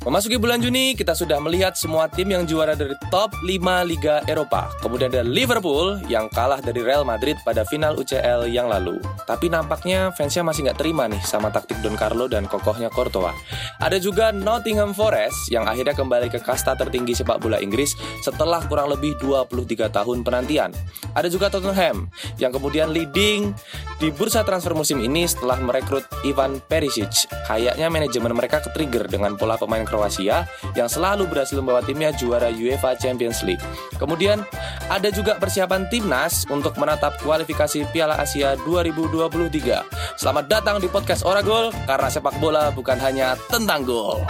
Memasuki 0.00 0.40
bulan 0.40 0.64
Juni, 0.64 0.96
kita 0.96 1.12
sudah 1.12 1.36
melihat 1.44 1.76
semua 1.76 2.08
tim 2.08 2.32
yang 2.32 2.48
juara 2.48 2.72
dari 2.72 2.96
top 3.12 3.36
5 3.44 3.84
Liga 3.84 4.24
Eropa. 4.24 4.72
Kemudian 4.80 5.12
ada 5.12 5.20
Liverpool 5.20 6.00
yang 6.08 6.24
kalah 6.32 6.56
dari 6.64 6.80
Real 6.80 7.04
Madrid 7.04 7.36
pada 7.44 7.68
final 7.68 8.00
UCL 8.00 8.48
yang 8.48 8.72
lalu. 8.72 8.96
Tapi 9.28 9.52
nampaknya 9.52 10.08
fansnya 10.16 10.40
masih 10.40 10.64
nggak 10.64 10.80
terima 10.80 11.04
nih 11.04 11.20
sama 11.20 11.52
taktik 11.52 11.76
Don 11.84 12.00
Carlo 12.00 12.32
dan 12.32 12.48
kokohnya 12.48 12.88
Courtois. 12.88 13.36
Ada 13.76 14.00
juga 14.00 14.32
Nottingham 14.32 14.96
Forest 14.96 15.52
yang 15.52 15.68
akhirnya 15.68 15.92
kembali 15.92 16.32
ke 16.32 16.40
kasta 16.40 16.72
tertinggi 16.80 17.12
sepak 17.12 17.36
bola 17.36 17.60
Inggris 17.60 17.92
setelah 18.24 18.64
kurang 18.72 18.96
lebih 18.96 19.20
23 19.20 19.92
tahun 19.92 20.24
penantian. 20.24 20.72
Ada 21.12 21.28
juga 21.28 21.52
Tottenham 21.52 22.08
yang 22.40 22.56
kemudian 22.56 22.88
leading 22.88 23.52
di 24.00 24.08
bursa 24.08 24.48
transfer 24.48 24.72
musim 24.72 24.96
ini 25.04 25.28
setelah 25.28 25.60
merekrut 25.60 26.08
Ivan 26.24 26.56
Perisic. 26.64 27.28
Kayaknya 27.44 27.92
manajemen 27.92 28.32
mereka 28.32 28.64
ketrigger 28.64 29.04
dengan 29.04 29.36
pola 29.36 29.60
pemain 29.60 29.89
Kroasia 29.90 30.46
yang 30.78 30.86
selalu 30.86 31.26
berhasil 31.26 31.58
membawa 31.58 31.82
timnya 31.82 32.14
juara 32.14 32.48
UEFA 32.54 32.94
Champions 32.94 33.42
League. 33.42 33.60
Kemudian 33.98 34.46
ada 34.86 35.10
juga 35.10 35.36
persiapan 35.36 35.90
timnas 35.90 36.46
untuk 36.46 36.78
menatap 36.78 37.18
kualifikasi 37.20 37.90
Piala 37.90 38.16
Asia 38.22 38.54
2023. 38.62 40.14
Selamat 40.14 40.46
datang 40.46 40.78
di 40.78 40.86
podcast 40.86 41.26
Oragol 41.26 41.74
karena 41.90 42.06
sepak 42.06 42.38
bola 42.38 42.70
bukan 42.70 42.96
hanya 43.02 43.34
tentang 43.50 43.82
gol. 43.82 44.22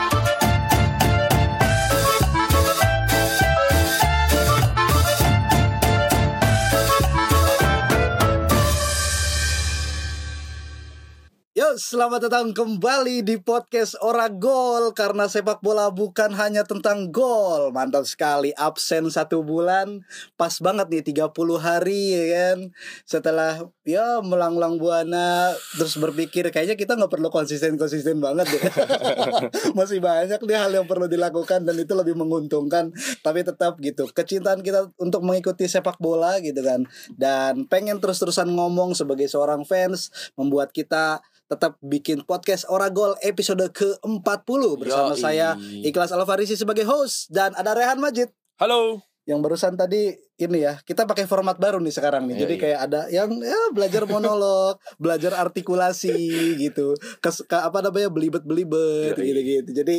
Yuk, 11.61 11.77
selamat 11.77 12.25
datang 12.25 12.57
kembali 12.57 13.21
di 13.21 13.37
podcast 13.37 13.93
Ora 14.01 14.33
Gol 14.33 14.97
Karena 14.97 15.29
sepak 15.29 15.61
bola 15.61 15.93
bukan 15.93 16.33
hanya 16.33 16.65
tentang 16.65 17.13
gol. 17.13 17.69
Mantap 17.69 18.09
sekali, 18.09 18.49
absen 18.57 19.13
satu 19.13 19.45
bulan 19.45 20.01
Pas 20.41 20.57
banget 20.57 20.89
nih 20.89 21.21
30 21.21 21.29
hari 21.61 22.17
ya 22.17 22.25
kan? 22.33 22.59
Setelah 23.05 23.69
ya 23.85 24.25
melanglang 24.25 24.81
buana 24.81 25.53
Terus 25.77 26.01
berpikir 26.01 26.49
kayaknya 26.49 26.81
kita 26.81 26.97
nggak 26.97 27.13
perlu 27.13 27.29
konsisten-konsisten 27.29 28.25
banget 28.25 28.57
deh. 28.57 28.63
Masih 29.77 30.01
banyak 30.01 30.41
nih 30.41 30.57
hal 30.57 30.73
yang 30.73 30.89
perlu 30.89 31.13
dilakukan 31.13 31.69
Dan 31.69 31.77
itu 31.77 31.93
lebih 31.93 32.17
menguntungkan. 32.17 32.89
Tapi 33.21 33.45
tetap 33.45 33.77
gitu, 33.85 34.09
kecintaan 34.09 34.65
kita 34.65 34.97
untuk 34.97 35.21
mengikuti 35.29 35.69
sepak 35.69 36.01
bola 36.01 36.41
gitu 36.41 36.65
kan. 36.65 36.89
Dan 37.13 37.69
pengen 37.69 38.01
terus-terusan 38.01 38.49
ngomong 38.49 38.97
sebagai 38.97 39.29
seorang 39.29 39.69
fans 39.69 40.09
Membuat 40.41 40.73
kita 40.73 41.21
tetap 41.51 41.75
bikin 41.83 42.23
podcast 42.23 42.63
Oragol 42.71 43.19
episode 43.27 43.67
ke-40 43.75 44.63
bersama 44.79 45.19
Yoi. 45.19 45.19
saya 45.19 45.59
Ikhlas 45.83 46.15
Alfarisi 46.15 46.55
sebagai 46.55 46.87
host 46.87 47.27
dan 47.35 47.51
ada 47.59 47.75
Rehan 47.75 47.99
Majid 47.99 48.31
Halo. 48.63 49.03
yang 49.27 49.43
barusan 49.43 49.75
tadi 49.75 50.15
ini 50.39 50.59
ya 50.63 50.79
kita 50.87 51.11
pakai 51.11 51.27
format 51.27 51.59
baru 51.59 51.83
nih 51.83 51.91
sekarang 51.91 52.31
nih 52.31 52.39
Iya, 52.39 52.43
jadi 52.47 52.55
kayak 52.55 52.81
ada 52.87 53.01
yang 53.11 53.31
ya 53.43 53.61
belajar 53.75 54.07
monolog 54.07 54.79
belajar 55.03 55.35
artikulasi 55.37 56.17
gitu 56.57 56.95
Kes, 57.19 57.43
ke, 57.43 57.59
apa 57.59 57.83
namanya 57.83 58.15
belibet 58.15 58.47
belibet 58.47 59.19
Yoi. 59.19 59.27
gitu 59.27 59.41
gitu 59.43 59.71
jadi 59.75 59.97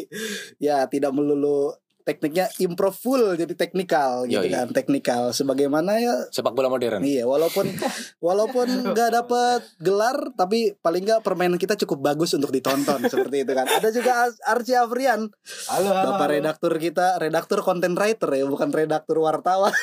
ya 0.57 0.87
tidak 0.87 1.11
melulu 1.11 1.75
tekniknya 2.01 2.49
improv 2.57 2.93
full 2.93 3.33
jadi 3.33 3.53
teknikal 3.53 4.25
gitu 4.25 4.41
Yoi. 4.41 4.51
kan 4.51 4.67
teknikal 4.73 5.29
sebagaimana 5.31 5.97
ya 5.97 6.13
Sepak 6.29 6.51
bola 6.51 6.67
modern. 6.67 7.01
Iya, 7.03 7.25
walaupun 7.25 7.65
walaupun 8.27 8.67
nggak 8.91 9.09
dapat 9.13 9.61
gelar, 9.77 10.33
tapi 10.33 10.73
paling 10.79 11.03
nggak 11.05 11.21
permainan 11.21 11.57
kita 11.57 11.77
cukup 11.85 12.01
bagus 12.01 12.33
untuk 12.33 12.49
ditonton 12.49 13.05
seperti 13.11 13.45
itu 13.45 13.51
kan. 13.53 13.65
Ada 13.67 13.89
juga 13.91 14.11
Ar- 14.27 14.39
Arci 14.57 14.73
Afrian, 14.73 15.27
Halo, 15.69 15.89
halo. 15.91 16.15
bapak 16.15 16.27
redaktur 16.33 16.73
kita, 16.77 17.19
redaktur 17.19 17.59
content 17.61 17.93
writer 17.95 18.29
ya, 18.31 18.45
bukan 18.47 18.69
redaktur 18.71 19.21
wartawan. 19.21 19.71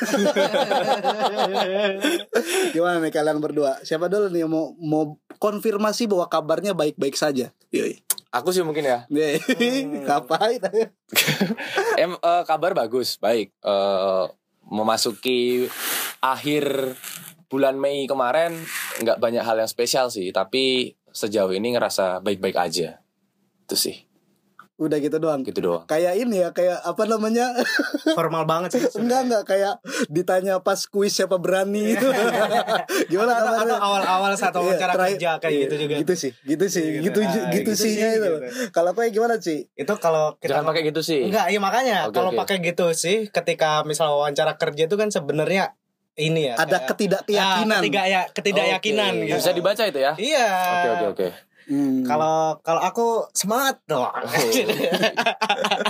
Gimana 2.75 2.97
nih 3.03 3.13
kalian 3.13 3.39
berdua? 3.39 3.81
Siapa 3.83 4.09
dulu 4.09 4.31
nih 4.31 4.45
yang 4.45 4.53
mau 4.53 4.75
mau 4.79 5.17
konfirmasi 5.39 6.11
bahwa 6.11 6.27
kabarnya 6.27 6.75
baik-baik 6.75 7.15
saja? 7.15 7.55
Yoi. 7.71 8.03
Aku 8.29 8.53
sih 8.53 8.61
mungkin 8.61 8.85
ya. 8.85 9.09
Nih, 9.09 9.41
Ngapain? 10.05 10.61
Em, 12.03 12.13
eh, 12.13 12.43
kabar 12.45 12.77
bagus, 12.77 13.17
baik. 13.17 13.57
Eh, 13.65 14.25
memasuki 14.69 15.65
akhir 16.21 16.93
bulan 17.49 17.81
Mei 17.81 18.05
kemarin 18.05 18.53
nggak 19.01 19.17
banyak 19.17 19.41
hal 19.41 19.57
yang 19.65 19.71
spesial 19.71 20.13
sih, 20.13 20.29
tapi 20.29 20.93
sejauh 21.09 21.57
ini 21.57 21.73
ngerasa 21.73 22.21
baik-baik 22.21 22.57
aja. 22.61 23.01
Itu 23.65 23.77
sih, 23.81 24.08
Udah 24.79 24.95
gitu 24.97 25.19
doang. 25.19 25.43
gitu 25.43 25.59
doang. 25.59 25.83
Kayak 25.85 26.15
ini 26.17 26.39
ya, 26.39 26.51
kayak 26.51 26.79
apa 26.81 27.03
namanya? 27.05 27.51
Formal 28.09 28.47
banget 28.47 28.71
sih. 28.73 28.83
enggak 28.97 29.21
enggak 29.27 29.43
kayak 29.45 29.75
ditanya 30.07 30.59
pas 30.59 30.79
kuis 30.85 31.11
siapa 31.11 31.35
berani 31.37 31.99
gimana 33.11 33.33
Atau, 33.33 33.43
kabarnya 33.45 33.75
atau 33.75 33.79
awal-awal 33.81 34.31
saat 34.33 34.53
Iya, 34.53 34.61
wawancara 34.61 34.93
kerja 34.95 35.31
kayak 35.37 35.51
iya, 35.51 35.63
gitu 35.65 35.75
juga. 35.77 35.95
gitu 35.99 36.15
sih 36.15 36.31
gitu 36.41 36.65
sih 36.69 36.85
Gitu. 36.95 37.03
gitu 37.05 37.19
Ah, 37.21 37.29
gitu, 37.29 37.47
gitu 37.53 37.73
sih 37.75 37.91
sih, 37.93 37.99
itu 37.99 38.23
gitu. 38.23 38.39
kalau 38.71 38.95
kayak 38.95 39.11
gimana 39.11 39.35
sih 39.37 39.67
Itu 39.75 39.93
kalau 39.97 40.37
kita 40.37 40.55
Jangan 40.55 40.67
pakai 40.69 40.83
gitu 40.85 41.01
sih. 41.01 41.21
Enggak, 41.27 41.47
iya 41.49 41.59
makanya 41.59 41.97
Oke, 42.07 42.15
kalau 42.15 42.31
oke. 42.31 42.39
pakai 42.39 42.57
gitu 42.63 42.87
sih 42.93 43.27
ketika 43.29 43.83
misal 43.83 44.15
wawancara 44.15 44.55
kerja 44.55 44.87
itu 44.87 44.95
kan 44.95 45.09
sebenarnya 45.09 45.75
ini 46.15 46.51
ya. 46.51 46.55
ada 46.57 46.79
kayak- 46.79 46.87
ketidakyakinan 46.89 47.71
Ah, 47.73 47.81
ketidak 47.81 48.07
ya, 48.07 48.23
ketidakyakinan 48.29 49.13
Oke. 49.13 49.27
gitu. 49.27 49.37
Bisa 49.39 49.51
dibaca 49.53 49.83
itu 49.85 49.99
ya? 49.99 50.13
Iya. 50.15 50.47
Oke 50.73 50.89
oke 50.89 51.07
oke. 51.09 51.29
Hmm. 51.29 51.48
Kalau 52.03 52.57
kalau 52.61 52.81
aku 52.81 53.07
semangat 53.33 53.81
dong. 53.85 54.09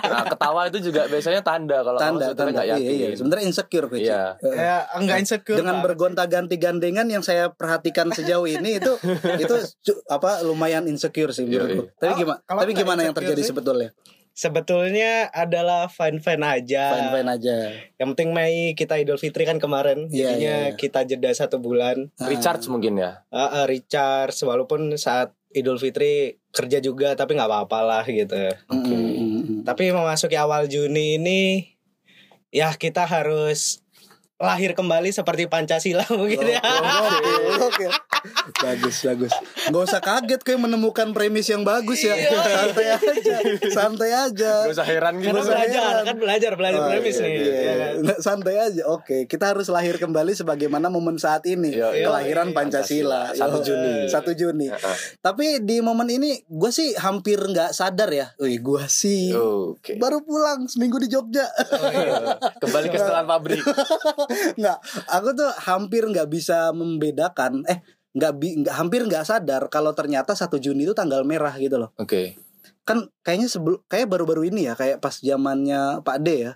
Nah, 0.08 0.24
ketawa 0.24 0.66
itu 0.66 0.78
juga 0.80 1.04
biasanya 1.04 1.44
tanda 1.44 1.84
kalau 1.84 2.00
tanda 2.00 2.32
tanda 2.32 2.50
nggak 2.50 2.66
iya, 2.66 2.76
yakin. 2.80 2.96
iya. 2.96 3.08
sebenarnya 3.12 3.44
insecure 3.44 3.86
Peci. 3.86 4.08
Iya. 4.08 4.22
Eh, 4.40 4.54
Kayak 4.56 4.82
enggak 4.96 5.18
insecure. 5.20 5.58
dengan 5.60 5.76
bergonta-ganti 5.84 6.56
gandengan 6.56 7.06
yang 7.06 7.20
saya 7.20 7.52
perhatikan 7.52 8.08
sejauh 8.08 8.48
ini 8.48 8.80
itu 8.80 8.92
itu 9.44 9.54
apa 10.08 10.40
lumayan 10.42 10.88
insecure 10.88 11.30
sih 11.30 11.44
Iya, 11.44 11.60
menurutku. 11.60 11.82
iya. 11.84 11.92
Tapi 11.94 12.08
Kalau- 12.08 12.20
gimana? 12.24 12.40
Tapi 12.64 12.72
gimana 12.72 13.00
yang 13.04 13.14
terjadi 13.14 13.40
sih, 13.44 13.50
sebetulnya? 13.52 13.90
Sebetulnya 14.32 15.26
adalah 15.28 15.90
fine-fine 15.90 16.44
aja. 16.46 16.84
Fine 16.94 17.10
fine 17.10 17.28
aja. 17.28 17.56
Yang 17.98 18.08
penting 18.14 18.30
Mei 18.30 18.70
kita 18.72 18.94
Idul 18.94 19.18
Fitri 19.18 19.42
kan 19.42 19.58
kemarin. 19.58 20.06
Iya, 20.08 20.30
Jadinya 20.30 20.38
iya, 20.38 20.58
iya. 20.70 20.78
kita 20.78 21.02
jeda 21.02 21.34
satu 21.34 21.58
bulan. 21.58 22.14
Recharge 22.16 22.70
mungkin 22.70 23.02
ya. 23.02 23.26
Ah, 23.28 23.62
ah, 23.62 23.64
recharge 23.66 24.38
walaupun 24.40 24.94
saat 24.94 25.34
Idul 25.52 25.80
Fitri 25.80 26.36
kerja 26.52 26.78
juga 26.84 27.16
tapi 27.16 27.36
nggak 27.36 27.48
apa-apa 27.48 27.78
lah 27.84 28.04
gitu. 28.04 28.36
Hmm. 28.68 29.64
Tapi 29.64 29.92
memasuki 29.92 30.36
awal 30.36 30.68
Juni 30.68 31.16
ini 31.16 31.42
ya 32.52 32.72
kita 32.76 33.04
harus 33.04 33.84
lahir 34.38 34.72
kembali 34.72 35.10
seperti 35.10 35.50
Pancasila 35.50 36.06
mungkin 36.18 36.46
ya. 36.46 36.62
Oke, 36.62 37.84
oke. 37.84 37.86
Bagus, 38.58 38.96
bagus. 39.04 39.32
Gak 39.68 39.82
usah 39.84 40.00
kaget 40.00 40.40
kayak 40.42 40.60
menemukan 40.60 41.12
premis 41.12 41.46
yang 41.46 41.62
bagus 41.62 42.00
ya. 42.00 42.14
Iya. 42.16 42.30
Santai 42.40 42.86
aja. 42.90 43.36
Santai 43.70 44.10
aja. 44.12 44.52
Gak 44.66 44.74
usah 44.74 44.86
heran 44.88 45.14
gitu. 45.20 45.28
Karena 45.30 45.42
belajar 45.44 45.82
heran. 45.82 46.04
kan 46.04 46.16
belajar 46.16 46.52
belajar 46.56 46.78
Oh, 46.78 46.88
premis 46.88 47.16
iya, 47.16 47.24
nih. 47.24 47.32
iya, 47.32 47.44
ya 47.44 47.72
iya. 47.72 47.88
Nggak, 48.02 48.18
santai 48.20 48.56
aja. 48.56 48.82
Oke, 48.88 49.16
kita 49.26 49.52
harus 49.52 49.68
lahir 49.68 49.96
kembali 49.96 50.32
sebagaimana 50.32 50.88
momen 50.88 51.16
saat 51.16 51.44
ini. 51.44 51.74
Iya, 51.74 51.88
iya. 51.94 52.06
Kelahiran 52.08 52.50
Pancasila. 52.50 53.32
Pancasila. 53.32 53.46
1 53.46 53.54
Yo, 53.54 53.64
Juni. 53.64 53.92
1 54.08 54.32
Juni. 54.34 54.66
Heeh. 54.68 54.96
Tapi 55.18 55.46
di 55.62 55.76
momen 55.78 56.08
ini 56.08 56.38
gue 56.44 56.70
sih 56.70 56.94
hampir 56.96 57.38
nggak 57.38 57.70
sadar 57.70 58.10
ya. 58.10 58.26
Wih, 58.38 58.58
gue 58.58 58.84
sih 58.88 59.32
Oke. 59.34 59.96
baru 59.96 60.22
pulang 60.22 60.66
seminggu 60.66 60.98
di 60.98 61.08
Jogja. 61.08 61.46
Kembali 62.58 62.86
ke 62.88 62.96
setelan 62.96 63.26
pabrik. 63.26 63.60
nggak, 64.60 64.78
aku 65.08 65.28
tuh 65.34 65.50
hampir 65.64 66.02
nggak 66.04 66.28
bisa 66.28 66.70
membedakan. 66.72 67.62
Eh, 67.66 67.78
nggak 68.16 68.32
bi 68.40 68.48
nggak 68.64 68.74
hampir 68.76 69.00
nggak 69.04 69.24
sadar 69.26 69.68
kalau 69.68 69.92
ternyata 69.92 70.32
1 70.32 70.48
Juni 70.60 70.88
itu 70.88 70.94
tanggal 70.96 71.22
merah 71.28 71.52
gitu 71.60 71.76
loh. 71.76 71.92
Oke. 72.00 72.38
Kan 72.88 73.12
kayaknya 73.20 73.48
sebelum 73.52 73.84
kayak 73.84 74.08
baru-baru 74.08 74.48
ini 74.48 74.64
ya, 74.68 74.74
kayak 74.74 75.04
pas 75.04 75.20
zamannya 75.20 76.00
Pak 76.00 76.18
D 76.24 76.48
ya, 76.48 76.52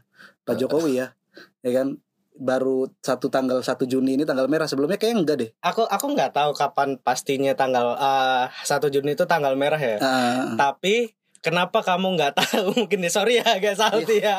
Pak 0.49 0.57
Jokowi 0.57 1.05
ya, 1.05 1.13
ya 1.61 1.71
kan 1.77 2.01
baru 2.33 2.89
satu 3.05 3.29
tanggal 3.29 3.61
1 3.61 3.85
Juni 3.85 4.17
ini 4.17 4.25
tanggal 4.25 4.49
merah 4.49 4.65
sebelumnya 4.65 4.97
kayak 4.97 5.15
enggak 5.21 5.37
deh. 5.39 5.51
Aku 5.61 5.85
aku 5.85 6.07
nggak 6.17 6.33
tahu 6.33 6.57
kapan 6.57 6.97
pastinya 6.97 7.53
tanggal 7.53 7.95
eh, 8.01 8.47
1 8.49 8.89
Juni 8.89 9.13
itu 9.13 9.29
tanggal 9.29 9.53
merah 9.53 9.79
ya. 9.79 9.97
Ah, 10.01 10.57
Tapi 10.57 11.13
kenapa 11.43 11.83
kamu 11.83 12.15
nggak 12.15 12.33
tahu? 12.41 12.87
Mungkin 12.87 13.03
nih 13.03 13.11
sorry 13.11 13.43
ya 13.43 13.45
agak 13.45 13.75
salty 13.75 14.23
ya. 14.23 14.39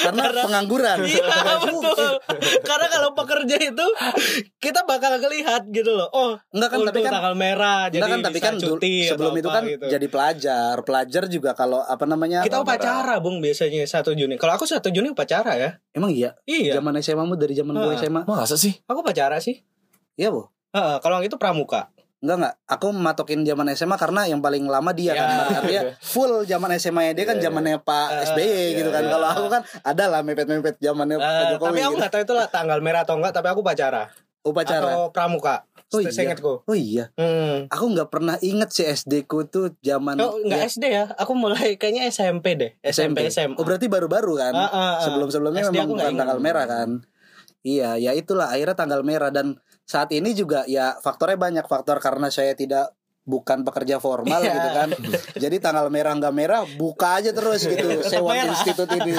karena 0.00 0.30
pengangguran. 0.30 1.02
Iya 1.02 1.26
betul. 1.60 2.12
Karena 2.62 2.86
kalau 2.88 3.10
pekerja 3.12 3.56
itu 3.58 3.86
kita 4.56 4.86
bakal 4.86 5.18
ngelihat 5.18 5.66
gitu 5.68 5.90
loh. 5.92 6.08
Oh, 6.14 6.38
Enggak 6.54 6.70
kan 6.72 6.78
tapi 6.86 7.00
kan 7.02 7.12
tanggal 7.18 7.34
merah 7.34 7.90
jadi 7.90 7.98
Enggak 8.00 8.10
kan 8.10 8.20
tapi 8.22 8.38
kan 8.38 8.54
cuti 8.56 8.94
sebelum 9.10 9.34
itu 9.34 9.48
kan 9.50 9.62
gitu. 9.66 9.84
jadi 9.90 10.06
pelajar. 10.06 10.74
Pelajar 10.80 11.22
juga 11.26 11.50
kalau 11.52 11.82
apa 11.82 12.06
namanya? 12.06 12.40
kita 12.40 12.62
upacara 12.62 13.18
bung 13.18 13.42
biasanya 13.42 13.82
1 13.82 14.06
Juni. 14.14 14.38
Kalau 14.38 14.54
aku 14.54 14.64
1 14.64 14.78
Juni 14.88 15.10
upacara 15.10 15.58
ya. 15.58 15.82
Emang 15.90 16.14
iya. 16.14 16.38
Iya. 16.46 16.78
Zaman 16.78 16.94
SMA 17.00 17.24
mu 17.26 17.34
dari 17.34 17.52
zaman 17.52 17.74
gue. 17.74 17.94
SMA. 17.98 18.22
Masa 18.24 18.54
sih? 18.54 18.78
Aku 18.86 19.02
upacara 19.02 19.42
sih. 19.42 19.66
Iya, 20.14 20.30
Bu. 20.30 20.46
Heeh, 20.74 20.96
kalau 21.02 21.18
yang 21.18 21.26
itu 21.26 21.38
pramuka. 21.38 21.93
Enggak 22.24 22.36
enggak, 22.40 22.54
aku 22.66 22.86
matokin 22.90 23.44
zaman 23.44 23.68
SMA 23.70 23.94
karena 23.94 24.24
yang 24.24 24.40
paling 24.40 24.64
lama 24.64 24.90
dia 24.90 25.12
Ya. 25.12 25.20
kan. 25.20 25.28
Artinya 25.60 25.82
full 26.00 26.32
zaman 26.42 26.72
SMA 26.74 27.12
dia 27.12 27.22
kan 27.22 27.36
Iya, 27.36 27.44
iya. 27.44 27.44
zamannya 27.44 27.76
Pak 27.78 28.06
Eh, 28.08 28.24
SBY 28.26 28.48
iya, 28.48 28.64
gitu 28.74 28.88
kan. 28.88 29.04
Kalau 29.04 29.28
aku 29.28 29.44
kan 29.46 29.60
ada 29.84 30.04
lah 30.08 30.20
mepet-mepet 30.20 30.76
zamannya 30.78 31.16
Pak 31.16 31.28
Eh, 31.28 31.44
Jokowi. 31.52 31.68
tapi 31.68 31.78
aku 31.78 31.84
gitu. 31.86 32.00
nggak 32.00 32.10
tahu 32.10 32.22
itu 32.22 32.34
lah 32.34 32.46
tanggal 32.48 32.78
merah 32.80 33.04
atau 33.04 33.14
enggak, 33.14 33.30
tapi 33.30 33.46
aku 33.46 33.60
upacara. 33.60 34.08
Upacara. 34.40 34.88
Atau 34.88 35.02
pramuka. 35.10 35.68
Oh, 35.88 36.00
iya. 36.00 36.10
Seingatku. 36.10 36.64
Oh 36.64 36.74
iya, 36.74 37.12
Hmm. 37.14 37.68
aku 37.68 37.84
nggak 37.86 38.08
pernah 38.08 38.34
inget 38.40 38.66
si 38.68 38.82
SD 38.82 39.24
ku 39.24 39.44
tuh 39.44 39.76
zaman 39.78 40.18
Oh, 40.18 40.36
enggak 40.38 40.58
ya, 40.58 40.66
SD 40.66 40.84
ya. 40.86 41.04
Aku 41.14 41.32
mulai 41.34 41.76
kayaknya 41.76 42.08
SMP 42.08 42.56
deh. 42.56 42.72
SMP, 42.82 43.28
SMA. 43.28 43.54
Oh 43.54 43.62
berarti 43.62 43.86
baru-baru 43.86 44.32
kan? 44.34 44.50
Ah, 44.50 44.64
ah, 44.64 44.68
ah. 44.72 44.92
Sebelum-sebelumnya 45.02 45.70
memang 45.70 45.92
nggak 45.92 46.08
bukan 46.08 46.12
tanggal 46.18 46.40
merah 46.40 46.64
kan? 46.66 46.88
Iya, 47.62 47.96
ya 47.96 48.10
itulah 48.12 48.50
akhirnya 48.50 48.74
tanggal 48.74 49.00
merah 49.00 49.30
dan 49.30 49.56
saat 49.84 50.08
ini 50.10 50.32
juga 50.32 50.64
ya 50.64 50.96
faktornya 50.98 51.36
banyak 51.36 51.66
faktor 51.68 52.00
karena 52.00 52.28
saya 52.28 52.56
tidak 52.56 52.92
bukan 53.24 53.64
pekerja 53.64 53.96
formal 53.96 54.36
Iya. 54.36 54.52
gitu 54.52 54.68
kan. 54.76 54.88
Jadi 55.48 55.56
tanggal 55.56 55.88
merah 55.88 56.12
nggak 56.12 56.34
merah 56.36 56.60
buka 56.76 57.16
aja 57.20 57.32
terus 57.32 57.64
gitu. 57.64 58.04
Sewa 58.04 58.36
institut 58.36 58.84
ini. 58.92 59.16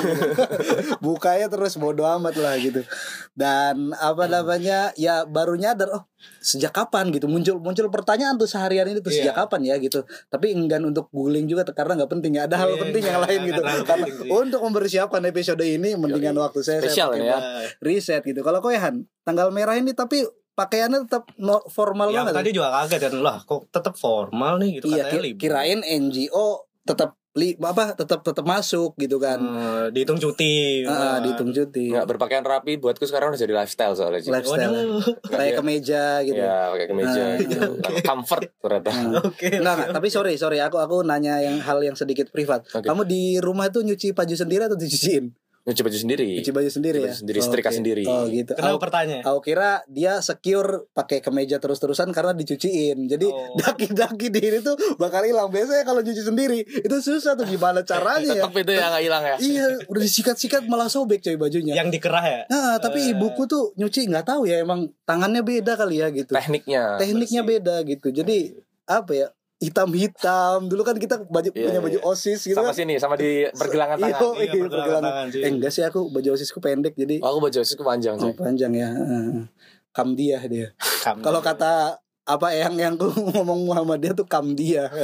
Bukanya 1.06 1.50
terus 1.50 1.74
bodo 1.76 2.06
amat 2.06 2.38
lah 2.38 2.54
gitu. 2.62 2.86
Dan 3.34 3.98
apa 3.98 4.30
namanya 4.30 4.94
ya 4.94 5.26
baru 5.26 5.58
nyadar 5.58 5.90
oh 5.90 6.04
sejak 6.42 6.74
kapan 6.74 7.10
gitu 7.14 7.26
muncul 7.26 7.58
muncul 7.58 7.90
pertanyaan 7.90 8.38
tuh 8.38 8.46
seharian 8.46 8.86
ini 8.86 9.02
tuh 9.02 9.10
Iya. 9.10 9.34
sejak 9.34 9.36
kapan 9.42 9.62
ya 9.66 9.76
gitu. 9.82 10.06
Tapi 10.30 10.54
enggan 10.54 10.86
untuk 10.86 11.10
googling 11.10 11.50
juga 11.50 11.66
karena 11.66 11.98
nggak 11.98 12.12
penting 12.14 12.38
ya. 12.38 12.46
Ada 12.46 12.62
hal 12.62 12.70
Iya, 12.78 12.82
penting 12.86 13.04
yang 13.04 13.20
lain 13.26 13.40
gitu. 13.50 13.62
Karena 13.90 14.06
untuk 14.38 14.62
mempersiapkan 14.62 15.22
episode 15.26 15.66
ini 15.66 15.98
mendingan 15.98 16.38
waktu 16.38 16.62
saya 16.62 16.78
saya 16.78 16.94
Spesial 16.94 17.10
ya. 17.18 17.38
riset 17.82 18.22
gitu. 18.22 18.46
Kalau 18.46 18.62
kau 18.62 18.70
Han, 18.70 19.10
tanggal 19.26 19.50
merah 19.50 19.74
ini 19.74 19.98
tapi 19.98 20.22
pakaiannya 20.56 21.06
tetap 21.06 21.28
no- 21.38 21.68
formal 21.68 22.10
Yang 22.10 22.18
banget. 22.26 22.36
tadi 22.36 22.50
juga 22.52 22.70
kaget 22.74 23.00
dan 23.04 23.16
lah 23.20 23.38
kok 23.40 23.68
tetap 23.70 23.94
formal 23.94 24.56
nih 24.58 24.80
gitu 24.80 24.88
iya, 24.90 25.04
katanya 25.06 25.22
libur. 25.22 25.40
kirain 25.40 25.80
NGO 25.84 26.48
tetap 26.82 27.10
li, 27.36 27.52
apa 27.60 27.92
tetap 27.92 28.24
tetap 28.24 28.48
masuk 28.48 28.96
gitu 28.96 29.20
kan. 29.20 29.36
Hmm, 29.36 29.92
dihitung 29.92 30.16
cuti. 30.16 30.88
Ah, 30.88 31.20
dihitung 31.20 31.52
cuti. 31.52 31.92
Nggak 31.92 32.08
berpakaian 32.08 32.40
rapi 32.42 32.80
buatku 32.80 33.04
sekarang 33.04 33.36
udah 33.36 33.42
jadi 33.42 33.52
lifestyle 33.52 33.92
soalnya. 33.92 34.24
Lifestyle. 34.24 34.72
Waduh. 34.72 35.04
Kayak 35.28 35.60
kemeja 35.60 36.24
gitu. 36.24 36.40
Ya, 36.40 36.72
pakai 36.72 36.88
kemeja 36.88 37.22
Ah, 37.26 37.36
gitu. 37.36 37.60
Comfort 38.02 38.56
ternyata. 38.56 38.92
Oke. 39.20 39.52
Enggak, 39.52 39.74
enggak, 39.76 39.90
tapi 39.92 40.08
sorry, 40.08 40.40
sorry, 40.40 40.64
aku 40.64 40.80
aku 40.80 41.04
nanya 41.04 41.44
yang 41.44 41.60
hal 41.60 41.84
yang 41.84 42.00
sedikit 42.00 42.32
privat. 42.32 42.64
Oke. 42.72 42.88
Kamu 42.88 43.04
di 43.04 43.36
rumah 43.38 43.68
tuh 43.68 43.84
nyuci 43.84 44.16
baju 44.16 44.32
sendiri 44.32 44.72
atau 44.72 44.80
dicuciin? 44.80 45.36
Nyuci 45.66 45.82
baju 45.82 45.98
sendiri. 45.98 46.28
Nyuci 46.38 46.52
baju 46.52 46.70
sendiri 46.70 46.96
Nyuci 46.96 47.02
ya. 47.02 47.10
baju 47.10 47.20
sendiri, 47.20 47.40
setrika 47.42 47.70
Oke. 47.70 47.78
sendiri. 47.82 48.04
Oh 48.06 48.24
gitu. 48.28 48.54
Kenapa 48.54 48.70
Aku, 48.70 48.80
pertanyaan? 48.80 49.24
aku 49.24 49.40
kira 49.42 49.70
dia 49.88 50.14
secure 50.20 50.70
pakai 50.92 51.20
kemeja 51.20 51.58
terus-terusan 51.58 52.10
karena 52.12 52.32
dicuciin. 52.32 53.06
Jadi 53.06 53.26
Oh. 53.26 53.58
daki-daki 53.58 54.30
di 54.30 54.40
ini 54.40 54.60
tuh 54.60 54.78
bakal 54.96 55.26
hilang. 55.26 55.50
Biasanya 55.50 55.82
kalau 55.82 56.00
nyuci 56.00 56.22
sendiri 56.22 56.62
itu 56.62 56.96
susah 56.96 57.34
tuh 57.34 57.44
gimana 57.44 57.82
caranya 57.82 58.30
ya? 58.38 58.46
Tetap 58.46 58.54
itu 58.56 58.72
yang 58.72 58.88
nggak 58.88 59.04
hilang 59.04 59.24
ya. 59.26 59.36
iya, 59.40 59.66
udah 59.84 60.02
disikat-sikat 60.02 60.64
malah 60.66 60.86
sobek 60.86 61.20
coy 61.20 61.34
bajunya. 61.34 61.74
Yang 61.74 61.98
dikerah 61.98 62.22
ya? 62.24 62.42
Nah, 62.46 62.78
tapi 62.78 63.02
Eh. 63.02 63.12
ibuku 63.12 63.44
tuh 63.46 63.74
nyuci 63.76 64.06
nggak 64.06 64.26
tahu 64.28 64.46
ya 64.46 64.62
emang 64.62 64.86
tangannya 65.02 65.42
beda 65.42 65.74
kali 65.74 65.98
ya 65.98 66.08
gitu. 66.10 66.30
Tekniknya. 66.30 67.02
Tekniknya 67.02 67.42
bersih. 67.42 67.58
beda 67.58 67.76
gitu. 67.84 68.08
Jadi 68.12 68.38
apa 68.86 69.12
ya? 69.12 69.28
Hitam-hitam. 69.66 70.66
Dulu 70.66 70.82
kan 70.82 70.96
kita 70.96 71.20
baju 71.22 71.50
Iya, 71.50 71.68
punya 71.68 71.80
baju 71.80 72.00
iya. 72.00 72.06
OSIS 72.06 72.42
gitu 72.44 72.54
Sama 72.54 72.70
kan. 72.70 72.78
sini, 72.78 72.96
sama 72.96 73.16
di 73.16 73.50
pergelangan 73.50 73.98
Iya, 73.98 74.06
tangan. 74.12 74.22
iya, 74.32 74.44
Iya, 74.44 74.52
pergelangan 74.56 74.70
pergelangan. 74.70 75.04
tangan 75.04 75.28
sih. 75.30 75.42
Eh, 75.42 75.50
enggak 75.50 75.72
sih 75.72 75.84
aku 75.84 76.00
baju 76.08 76.30
OSISku 76.32 76.60
pendek 76.60 76.94
jadi 76.94 77.16
Oh, 77.20 77.30
aku 77.32 77.40
baju 77.44 77.58
osisku 77.58 77.82
panjang 77.82 78.16
oh, 78.16 78.24
sih. 78.24 78.34
panjang 78.34 78.72
ya. 78.72 78.90
Heeh. 78.90 79.46
Kam 79.90 80.14
dia 80.14 80.38
dia. 80.46 80.68
Kalau 81.02 81.40
kata 81.40 81.98
apa 82.24 82.48
yang 82.52 82.74
yang 82.76 82.94
ku 82.96 83.06
ngomong 83.34 83.66
Muhammadiyah 83.66 84.14
tuh 84.14 84.26
kam 84.26 84.54
dia. 84.54 84.90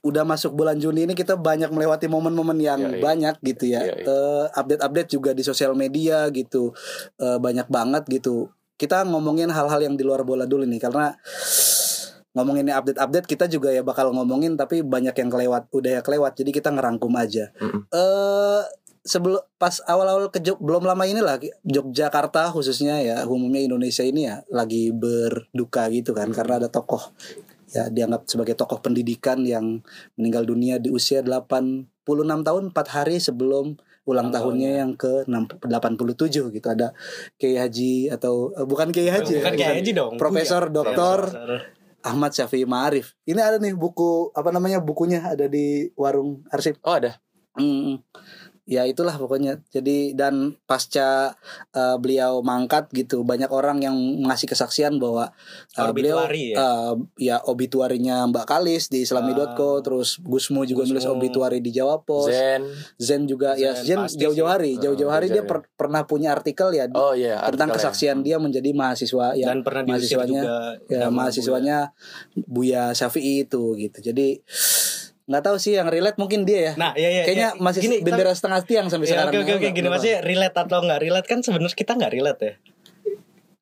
Udah 0.00 0.22
masuk 0.22 0.54
bulan 0.54 0.76
Juni 0.76 1.02
ini 1.02 1.12
kita 1.12 1.34
banyak 1.34 1.68
melewati 1.68 2.06
momen-momen 2.06 2.56
yang 2.56 2.80
Iya, 2.80 2.90
iya. 2.90 3.02
banyak 3.02 3.34
gitu 3.42 3.64
ya. 3.66 3.80
Iya, 3.82 3.94
iya. 3.96 4.04
Eh, 4.06 4.44
update-update 4.54 5.10
juga 5.10 5.30
di 5.30 5.40
sosial 5.40 5.74
media 5.74 6.24
gitu. 6.30 6.72
Eh, 7.16 7.36
banyak 7.36 7.66
banget 7.66 8.06
gitu. 8.08 8.48
Kita 8.74 9.04
ngomongin 9.04 9.48
hal-hal 9.48 9.76
yang 9.78 9.92
di 9.92 10.00
luar 10.00 10.24
bola 10.24 10.44
dulu 10.44 10.64
nih 10.64 10.80
karena 10.80 11.12
ngomongin 12.30 12.70
update-update 12.70 13.26
kita 13.26 13.44
juga 13.46 13.70
ya 13.70 13.82
bakal 13.82 14.14
ngomongin 14.14 14.54
tapi 14.54 14.80
banyak 14.80 15.12
yang 15.12 15.30
kelewat 15.30 15.66
udah 15.70 15.98
ya 15.98 16.00
kelewat 16.00 16.38
jadi 16.38 16.50
kita 16.50 16.70
ngerangkum 16.70 17.10
aja. 17.14 17.50
Eh 17.90 18.62
sebelum 19.00 19.40
pas 19.56 19.80
awal-awal 19.88 20.28
ke 20.28 20.38
Jog- 20.38 20.60
belum 20.60 20.84
lama 20.84 21.08
ini 21.08 21.24
lah 21.24 21.40
Yogyakarta 21.64 22.52
khususnya 22.52 23.00
ya 23.00 23.24
umumnya 23.24 23.64
Indonesia 23.64 24.04
ini 24.04 24.28
ya 24.28 24.44
lagi 24.52 24.92
berduka 24.92 25.88
gitu 25.88 26.12
kan 26.12 26.28
karena 26.30 26.60
ada 26.60 26.68
tokoh 26.68 27.08
ya 27.72 27.88
dianggap 27.88 28.28
sebagai 28.28 28.52
tokoh 28.54 28.82
pendidikan 28.84 29.40
yang 29.46 29.80
meninggal 30.20 30.44
dunia 30.44 30.76
di 30.76 30.92
usia 30.92 31.24
86 31.24 31.88
tahun 32.44 32.62
4 32.76 32.94
hari 32.94 33.16
sebelum 33.22 33.80
ulang 34.04 34.28
tahunnya 34.28 34.84
yang 34.84 34.92
ke 34.98 35.24
6 35.24 35.64
87 35.64 36.50
gitu 36.50 36.66
ada 36.66 36.92
Kiai 37.38 37.56
Haji 37.56 38.10
atau 38.10 38.50
eh, 38.52 38.66
bukan 38.66 38.90
Kiai 38.90 39.08
Haji 39.08 39.38
ya, 39.38 39.40
Bukan 39.40 39.54
kayak 39.54 39.76
Haji 39.80 39.92
dong. 39.94 40.12
Profesor. 40.18 40.66
Doktor. 40.68 41.18
Ahmad 42.00 42.32
Syafi'i 42.32 42.64
Ma'arif. 42.64 43.12
Ini 43.28 43.40
ada 43.40 43.56
nih 43.60 43.76
buku 43.76 44.32
apa 44.32 44.50
namanya 44.50 44.80
bukunya 44.80 45.20
ada 45.20 45.46
di 45.46 45.88
warung 45.96 46.44
arsip. 46.48 46.80
Oh, 46.84 46.96
ada. 46.96 47.20
Hmm, 47.58 47.98
ya 48.70 48.86
itulah 48.86 49.12
pokoknya. 49.12 49.58
Jadi 49.68 50.14
dan 50.14 50.54
pasca 50.62 51.34
eh, 51.70 51.96
beliau 51.98 52.38
mangkat 52.40 52.86
gitu, 52.92 53.20
banyak 53.20 53.50
orang 53.50 53.82
yang 53.82 53.98
ngasih 54.22 54.46
kesaksian 54.46 54.96
bahwa 54.96 55.34
eh, 55.74 55.90
beliau 55.90 56.22
ya? 56.30 56.54
eh, 56.54 56.92
ya 57.18 57.36
obituarinya 57.42 58.22
Mbak 58.24 58.46
Kalis 58.46 58.86
di 58.86 59.02
islami.co, 59.02 59.82
terus 59.82 60.22
Gusmu 60.22 60.62
juga 60.62 60.86
Gusmu. 60.86 60.94
nulis 60.94 61.04
obituari 61.04 61.58
di 61.58 61.74
Jawa 61.74 61.98
Pos. 61.98 62.30
Zen. 62.30 62.62
Zen 62.94 63.26
juga 63.26 63.58
ya 63.58 63.74
Zen 63.74 63.84
Zen 63.84 63.98
pasti 64.06 64.22
jauh-jauh 64.22 64.46
hari, 64.46 64.78
jauh-jauh 64.78 65.10
hari 65.10 65.26
dia 65.28 65.42
per- 65.42 65.66
pernah 65.74 66.06
punya 66.06 66.30
artikel 66.30 66.70
ya 66.70 66.86
Oh 66.92 67.10
iya, 67.10 67.42
tentang 67.42 67.74
artikelnya. 67.74 67.74
kesaksian 67.74 68.18
dia 68.20 68.38
menjadi 68.38 68.70
mahasiswa 68.70 69.34
ya 69.34 69.50
Dan 69.50 69.66
pernah 69.66 69.82
mahasiswanya 69.84 70.42
juga. 70.42 70.58
ya 70.86 71.06
mahasiswanya 71.10 71.78
Buya 72.46 72.94
Syafi'i 72.94 73.42
itu 73.42 73.74
gitu. 73.74 73.98
Jadi 74.00 74.38
nggak 75.30 75.42
tahu 75.42 75.56
sih 75.56 75.72
yang 75.72 75.86
relate 75.86 76.18
mungkin 76.18 76.42
dia 76.42 76.60
ya. 76.60 76.72
Nah, 76.74 76.90
iya 76.92 77.08
iya. 77.08 77.22
Kayaknya 77.22 77.50
iya. 77.52 77.62
masih 77.62 77.80
Gini, 77.80 77.96
bendera 78.02 78.34
setengah 78.34 78.60
tiang 78.60 78.86
sampai 78.88 79.06
Ya, 79.06 79.10
sekarang. 79.14 79.30
oke 79.30 79.38
oke 79.38 79.52
oke 79.52 79.58
Nggak- 79.60 79.74
gini 79.76 79.86
maksudnya 79.88 80.18
relate 80.20 80.56
atau 80.58 80.78
nggak 80.80 81.00
relate 81.00 81.26
kan 81.26 81.38
sebenarnya 81.38 81.70
kita 81.72 81.92
nggak 81.94 82.12
relate 82.12 82.42
ya. 82.42 82.54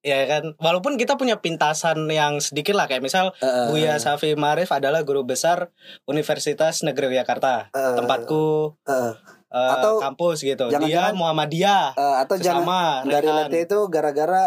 Ya 0.00 0.24
kan, 0.26 0.54
walaupun 0.56 0.94
kita 0.94 1.14
punya 1.14 1.36
pintasan 1.36 2.06
yang 2.08 2.38
sedikit 2.38 2.72
lah 2.72 2.86
kayak 2.86 3.02
misal 3.02 3.34
eh, 3.36 3.66
Buya 3.68 3.98
Safi 3.98 4.32
Marif 4.34 4.70
adalah 4.70 5.02
guru 5.02 5.22
besar 5.22 5.74
Universitas 6.06 6.80
Negeri 6.80 7.12
Yogyakarta, 7.12 7.68
Eh, 7.68 7.94
tempatku 7.94 8.78
Eh, 8.80 9.12
eh, 9.50 9.70
atau 9.70 9.98
kampus 9.98 10.40
gitu. 10.40 10.66
jangan-jangan- 10.66 11.12
Dia 11.12 11.18
Muhammadiyah. 11.18 11.84
eh, 11.92 12.16
atau 12.16 12.34
jangan 12.38 12.62
Sesama, 12.62 12.82
nggak 13.04 13.20
Rehan. 13.20 13.28
relate 13.42 13.58
itu 13.60 13.78
gara-gara 13.88 14.42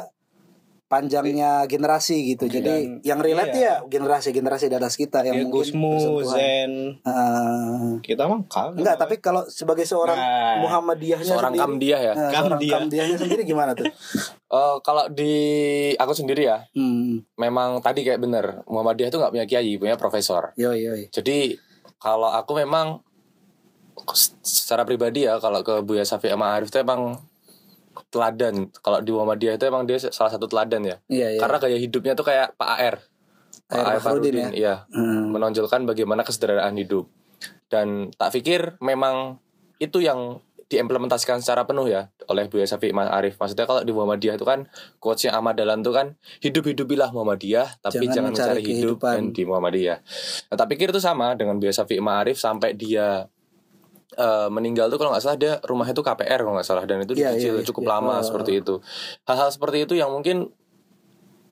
panjangnya 0.91 1.63
generasi 1.65 2.35
gitu. 2.35 2.45
Jadi 2.45 2.67
Dan- 2.67 2.99
yang 3.01 3.17
relate 3.17 3.55
iya. 3.55 3.79
ya 3.79 3.87
generasi-generasi 3.87 4.67
di 4.67 4.75
atas 4.75 4.93
kita 4.93 5.23
yang 5.23 5.39
Ya, 5.39 5.41
mungkin 5.41 5.71
Gusmu. 5.71 6.19
Zen, 6.27 6.99
Eh, 6.99 7.89
kita 8.03 8.27
mah 8.27 8.43
kagak. 8.45 8.75
enggak, 8.75 8.95
tapi 8.97 9.15
kalau 9.17 9.47
sebagai 9.47 9.83
seorang 9.83 10.13
Nah. 10.13 10.59
Muhammadiyahnya 10.59 11.23
Seorang 11.25 11.55
sendiri, 11.55 11.63
kamdiah 11.63 12.01
ya. 12.01 12.11
eh, 12.11 12.19
seorang 12.29 12.51
Kamdiah. 12.51 12.73
kamdiahnya 12.77 13.17
sendiri 13.17 13.41
gimana 13.43 13.71
tuh? 13.71 13.87
Eh, 14.51 14.75
kalau 14.83 15.07
di 15.07 15.31
aku 15.95 16.11
sendiri 16.11 16.43
ya, 16.43 16.67
Hmm, 16.73 17.23
memang 17.33 17.79
tadi 17.79 18.03
kayak 18.03 18.19
bener 18.19 18.67
Muhammadiyah 18.67 19.07
itu 19.07 19.15
nggak 19.15 19.31
punya 19.31 19.47
kiai, 19.47 19.79
punya 19.79 19.95
profesor. 19.95 20.51
yoi 20.53 20.75
yoi. 20.81 21.03
Jadi 21.07 21.55
kalau 21.95 22.27
aku 22.27 22.59
memang 22.59 22.99
secara 24.43 24.83
pribadi 24.83 25.23
ya 25.23 25.37
kalau 25.37 25.61
ke 25.61 25.79
Buya 25.79 26.01
Safi 26.01 26.27
Ma'arif 26.29 26.67
itu 26.67 26.77
emang 26.77 27.15
teladan. 28.09 28.71
Kalau 28.79 28.99
di 29.03 29.11
Muhammadiyah 29.11 29.55
itu 29.59 29.65
emang 29.67 29.83
dia 29.87 29.99
salah 29.99 30.31
satu 30.31 30.47
teladan 30.47 30.81
ya. 30.83 30.95
Iya 31.11 31.37
iya. 31.37 31.39
Karena 31.39 31.57
gaya 31.59 31.77
hidupnya 31.77 32.13
tuh 32.15 32.25
kayak 32.27 32.55
Pak 32.55 32.69
AR. 32.79 32.95
Pak 33.67 33.83
AR 33.83 33.99
Fakhrudin 33.99 34.35
ya? 34.35 34.49
Iya. 34.51 34.75
Hmm. 34.91 35.31
Menonjolkan 35.35 35.83
bagaimana 35.83 36.23
kesederhanaan 36.23 36.75
hidup. 36.79 37.07
Dan 37.71 38.11
tak 38.15 38.35
pikir 38.35 38.79
memang 38.83 39.39
itu 39.79 40.03
yang 40.03 40.39
diimplementasikan 40.71 41.43
secara 41.43 41.67
penuh 41.67 41.91
ya 41.91 42.07
oleh 42.31 42.47
Buya 42.47 42.63
Syafi'i 42.63 42.95
Ma'arif. 42.95 43.35
Maksudnya 43.35 43.67
kalau 43.67 43.83
di 43.83 43.91
Muhammadiyah 43.91 44.39
itu 44.39 44.47
kan 44.47 44.71
quotesnya 45.03 45.35
Ahmad 45.35 45.59
Dahlan 45.59 45.83
itu 45.83 45.91
kan 45.91 46.15
hidup-hidupilah 46.39 47.11
Muhammadiyah 47.11 47.83
tapi 47.83 48.07
Jangan 48.07 48.31
jangan, 48.31 48.31
mencari 48.31 48.61
mencari 48.63 48.79
hidup 48.79 48.97
dan 49.03 49.35
di 49.35 49.43
Muhammadiyah. 49.43 49.97
Nah, 50.47 50.55
tak 50.55 50.67
pikir 50.71 50.95
itu 50.95 51.03
sama 51.03 51.35
dengan 51.35 51.59
Buya 51.59 51.75
Syafi'i 51.75 51.99
Ma'arif 51.99 52.39
sampai 52.39 52.71
dia 52.79 53.27
eh, 54.13 54.47
meninggal 54.47 54.87
tuh 54.87 54.97
kalau 54.97 55.11
nggak 55.11 55.21
salah 55.21 55.37
dia 55.37 55.53
rumahnya 55.61 55.91
itu 55.91 56.01
KPR 56.01 56.39
kalau 56.39 56.53
nggak 56.53 56.67
salah 56.67 56.83
dan 56.83 56.99
itu 57.01 57.13
Iya, 57.13 57.31
dicicil 57.31 57.53
iya, 57.53 57.61
iya. 57.61 57.67
cukup 57.67 57.83
Iya. 57.83 57.91
lama 57.91 58.13
Oh. 58.13 58.21
seperti 58.21 58.51
itu. 58.57 58.75
Hal-hal 59.23 59.49
seperti 59.49 59.77
itu 59.83 59.93
yang 59.93 60.09
mungkin 60.09 60.51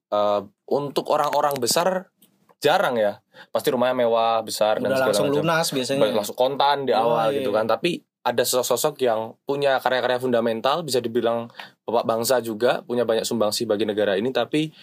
eh, 0.10 0.42
untuk 0.68 1.06
orang-orang 1.08 1.54
besar 1.58 2.10
jarang 2.58 2.98
ya. 2.98 3.22
Pasti 3.50 3.70
rumahnya 3.70 3.96
mewah, 3.96 4.42
besar 4.42 4.78
dan 4.78 4.90
udah 4.90 4.98
segala 5.00 5.10
langsung 5.14 5.28
macam 5.30 5.40
lunas 5.40 5.68
biasanya. 5.70 6.00
balik 6.02 6.16
langsung 6.18 6.38
kontan 6.38 6.78
di 6.84 6.92
Oh, 6.92 7.00
awal 7.08 7.30
iya, 7.30 7.38
gitu 7.40 7.50
iya. 7.50 7.58
kan 7.58 7.66
tapi 7.68 7.92
ada 8.20 8.44
sosok-sosok 8.44 9.00
yang 9.00 9.20
punya 9.42 9.80
karya-karya 9.80 10.20
fundamental 10.20 10.84
bisa 10.84 11.00
dibilang 11.00 11.48
bapak 11.82 12.04
bangsa 12.04 12.38
juga 12.40 12.84
punya 12.84 13.08
banyak 13.08 13.24
sumbangsih 13.24 13.64
bagi 13.64 13.88
negara 13.88 14.20
ini 14.20 14.30
tapi 14.30 14.76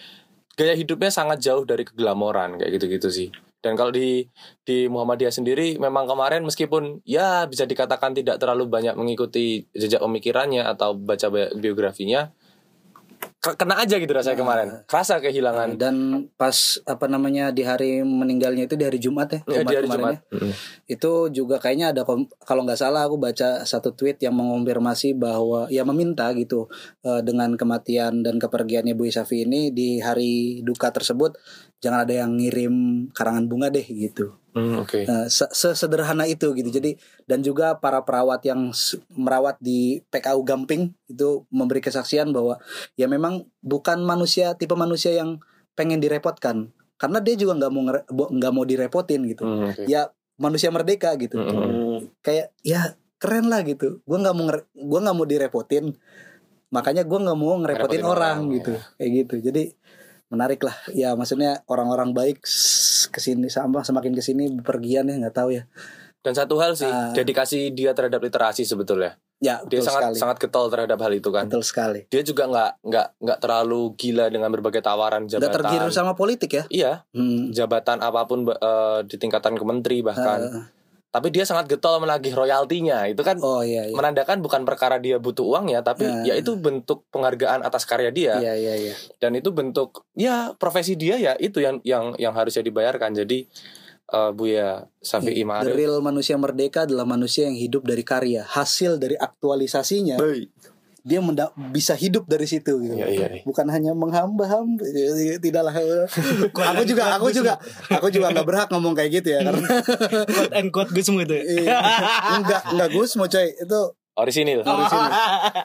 gaya 0.55 0.73
hidupnya 0.73 1.13
sangat 1.13 1.37
jauh 1.37 1.61
dari 1.61 1.85
keglamoran 1.85 2.57
kayak 2.57 2.71
gitu-gitu 2.73 3.07
sih. 3.07 3.29
Dan 3.67 3.75
kalau 3.75 3.91
di 3.91 4.23
di 4.63 4.87
Muhammadiyah 4.87 5.35
sendiri 5.35 5.75
memang 5.75 6.07
kemarin 6.07 6.47
meskipun 6.47 7.03
ya 7.03 7.43
bisa 7.51 7.67
dikatakan 7.67 8.15
tidak 8.15 8.39
terlalu 8.39 8.71
banyak 8.71 8.95
mengikuti 8.95 9.67
jejak 9.75 9.99
pemikirannya 9.99 10.63
atau 10.63 10.95
baca 10.95 11.27
bi- 11.27 11.51
biografinya 11.59 12.31
kena 13.37 13.77
aja 13.77 13.95
gitu 14.01 14.09
rasanya 14.11 14.37
kemarin. 14.41 14.67
Kerasa 14.89 15.21
kehilangan 15.21 15.77
dan 15.77 16.25
pas 16.35 16.81
apa 16.89 17.05
namanya 17.05 17.53
di 17.53 17.61
hari 17.61 18.01
meninggalnya 18.01 18.65
itu 18.65 18.75
di 18.75 18.83
hari 18.83 18.97
Jumat 18.97 19.29
ya, 19.29 19.39
ya, 19.45 19.61
di 19.63 19.75
hari 19.77 19.87
Jumat. 19.87 20.13
ya. 20.17 20.53
Itu 20.89 21.29
juga 21.29 21.61
kayaknya 21.61 21.93
ada 21.93 22.01
kalau 22.43 22.61
nggak 22.65 22.79
salah 22.79 23.05
aku 23.05 23.21
baca 23.21 23.63
satu 23.63 23.93
tweet 23.93 24.17
yang 24.25 24.33
mengonfirmasi 24.35 25.13
bahwa 25.15 25.69
ya 25.69 25.85
meminta 25.85 26.33
gitu 26.33 26.67
eh, 27.05 27.21
dengan 27.21 27.53
kematian 27.55 28.25
dan 28.25 28.41
kepergiannya 28.41 28.97
Bu 28.97 29.05
Isafi 29.07 29.45
ini 29.45 29.69
di 29.69 30.01
hari 30.01 30.65
duka 30.65 30.89
tersebut 30.89 31.37
jangan 31.77 32.09
ada 32.09 32.13
yang 32.25 32.41
ngirim 32.41 33.07
karangan 33.13 33.45
bunga 33.45 33.69
deh 33.69 33.85
gitu 33.85 34.33
Hmm, 34.57 34.81
Oke. 34.81 35.05
Eh, 35.05 35.27
se- 35.29 35.53
sesederhana 35.53 36.25
itu 36.25 36.49
gitu. 36.57 36.73
Jadi 36.73 36.97
dan 37.29 37.45
juga 37.45 37.77
para 37.77 38.01
perawat 38.01 38.41
yang 38.41 38.73
merawat 39.13 39.61
di 39.61 40.01
PKU 40.09 40.41
Gamping 40.41 40.97
itu 41.05 41.45
memberi 41.53 41.79
kesaksian 41.79 42.33
bahwa 42.33 42.57
ya 42.97 43.05
memang 43.05 43.45
bukan 43.61 44.01
manusia 44.01 44.57
tipe 44.57 44.73
manusia 44.73 45.13
yang 45.13 45.37
pengen 45.77 46.01
direpotkan. 46.01 46.73
Karena 46.97 47.21
dia 47.21 47.37
juga 47.37 47.53
nggak 47.61 47.71
mau 47.71 47.81
nggak 48.09 48.53
mau 48.53 48.65
direpotin 48.65 49.29
gitu. 49.29 49.45
Hmm, 49.45 49.69
oke. 49.69 49.85
ya 49.85 50.09
manusia 50.41 50.73
merdeka 50.73 51.13
gitu. 51.17 51.37
Mm-mm. 51.37 52.13
kayak 52.25 52.53
ya 52.65 52.97
keren 53.21 53.49
lah 53.49 53.61
gitu. 53.61 54.01
Gue 54.05 54.17
nggak 54.17 54.35
mau 54.37 54.49
gua 54.73 54.99
nggak 55.05 55.17
mau 55.17 55.27
direpotin. 55.29 55.93
Makanya 56.73 57.05
gue 57.05 57.19
nggak 57.21 57.37
mau 57.37 57.55
ngerepotin 57.61 58.03
orang, 58.03 58.37
orang, 58.43 58.55
gitu. 58.57 58.73
kayak 58.97 59.11
gitu. 59.23 59.35
Jadi 59.39 59.63
menarik 60.27 60.59
lah 60.59 60.75
ya 60.91 61.13
maksudnya 61.13 61.63
orang-orang 61.65 62.11
baik 62.11 62.43
ke 63.07 63.17
sini 63.17 63.47
sama 63.47 63.81
semakin 63.81 64.11
ke 64.11 64.19
sini 64.19 64.51
bepergian 64.53 65.05
ya 65.05 65.15
nggak 65.17 65.33
tahu 65.33 65.51
ya 65.53 65.63
Dan 66.17 66.35
satu 66.35 66.59
hal 66.59 66.75
sih, 66.75 66.83
Ah. 66.85 67.15
dedikasi 67.15 67.71
dia 67.71 67.93
terhadap 67.93 68.19
literasi 68.19 68.61
sebetulnya. 68.61 69.15
ya 69.37 69.61
Dia 69.63 69.79
sangat 69.79 70.11
sekali 70.11 70.17
sangat 70.17 70.37
getol 70.41 70.67
terhadap 70.67 70.97
hal 70.97 71.13
itu 71.13 71.29
kan. 71.29 71.45
betul 71.47 71.61
sekali 71.61 72.03
Dia 72.05 72.19
juga 72.21 72.43
nggak 72.45 72.71
nggak 72.83 73.07
nggak 73.17 73.39
terlalu 73.39 73.81
gila 73.95 74.25
dengan 74.27 74.49
berbagai 74.49 74.81
tawaran 74.81 75.23
nggak 75.23 75.39
jabatan. 75.39 75.55
tergiur 75.61 75.87
sama 75.89 76.13
politik 76.13 76.51
ya 76.51 76.63
Iya, 76.67 76.91
Hmm. 77.09 77.47
jabatan 77.49 78.01
apa 78.01 78.25
pun 78.25 78.43
eh, 78.43 78.99
di 79.03 79.15
tingkatan 79.15 79.55
kementeri 79.55 80.01
bahkan. 80.01 80.39
Eh, 80.41 80.63
Tapi 81.17 81.33
dia 81.33 81.49
sangat 81.49 81.65
getol 81.65 81.97
menagih 81.97 82.37
royaltinya. 82.37 83.09
Itu 83.09 83.25
kan 83.25 83.41
oh 83.41 83.65
iya 83.65 83.89
iya 83.89 83.95
menandakan 83.97 84.45
bukan 84.45 84.61
perkara 84.69 85.01
dia 85.01 85.17
butuh 85.17 85.41
uang 85.57 85.73
ya, 85.73 85.81
tapi 85.81 86.05
Eh. 86.05 86.29
ya 86.29 86.33
itu 86.37 86.53
bentuk 86.53 87.09
penghargaan 87.09 87.65
atas 87.65 87.89
karya 87.89 88.13
dia. 88.13 88.37
iya 88.37 88.53
iya 88.53 88.73
iya 88.77 88.93
Dan 89.17 89.33
itu 89.33 89.49
bentuk 89.49 90.05
ya 90.13 90.53
profesi 90.53 90.93
dia 90.93 91.17
ya 91.17 91.33
itu 91.41 91.57
yang 91.57 91.81
yang 91.81 92.13
yang 92.21 92.37
harusnya 92.37 92.61
dibayarkan. 92.61 93.17
Jadi 93.17 93.49
eh, 94.13 94.31
Buya 94.37 94.85
Safi'i 95.01 95.41
The 95.41 95.49
Ma'arif 95.49 95.73
real 95.73 95.97
manusia 96.05 96.37
merdeka 96.37 96.85
adalah 96.85 97.09
manusia 97.09 97.49
yang 97.49 97.57
hidup 97.57 97.81
dari 97.81 98.05
karya 98.05 98.45
hasil 98.45 99.01
dari 99.01 99.17
aktualisasinya 99.17 100.21
Baik. 100.21 100.53
Dia 101.07 101.23
menda- 101.23 101.55
bisa 101.71 101.95
hidup 101.95 102.27
dari 102.27 102.43
situ 102.43 102.83
gitu. 102.83 102.99
Iya, 102.99 103.07
iya, 103.07 103.27
iya. 103.39 103.43
Bukan 103.47 103.63
hanya 103.71 103.95
menghamba-hamba 103.95 104.83
tidaklah. 105.39 105.71
aku 106.51 106.83
juga 106.83 107.03
aku 107.15 107.31
juga 107.31 107.53
aku 107.87 108.07
juga 108.11 108.27
nggak 108.35 108.43
berhak 108.43 108.67
ngomong 108.75 108.91
kayak 108.91 109.23
gitu 109.23 109.39
ya 109.39 109.47
karena 109.47 109.63
quote 110.27 110.53
and 110.53 110.69
quote 110.75 110.91
Gusmu 110.91 111.23
itu. 111.23 111.35
Iya. 111.63 111.79
enggak 112.43 112.61
enggak 112.75 112.89
Gus 112.91 113.15
mau 113.15 113.31
coy 113.31 113.47
itu 113.55 113.81
Orisinil. 114.17 114.65
dari 114.65 114.83
sini 114.89 115.07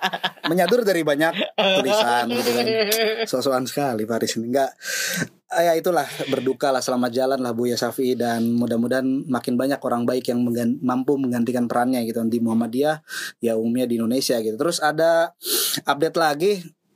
menyadur 0.53 0.85
dari 0.85 1.01
banyak 1.01 1.33
tulisan 1.57 2.29
gitu 2.29 2.51
kan. 2.53 2.65
Sosokan 3.31 3.65
sekali 3.65 4.05
Paris 4.05 4.37
ini 4.37 4.53
enggak 4.53 4.71
Ah, 5.53 5.69
ya 5.69 5.77
itulah 5.77 6.09
berduka 6.33 6.73
lah 6.73 6.81
selamat 6.81 7.13
jalan 7.13 7.41
lah 7.45 7.53
Buya 7.53 7.77
Safi. 7.77 8.17
Dan 8.17 8.57
mudah-mudahan 8.57 9.05
makin 9.29 9.61
banyak 9.61 9.85
orang 9.85 10.09
baik 10.09 10.33
yang 10.33 10.41
menggan- 10.41 10.81
mampu 10.81 11.21
menggantikan 11.21 11.69
perannya 11.69 12.09
gitu. 12.09 12.25
Di 12.25 12.41
Muhammadiyah 12.41 13.05
ya 13.45 13.61
umumnya 13.61 13.85
di 13.85 14.01
Indonesia 14.01 14.41
gitu. 14.41 14.57
Terus 14.57 14.81
ada 14.81 15.37
update 15.85 16.17
lagi 16.17 16.53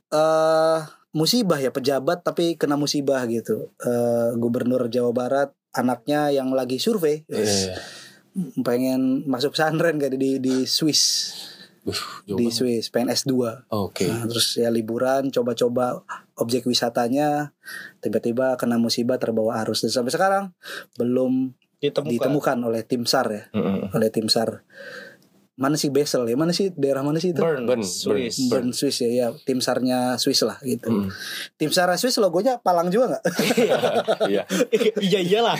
eh 0.09 0.79
musibah 1.13 1.61
ya 1.61 1.69
pejabat 1.69 2.25
tapi 2.25 2.57
kena 2.57 2.81
musibah 2.81 3.29
gitu. 3.29 3.69
Eh 3.77 4.33
Gubernur 4.41 4.89
Jawa 4.89 5.13
Barat 5.13 5.49
anaknya 5.77 6.33
yang 6.33 6.49
lagi 6.49 6.81
survei. 6.81 7.29
Iya. 7.29 7.77
Pengen 8.61 9.25
masuk 9.25 9.53
pesantren 9.53 9.97
kayak 9.97 10.15
di 10.15 10.37
di 10.37 10.55
Swiss 10.63 11.03
Uh, 11.87 11.95
di. 12.27 12.51
Swiss 12.51 12.91
pengen 12.91 13.15
S2 13.15 13.31
Oke. 13.71 14.11
Nah, 14.11 14.27
terus 14.27 14.59
ya 14.59 14.67
liburan 14.67 15.31
coba-coba 15.31 16.03
objek 16.35 16.67
wisatanya 16.67 17.55
tiba-tiba 18.03 18.59
kena 18.59 18.75
musibah 18.75 19.15
terbawa 19.15 19.63
arus 19.63 19.87
dan 19.87 19.95
sampai 19.95 20.11
sekarang 20.11 20.45
belum 20.99 21.55
Ditemukan. 21.79 22.11
ditemukan 22.11 22.57
oleh 22.59 22.83
tim 22.83 23.07
SAR 23.07 23.27
ya 23.31 23.43
Mm-mm. 23.55 23.95
oleh 23.95 24.09
tim 24.11 24.27
SAR 24.27 24.67
mana 25.57 25.73
sih 25.73 25.89
Basel 25.89 26.21
ya 26.23 26.37
mana 26.37 26.53
sih 26.53 26.69
daerah 26.69 27.01
mana 27.01 27.17
sih 27.17 27.33
itu 27.33 27.41
Bern, 27.41 27.65
Bern, 27.65 27.81
Swiss. 27.81 28.45
Bern 28.45 28.69
Swiss 28.69 29.01
ya 29.01 29.09
ya 29.09 29.27
tim 29.41 29.57
SAR-nya 29.57 30.13
Swiss 30.15 30.45
lah 30.45 30.61
gitu 30.61 30.85
Mm. 30.87 31.09
tim 31.57 31.69
SAR 31.69 31.89
Swiss 31.95 32.15
logonya 32.17 32.61
palang 32.61 32.87
juga 32.87 33.17
nggak 33.17 33.23
Iya. 34.23 34.43
iya 35.01 35.19
iyalah. 35.33 35.57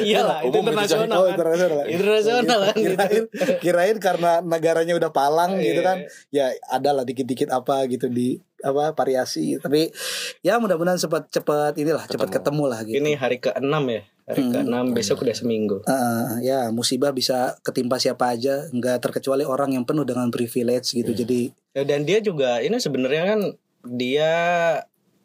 iyalah, 0.00 0.38
itu 0.42 0.48
Umum 0.50 0.64
itu, 0.64 0.72
internasional. 0.72 1.14
oh 1.14 1.22
kan. 1.22 1.32
internasional 1.34 1.76
ya? 1.76 1.86
Internasional 1.86 2.58
kan 2.62 2.74
gitu. 2.74 2.96
kirain 2.96 3.24
kirain 3.60 3.96
karena 3.98 4.30
negaranya 4.40 4.94
udah 4.94 5.10
palang 5.10 5.60
gitu 5.60 5.76
Iya. 5.76 5.84
kan 5.84 5.98
ya 6.30 6.44
ada 6.66 6.90
lah 6.92 7.04
dikit-dikit 7.04 7.52
apa 7.52 7.84
gitu 7.84 8.08
di 8.08 8.40
apa 8.64 8.90
variasi 8.92 9.56
tapi 9.56 9.92
ya 10.40 10.56
mudah-mudahan 10.56 10.96
cepat 10.96 11.28
cepat 11.28 11.76
inilah 11.76 12.04
cepat 12.04 12.32
Ketemu. 12.32 12.64
lah 12.64 12.80
gitu 12.82 12.96
Ini 12.96 13.12
hari 13.14 13.36
ke-6 13.38 13.60
ya. 13.86 14.02
Hari 14.24 14.40
Hmm. 14.40 14.52
ke-6 14.56 14.74
besok 14.90 15.20
udah 15.20 15.36
seminggu. 15.36 15.76
Eh, 15.84 16.28
ya 16.42 16.68
musibah 16.70 17.12
bisa 17.12 17.60
ketimpa 17.60 17.96
siapa 17.96 18.32
aja 18.32 18.64
nggak 18.66 18.98
terkecuali 18.98 19.44
orang 19.44 19.70
yang 19.70 19.84
penuh 19.84 20.02
dengan 20.02 20.28
privilege 20.28 20.90
gitu 20.92 21.12
jadi 21.14 21.52
Ya, 21.70 21.82
Dan 21.82 22.02
dia 22.02 22.18
juga 22.18 22.58
ini 22.58 22.78
sebenarnya 22.78 23.24
kan 23.28 23.40
dia 23.84 24.32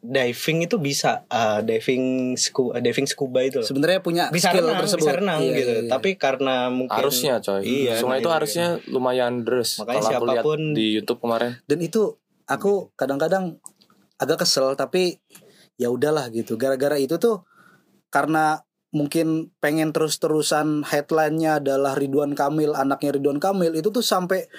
diving 0.00 0.64
itu 0.64 0.76
bisa 0.76 1.28
ah, 1.28 1.60
diving 1.60 2.32
scuba 2.34 2.76
diving 2.76 3.04
scuba 3.04 3.40
itu 3.40 3.60
sebenarnya 3.60 4.00
punya 4.00 4.24
bisa 4.28 4.48
skill 4.48 4.64
renang, 4.66 4.80
tersebut 4.82 5.00
bisa 5.02 5.12
renang 5.14 5.40
Iya, 5.40 5.52
gitu. 5.54 5.70
iya, 5.70 5.78
iya. 5.78 5.90
Tapi 5.90 6.10
karena 6.16 6.54
mungkin 6.68 6.96
Harusnya 6.98 7.34
coy. 7.38 7.60
Iya, 7.60 7.94
Sungai 7.96 8.18
nah, 8.18 8.20
itu 8.20 8.26
iya, 8.26 8.34
harusnya 8.34 8.66
lumayan 8.86 9.32
deres. 9.40 9.76
Makanya 9.78 10.00
Kalau 10.00 10.10
siapapun- 10.34 10.72
di 10.72 10.86
YouTube 10.94 11.20
kemarin. 11.20 11.60
dan 11.62 11.78
itu 11.80 12.16
aku 12.50 12.90
kadang-kadang 12.98 13.62
agak 14.18 14.42
kesel 14.42 14.74
tapi 14.74 15.22
ya 15.78 15.88
udahlah 15.88 16.28
gitu. 16.34 16.58
Gara-gara 16.58 16.98
itu 16.98 17.16
tuh 17.16 17.46
karena 18.10 18.60
mungkin 18.90 19.54
pengen 19.62 19.94
terus-terusan 19.94 20.82
headline-nya 20.82 21.62
adalah 21.62 21.94
Ridwan 21.94 22.34
Kamil 22.34 22.74
anaknya 22.74 23.14
Ridwan 23.14 23.38
Kamil 23.38 23.78
itu 23.78 23.94
tuh 23.94 24.02
sampai 24.02 24.50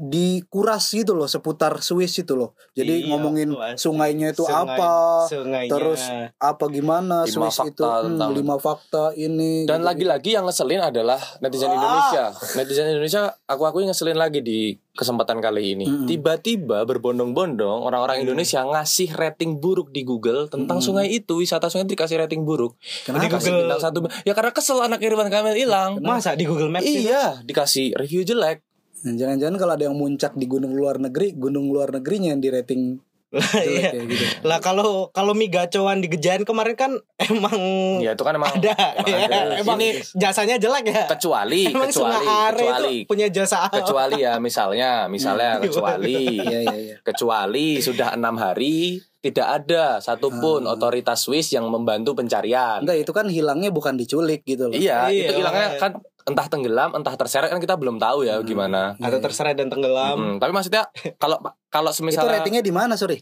dikuras 0.00 0.88
gitu 0.88 1.12
loh 1.12 1.26
seputar 1.26 1.76
Swiss 1.78 2.16
itu 2.16 2.32
loh 2.32 2.56
jadi 2.72 2.98
Iya, 2.98 3.12
ngomongin 3.12 3.52
asli. 3.52 3.76
sungainya 3.78 4.32
itu 4.32 4.42
Sungai- 4.42 4.74
apa 4.74 4.90
sungainya. 5.28 5.68
terus 5.70 6.00
apa 6.34 6.64
gimana 6.66 7.16
Lima 7.22 7.46
Swiss 7.46 7.56
fakta 7.58 7.68
itu 7.68 7.84
hmm, 7.84 8.04
tentang- 8.08 8.32
lima 8.32 8.56
fakta 8.56 9.04
ini 9.12 9.64
Dan 9.64 9.78
gitu. 9.78 9.86
lagi-lagi 9.86 10.30
yang 10.32 10.44
ngeselin 10.44 10.80
adalah 10.80 11.20
netizen 11.38 11.68
Ah. 11.68 11.76
Indonesia. 11.76 12.24
Netizen 12.56 12.86
Indonesia 12.88 13.22
aku 13.44 13.62
akui 13.62 13.84
ngeselin 13.84 14.16
lagi 14.16 14.40
di 14.40 14.58
kesempatan 14.90 15.38
kali 15.38 15.74
ini. 15.74 15.84
Mm-mm. 15.84 16.04
Tiba-tiba 16.04 16.82
berbondong-bondong 16.82 17.80
orang-orang 17.80 18.18
Mm. 18.18 18.24
Indonesia 18.26 18.60
ngasih 18.62 19.12
rating 19.12 19.56
buruk 19.56 19.90
di 19.90 20.02
Google 20.02 20.46
tentang 20.46 20.78
Mm. 20.78 20.84
sungai 20.84 21.06
itu, 21.08 21.36
wisata 21.36 21.66
sungai 21.66 21.84
itu 21.84 21.94
dikasih 21.94 22.16
rating 22.18 22.42
buruk. 22.42 22.74
Kenapa? 23.02 23.24
Dikasih 23.24 23.50
Google- 23.50 23.62
bintang 23.68 23.80
satu. 23.82 23.98
Ya 24.22 24.32
karena 24.32 24.50
kesel 24.50 24.78
anak 24.78 25.00
Irwan 25.00 25.28
Kamil 25.28 25.56
hilang. 25.56 26.00
Masa 26.00 26.32
di 26.32 26.42
Google 26.42 26.68
Maps 26.68 26.84
itu? 26.84 27.06
Iya, 27.06 27.40
dikasih 27.40 27.94
review 27.94 28.24
jelek. 28.24 28.64
Nah, 29.00 29.12
jangan-jangan 29.14 29.56
kalau 29.56 29.72
ada 29.72 29.84
yang 29.84 29.94
muncak 29.94 30.32
di 30.34 30.44
gunung 30.44 30.72
luar 30.72 30.96
negeri 30.96 31.32
gunung 31.32 31.68
luar 31.68 31.88
negerinya 31.90 32.30
yang 32.30 32.38
di 32.38 32.48
rating 32.48 32.82
Lah, 33.30 33.62
iya. 33.62 33.94
gitu 33.94 34.26
Lah 34.42 34.58
kalau 34.58 35.06
kalau 35.08 35.32
mie 35.32 35.46
gacoan 35.46 36.02
digejain 36.02 36.42
kemarin 36.42 36.74
kan 36.74 36.92
emang 37.16 37.54
Ya 37.98 38.12
itu 38.12 38.20
kan 38.20 38.34
emang 38.34 38.50
ada. 38.52 38.74
emang 38.98 39.06
ya. 39.06 39.26
ada. 39.30 39.38
Emang 39.56 39.78
Ini 39.78 39.88
jasanya 40.12 40.58
jelek 40.58 40.84
ya. 40.84 41.06
kecuali 41.06 41.70
Emang 41.70 41.88
kecuali 41.88 42.26
kecuali 42.26 42.94
itu 42.96 43.06
punya 43.06 43.30
jasa 43.30 43.70
kecuali 43.70 44.18
ya 44.18 44.36
misalnya 44.36 45.06
misalnya 45.06 45.62
kecuali 45.62 46.26
iya 46.42 46.58
iya 46.60 46.74
iya 46.74 46.96
kecuali 47.00 47.78
sudah 47.78 48.12
enam 48.12 48.34
hari 48.34 48.98
tidak 49.20 49.46
ada 49.62 50.00
satupun 50.00 50.64
Ah. 50.64 50.74
otoritas 50.74 51.22
Swiss 51.22 51.52
yang 51.52 51.68
membantu 51.68 52.16
pencarian. 52.16 52.80
Enggak 52.82 52.98
itu 52.98 53.12
kan 53.12 53.28
hilangnya 53.28 53.68
bukan 53.68 53.94
diculik 53.94 54.42
gitu 54.42 54.66
loh. 54.66 54.74
Iya, 54.74 55.06
Iya, 55.06 55.28
itu 55.28 55.32
hilangnya 55.38 55.76
kan 55.76 56.00
entah 56.30 56.46
tenggelam, 56.46 56.94
entah 56.94 57.14
terseret 57.18 57.50
kan 57.50 57.58
kita 57.58 57.74
belum 57.74 57.98
tahu 57.98 58.24
ya 58.24 58.38
Hmm. 58.38 58.46
gimana. 58.46 58.94
Atau 59.02 59.18
terseret 59.18 59.58
dan 59.58 59.66
tenggelam. 59.68 60.16
Hmm, 60.16 60.34
tapi 60.38 60.54
maksudnya 60.54 60.86
kalau 61.18 61.42
kalau 61.68 61.90
itu 61.90 61.98
semisalnya 62.00 62.40
ratingnya 62.40 62.62
di 62.62 62.70
mana 62.70 62.94
sorry? 62.94 63.20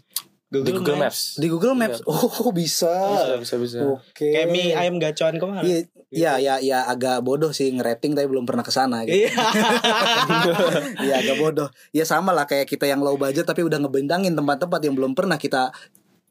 di 0.48 0.72
Google 0.72 0.96
Maps. 0.96 1.36
Di 1.36 1.46
Google 1.52 1.76
Maps. 1.76 2.00
Oh 2.08 2.48
bisa. 2.56 2.88
Bisa, 2.88 3.36
bisa, 3.36 3.54
bisa. 3.60 3.78
Oke. 3.84 4.32
Kayak 4.32 4.48
mie 4.48 4.72
ayam 4.72 4.96
gacoan 4.96 5.36
kemarin. 5.36 5.60
Iya, 5.60 5.78
iya, 6.08 6.32
ya, 6.40 6.54
ya 6.64 6.78
agak 6.88 7.20
bodoh 7.20 7.52
sih 7.52 7.68
ngerating 7.68 8.16
tapi 8.16 8.32
belum 8.32 8.48
pernah 8.48 8.64
ke 8.64 8.72
sana 8.72 9.04
gitu. 9.04 9.28
Iya. 9.28 9.32
Iya 11.04 11.14
agak 11.20 11.36
bodoh. 11.36 11.68
Ya 11.92 12.08
sama 12.08 12.32
lah 12.32 12.48
kayak 12.48 12.64
kita 12.64 12.88
yang 12.88 13.04
low 13.04 13.20
budget 13.20 13.44
tapi 13.44 13.60
udah 13.60 13.76
ngebentangin 13.76 14.32
tempat-tempat 14.32 14.80
yang 14.88 14.96
belum 14.96 15.12
pernah 15.12 15.36
kita 15.36 15.68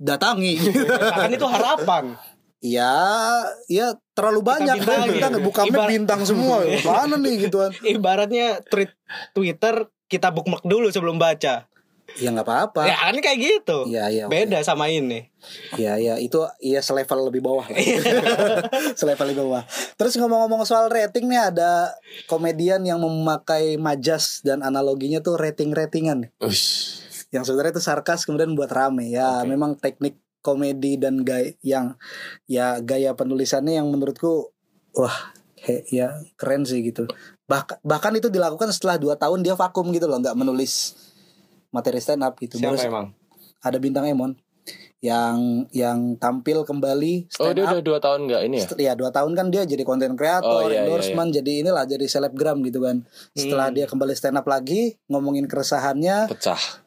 datangi. 0.01 0.65
Kan 1.13 1.29
itu 1.29 1.45
harapan. 1.45 2.17
Ya, 2.63 2.93
ya 3.69 3.97
terlalu 4.17 4.41
banyak 4.41 4.77
kan 4.81 5.05
bintangin. 5.05 5.09
bintang 5.13 5.33
bukan 5.47 5.65
Ibarat- 5.69 5.89
bintang 5.89 6.21
semua. 6.25 6.57
Mana 6.87 7.15
nih 7.21 7.47
gituan? 7.47 7.71
Ibaratnya 7.85 8.61
tweet 8.65 8.91
Twitter 9.33 9.89
kita 10.07 10.31
bookmark 10.33 10.63
dulu 10.65 10.89
sebelum 10.89 11.19
baca. 11.21 11.69
Ya 12.17 12.31
nggak 12.31 12.47
apa-apa. 12.47 12.87
Ya 12.87 12.95
kan 12.95 13.19
kayak 13.19 13.39
gitu. 13.43 13.83
Iya, 13.91 14.07
iya. 14.07 14.23
oke. 14.25 14.33
Beda 14.33 14.63
sama 14.63 14.87
ini. 14.87 15.27
Ya 15.75 15.99
ya 15.99 16.15
itu 16.15 16.39
ya 16.63 16.79
selevel 16.79 17.27
lebih 17.27 17.43
bawah 17.43 17.67
lah. 17.67 17.77
selevel 18.99 19.27
lebih 19.35 19.43
bawah. 19.43 19.63
Terus 19.99 20.15
ngomong-ngomong 20.15 20.63
soal 20.63 20.87
rating 20.87 21.27
nih 21.27 21.51
ada 21.51 21.93
komedian 22.25 22.87
yang 22.87 23.03
memakai 23.03 23.75
majas 23.75 24.39
dan 24.41 24.63
analoginya 24.63 25.19
tuh 25.19 25.35
rating-ratingan. 25.35 26.31
Ush. 26.39 27.03
Yang 27.35 27.51
sebenarnya 27.51 27.75
itu 27.75 27.83
sarkas 27.83 28.23
kemudian 28.23 28.55
buat 28.55 28.71
rame. 28.71 29.11
Ya 29.11 29.43
Oke. 29.43 29.51
memang 29.51 29.75
teknik 29.75 30.15
komedi 30.47 30.95
dan 30.95 31.27
gaya 31.27 31.51
yang 31.59 31.99
ya 32.47 32.79
gaya 32.79 33.11
penulisannya 33.11 33.83
yang 33.83 33.91
menurutku 33.91 34.55
wah 34.95 35.35
he, 35.59 35.83
ya 35.91 36.15
keren 36.39 36.63
sih 36.63 36.79
gitu. 36.79 37.03
Bahkan 37.51 37.83
bahkan 37.83 38.15
itu 38.15 38.31
dilakukan 38.31 38.71
setelah 38.71 38.95
dua 38.95 39.19
tahun 39.19 39.43
dia 39.43 39.59
vakum 39.59 39.91
gitu 39.91 40.07
loh 40.07 40.23
nggak 40.23 40.39
menulis 40.39 40.95
materi 41.69 41.99
stand 41.99 42.23
up 42.23 42.39
gitu. 42.39 42.55
Siapa 42.55 42.79
Baru 42.79 42.87
emang? 42.87 43.07
ada 43.59 43.77
bintang 43.77 44.07
Emon 44.07 44.31
yang 44.97 45.67
yang 45.69 46.17
tampil 46.17 46.65
kembali 46.65 47.29
Oh 47.37 47.53
stand 47.53 47.55
dia 47.55 47.63
up 47.67 47.71
udah 47.77 47.83
dua 47.85 47.99
tahun 48.01 48.19
nggak 48.25 48.41
ini 48.49 48.57
ya? 48.57 48.67
Ya 48.81 48.93
dua 48.97 49.13
tahun 49.13 49.31
kan 49.37 49.47
dia 49.53 49.61
jadi 49.63 49.83
konten 49.85 50.17
kreator, 50.17 50.47
Oh, 50.47 50.71
iya, 50.71 50.81
iya, 50.81 50.89
endorsement, 50.89 51.29
jadi 51.29 51.51
inilah 51.61 51.85
jadi 51.85 52.05
selebgram 52.07 52.63
gitu 52.65 52.81
kan. 52.81 53.05
Setelah 53.31 53.69
Hmm. 53.69 53.75
dia 53.77 53.85
kembali 53.85 54.13
stand 54.17 54.39
up 54.39 54.47
lagi 54.49 54.97
ngomongin 55.07 55.45
keresahannya, 55.45 56.31
Pecah. 56.31 56.86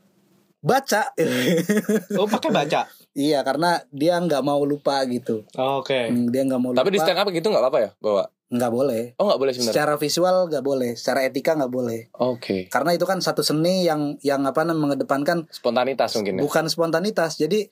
Baca. 0.60 1.12
Oh 2.14 2.28
pakai 2.28 2.50
baca. 2.50 2.86
iya 3.10 3.42
karena 3.42 3.82
dia 3.90 4.16
nggak 4.16 4.40
mau 4.40 4.62
lupa 4.62 5.02
gitu. 5.04 5.42
Oh, 5.54 5.80
Oke. 5.80 6.08
Hmm, 6.08 6.28
Dia 6.28 6.44
nggak 6.44 6.60
mau 6.60 6.70
lupa. 6.70 6.80
Tapi 6.80 6.94
di 6.94 7.00
stand 7.00 7.18
up 7.18 7.28
gitu 7.28 7.48
nggak 7.48 7.62
apa-apa 7.62 7.80
ya 7.80 7.90
bawa? 7.98 8.24
nggak 8.50 8.72
boleh. 8.74 9.02
Oh 9.16 9.30
nggak 9.30 9.40
boleh 9.40 9.52
sebenarnya. 9.54 9.74
Secara 9.78 9.94
visual 9.94 10.36
nggak 10.50 10.64
boleh, 10.66 10.90
secara 10.98 11.22
etika 11.22 11.54
nggak 11.54 11.70
boleh. 11.70 12.00
Oke. 12.18 12.66
Karena 12.66 12.90
itu 12.92 13.06
kan 13.06 13.22
satu 13.22 13.40
seni 13.40 13.86
yang 13.86 14.18
yang 14.20 14.42
apa 14.42 14.66
namanya 14.66 14.98
mengedepankan 14.98 15.46
Spontanitas 15.48 16.18
mungkin 16.18 16.38
ya. 16.38 16.40
bukan 16.42 16.66
spontanitas. 16.66 17.38
Jadi 17.38 17.70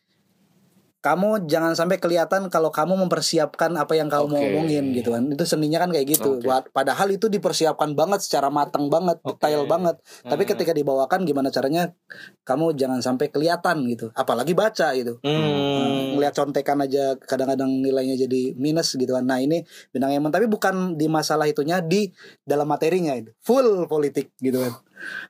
kamu 0.98 1.46
jangan 1.46 1.78
sampai 1.78 2.02
kelihatan 2.02 2.50
kalau 2.50 2.74
kamu 2.74 2.98
mempersiapkan 3.06 3.70
apa 3.78 3.94
yang 3.94 4.10
kamu 4.10 4.26
mau 4.26 4.42
Oke. 4.42 4.50
omongin 4.50 4.90
gitu 4.90 5.14
kan. 5.14 5.30
Itu 5.30 5.46
seninya 5.46 5.78
kan 5.78 5.94
kayak 5.94 6.06
gitu. 6.10 6.42
Wa- 6.42 6.66
Padahal 6.66 7.14
itu 7.14 7.30
dipersiapkan 7.30 7.94
banget 7.94 8.26
secara 8.26 8.50
matang 8.50 8.90
banget, 8.90 9.22
Oke. 9.22 9.38
detail 9.38 9.70
banget. 9.70 9.94
Tapi 10.26 10.42
Hmm. 10.42 10.50
ketika 10.50 10.72
dibawakan 10.74 11.22
gimana 11.22 11.54
caranya 11.54 11.94
kamu 12.42 12.74
jangan 12.74 12.98
sampai 12.98 13.30
kelihatan 13.30 13.86
gitu. 13.86 14.10
Apalagi 14.12 14.58
baca 14.58 14.90
gitu. 14.98 15.22
Hmm. 15.22 16.18
Ngelihat 16.18 16.34
contekan 16.34 16.82
aja 16.82 17.14
kadang-kadang 17.14 17.70
nilainya 17.78 18.18
jadi 18.18 18.58
minus 18.58 18.98
gitu 18.98 19.14
kan. 19.14 19.22
Nah, 19.22 19.38
ini 19.38 19.62
bintang 19.90 20.10
emon 20.10 20.34
tapi 20.34 20.50
bukan 20.50 20.98
di 20.98 21.06
masalah 21.06 21.46
itunya 21.46 21.78
di 21.78 22.10
dalam 22.42 22.66
materinya 22.66 23.14
itu. 23.14 23.30
Full 23.46 23.86
politik 23.86 24.34
gitu 24.42 24.66
kan. 24.66 24.74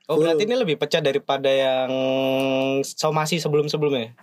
Oh 0.09 0.17
berarti 0.17 0.49
ini 0.49 0.57
lebih 0.57 0.81
pecah 0.81 0.97
daripada 0.97 1.45
yang 1.45 1.89
somasi 2.81 3.37
sebelum-sebelumnya. 3.37 4.17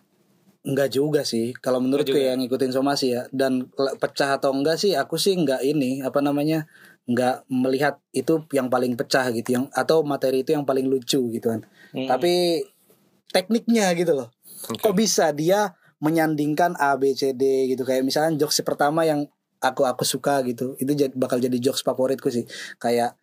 Enggak 0.67 0.91
juga 0.91 1.23
sih. 1.23 1.55
Kalau 1.55 1.79
menurutku 1.79 2.19
juga. 2.19 2.35
ya 2.35 2.37
ngikutin 2.37 2.75
somasi 2.75 3.15
ya. 3.15 3.31
Dan 3.31 3.71
pecah 4.03 4.35
atau 4.35 4.51
enggak 4.51 4.83
sih 4.83 4.99
aku 4.99 5.15
sih 5.15 5.39
enggak 5.39 5.63
ini 5.63 6.03
apa 6.03 6.19
namanya? 6.19 6.67
enggak 7.07 7.47
melihat 7.47 8.03
itu 8.11 8.43
yang 8.51 8.67
paling 8.67 8.99
pecah 8.99 9.31
gitu 9.31 9.55
yang 9.55 9.71
atau 9.71 10.03
materi 10.03 10.43
itu 10.43 10.51
yang 10.51 10.67
paling 10.67 10.91
lucu 10.91 11.23
gitu 11.31 11.47
kan. 11.55 11.63
Hmm. 11.95 12.11
Tapi 12.11 12.67
tekniknya 13.31 13.95
gitu 13.95 14.19
loh. 14.19 14.35
Oke. 14.67 14.83
Kok 14.83 14.95
bisa 14.99 15.31
dia 15.31 15.79
menyandingkan 16.03 16.75
A 16.77 16.99
B 16.99 17.15
C 17.15 17.31
D 17.31 17.71
gitu 17.71 17.87
kayak 17.87 18.03
misalkan 18.03 18.37
jokes 18.37 18.59
pertama 18.67 19.07
yang 19.07 19.31
aku 19.63 19.87
aku 19.87 20.03
suka 20.03 20.43
gitu. 20.43 20.75
Itu 20.83 20.99
bakal 21.15 21.39
jadi 21.39 21.57
jokes 21.63 21.87
favoritku 21.87 22.27
sih. 22.27 22.43
Kayak 22.83 23.15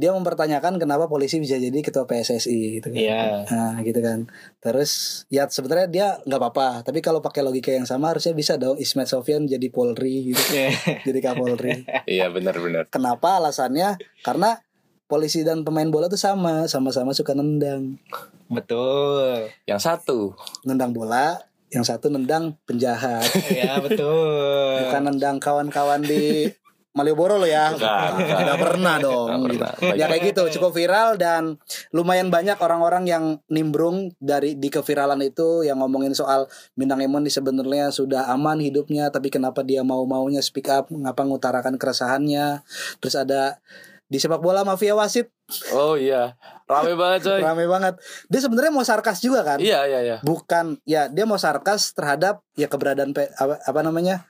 dia 0.00 0.16
mempertanyakan 0.16 0.80
kenapa 0.80 1.12
polisi 1.12 1.36
bisa 1.36 1.60
jadi 1.60 1.76
ketua 1.84 2.08
PSSI 2.08 2.80
gitu 2.80 2.88
kan. 2.88 2.96
Iya. 2.96 3.44
Nah 3.52 3.76
gitu 3.84 4.00
kan 4.00 4.24
Terus 4.64 5.22
ya 5.28 5.44
sebenarnya 5.44 5.88
dia 5.92 6.06
nggak 6.24 6.40
apa-apa 6.40 6.68
Tapi 6.88 7.04
kalau 7.04 7.20
pakai 7.20 7.44
logika 7.44 7.68
yang 7.68 7.84
sama 7.84 8.08
harusnya 8.08 8.32
bisa 8.32 8.56
dong 8.56 8.80
Ismet 8.80 9.04
Sofyan 9.04 9.44
jadi 9.44 9.68
Polri 9.68 10.32
gitu 10.32 10.40
Jadi 11.06 11.18
Kapolri 11.20 11.84
Iya 12.08 12.32
benar-benar. 12.32 12.88
Kenapa 12.88 13.36
alasannya 13.36 14.00
Karena 14.24 14.56
polisi 15.04 15.44
dan 15.44 15.68
pemain 15.68 15.92
bola 15.92 16.08
tuh 16.08 16.16
sama 16.16 16.64
Sama-sama 16.64 17.12
suka 17.12 17.36
nendang 17.36 18.00
betul. 18.48 19.52
Yang 19.68 19.80
satu. 19.84 20.32
Nendang 20.64 20.96
bola 20.96 21.36
Yang 21.68 21.92
satu 21.92 22.08
nendang 22.08 22.56
penjahat 22.64 23.28
Iya 23.52 23.84
betul. 23.84 24.88
Bukan 24.88 25.02
nendang 25.12 25.36
kawan-kawan 25.36 26.00
di 26.00 26.48
Malioboro 26.90 27.36
lo 27.36 27.46
ya 27.46 27.70
Bukan, 27.70 28.10
bukan. 28.18 28.38
Nggak 28.42 28.58
pernah 28.60 28.94
dong 28.98 29.28
Nggak 29.30 29.40
gitu. 29.48 29.62
pernah. 29.78 29.94
Ya 29.94 30.06
kayak 30.06 30.22
gitu 30.26 30.42
cukup 30.54 30.72
viral 30.72 31.08
dan 31.14 31.54
lumayan 31.90 32.28
banyak 32.28 32.56
orang-orang 32.56 33.04
yang 33.04 33.24
nimbrung 33.46 34.10
dari 34.16 34.54
di 34.54 34.66
keviralan 34.66 35.20
itu 35.20 35.62
yang 35.62 35.78
ngomongin 35.78 36.12
soal 36.12 36.50
Bintang 36.72 36.98
Emon 36.98 37.22
di 37.22 37.30
sebenarnya 37.30 37.88
sudah 37.88 38.26
aman 38.28 38.58
hidupnya 38.58 39.06
tapi 39.08 39.28
kenapa 39.28 39.62
dia 39.62 39.80
mau-maunya 39.80 40.40
speak 40.40 40.66
up 40.66 40.88
ngapa 40.88 41.22
ngutarakan 41.22 41.78
keresahannya 41.78 42.66
terus 42.98 43.14
ada 43.14 43.62
di 44.04 44.18
sepak 44.18 44.38
bola 44.38 44.62
mafia 44.62 44.90
wasit 44.92 45.30
Oh 45.70 45.94
iya. 45.94 46.34
Rame 46.64 46.94
banget 46.94 47.20
coy. 47.24 47.38
rame 47.40 47.66
banget 47.66 47.94
dia 48.26 48.40
sebenarnya 48.40 48.70
mau 48.70 48.82
sarkas 48.82 49.18
juga 49.18 49.42
kan 49.42 49.58
Iya 49.58 49.82
iya 49.84 50.00
iya. 50.00 50.16
bukan 50.20 50.78
ya 50.84 51.06
dia 51.06 51.22
mau 51.22 51.34
sarkas 51.34 51.90
terhadap 51.90 52.42
ya 52.54 52.66
keberadaan 52.66 53.10
apa, 53.14 53.58
apa 53.58 53.80
namanya 53.80 54.26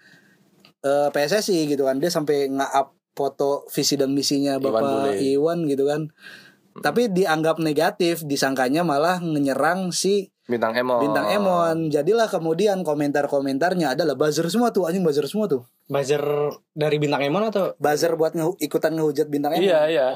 eh, 0.81 1.09
PSSI 1.09 1.66
gitu 1.66 1.85
kan 1.85 1.97
dia 1.97 2.09
sampai 2.09 2.49
nge-up 2.49 2.93
foto 3.11 3.66
visi 3.69 3.95
dan 3.95 4.11
misinya 4.11 4.55
Iwan 4.55 4.64
Bapak 4.64 4.83
Bule. 4.83 5.12
Iwan 5.19 5.59
gitu 5.64 5.85
kan 5.85 6.09
tapi 6.73 7.11
dianggap 7.11 7.59
negatif 7.59 8.23
disangkanya 8.23 8.81
malah 8.81 9.19
menyerang 9.19 9.90
si 9.90 10.31
Bintang 10.47 10.73
Emon. 10.73 10.99
bintang 10.99 11.27
Emon 11.27 11.77
jadilah 11.88 12.27
kemudian 12.27 12.81
komentar-komentarnya 12.81 13.95
adalah 13.95 14.14
buzzer 14.14 14.47
semua 14.47 14.71
tuh 14.71 14.83
anjing 14.85 15.03
buzzer 15.03 15.23
semua 15.25 15.47
tuh 15.47 15.62
Buzzer 15.87 16.23
dari 16.73 16.97
bintang 16.97 17.21
Emon 17.21 17.43
atau? 17.45 17.75
buzzer 17.77 18.14
buat 18.14 18.33
nge- 18.33 18.59
ikutan 18.59 18.95
ngehujat 18.95 19.27
bintang 19.27 19.53
Emon 19.53 19.62
Iya 19.64 19.81
iya. 19.87 20.07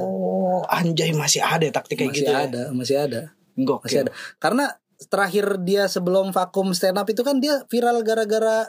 Oh, 0.00 0.64
anjay 0.66 1.12
masih 1.12 1.40
ada 1.40 1.64
taktik 1.70 1.96
kayak 1.96 2.10
masih 2.10 2.20
gitu. 2.22 2.30
ya? 2.30 2.40
ada 2.42 2.62
masih 2.70 2.96
ada 2.98 3.20
Gokil. 3.54 3.84
masih 3.84 3.98
ada 4.02 4.12
karena 4.36 4.64
terakhir 5.02 5.44
dia 5.60 5.84
sebelum 5.86 6.28
vakum 6.30 6.72
stand 6.72 6.96
up 6.96 7.06
itu 7.06 7.20
kan 7.20 7.36
dia 7.36 7.64
viral 7.66 8.00
gara-gara 8.00 8.68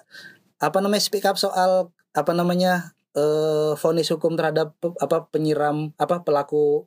apa 0.61 0.77
namanya 0.77 1.01
speak 1.01 1.25
up 1.25 1.35
soal 1.35 1.89
apa 2.11 2.31
namanya 2.31 2.93
eh 3.11 3.73
vonis 3.75 4.07
hukum 4.07 4.33
terhadap 4.33 4.77
pe- 4.77 4.95
apa 4.95 5.27
penyiram 5.27 5.91
apa 5.97 6.21
pelaku 6.21 6.85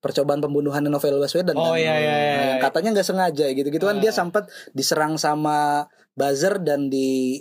percobaan 0.00 0.40
pembunuhan 0.40 0.80
Novel 0.82 1.20
Baswedan 1.20 1.52
Oh, 1.52 1.70
kan. 1.70 1.76
iya, 1.76 1.94
iya, 1.94 2.14
iya. 2.16 2.32
Nah, 2.34 2.44
yang 2.48 2.60
katanya 2.62 2.88
nggak 2.96 3.06
sengaja 3.06 3.46
gitu 3.52 3.68
gitu 3.68 3.84
kan 3.84 4.00
dia 4.00 4.08
Ah. 4.08 4.16
sempat 4.16 4.44
diserang 4.72 5.14
sama 5.14 5.86
buzzer 6.12 6.56
dan 6.58 6.88
di 6.88 7.38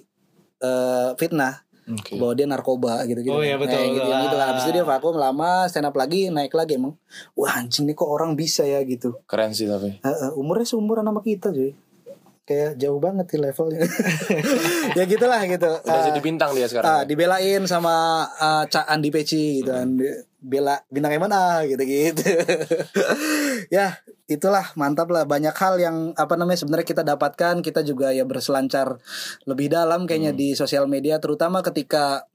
eh, 0.59 1.09
fitnah 1.15 1.63
Oke. 1.89 2.19
bahwa 2.19 2.35
dia 2.35 2.45
narkoba 2.45 3.01
gitu 3.07 3.23
gitu 3.23 3.31
Oh, 3.31 3.39
iya, 3.39 3.55
betul, 3.55 3.79
gitu, 3.89 4.03
betul. 4.03 4.21
gitu 4.21 4.35
kan. 4.35 4.45
habis 4.45 4.63
itu 4.63 4.71
dia 4.73 4.83
vakum 4.83 5.15
lama 5.15 5.65
stand 5.65 5.87
up 5.87 5.95
lagi 5.95 6.27
naik 6.27 6.51
lagi 6.51 6.75
emang 6.75 6.99
wah 7.33 7.55
anjing 7.55 7.87
nih 7.87 7.95
kok 7.95 8.05
orang 8.05 8.35
bisa 8.35 8.61
ya 8.61 8.83
gitu 8.83 9.23
Keren 9.23 9.49
sih 9.49 9.65
tapi. 9.65 9.97
Heeh, 9.97 10.29
umurnya 10.35 10.67
seumuran 10.67 11.01
sama 11.01 11.23
kita 11.23 11.49
cuy 11.49 11.71
kayak 12.49 12.81
jauh 12.81 12.97
banget 12.97 13.29
sih 13.29 13.37
levelnya. 13.37 13.85
Ya 14.97 15.05
gitulah 15.05 15.37
gitu. 15.45 15.69
Udah 15.69 15.93
Ah, 15.93 16.05
jadi 16.09 16.17
bintang 16.19 16.49
dia 16.57 16.65
sekarang. 16.65 17.05
dibelain 17.05 17.61
sama 17.63 18.25
ah, 18.25 18.65
Cak 18.65 18.89
Andi 18.89 19.13
Peci 19.13 19.61
gitu 19.61 19.69
kan. 19.69 19.93
Di- 19.93 20.25
bela 20.39 20.79
bintang 20.89 21.13
yang 21.13 21.23
mana? 21.27 21.61
Gitu 21.63 21.83
gitu 21.83 22.23
ya 23.75 23.99
itulah 24.25 24.65
mantap 24.73 25.11
lah. 25.11 25.23
Banyak 25.23 25.53
hal 25.53 25.77
yang 25.77 25.97
apa 26.15 26.33
namanya 26.33 26.57
sebenarnya 26.57 26.87
kita 26.87 27.03
dapatkan. 27.05 27.61
Kita 27.61 27.85
juga 27.85 28.09
ya 28.09 28.25
berselancar 28.25 28.97
lebih 29.45 29.69
dalam 29.69 30.09
kayaknya 30.09 30.33
di 30.33 30.57
sosial 30.57 30.89
media 30.89 31.21
terutama 31.21 31.61
ketika 31.61 32.25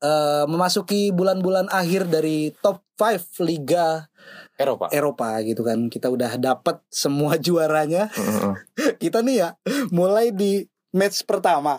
eh, 0.00 0.44
memasuki 0.48 1.14
bulan-bulan 1.14 1.70
akhir 1.70 2.10
dari 2.10 2.50
top 2.58 2.82
5 2.98 3.38
liga 3.46 4.10
Eropa. 4.58 4.90
Eropa 4.90 5.38
gitu 5.40 5.62
kan 5.62 5.86
kita 5.86 6.10
udah 6.10 6.34
dapat 6.34 6.82
semua 6.90 7.38
juaranya 7.46 8.10
Heeh. 8.10 8.52
kita 8.98 9.22
nih 9.22 9.36
ya 9.38 9.48
mulai 9.88 10.34
di 10.34 10.66
match 10.90 11.22
pertama 11.22 11.78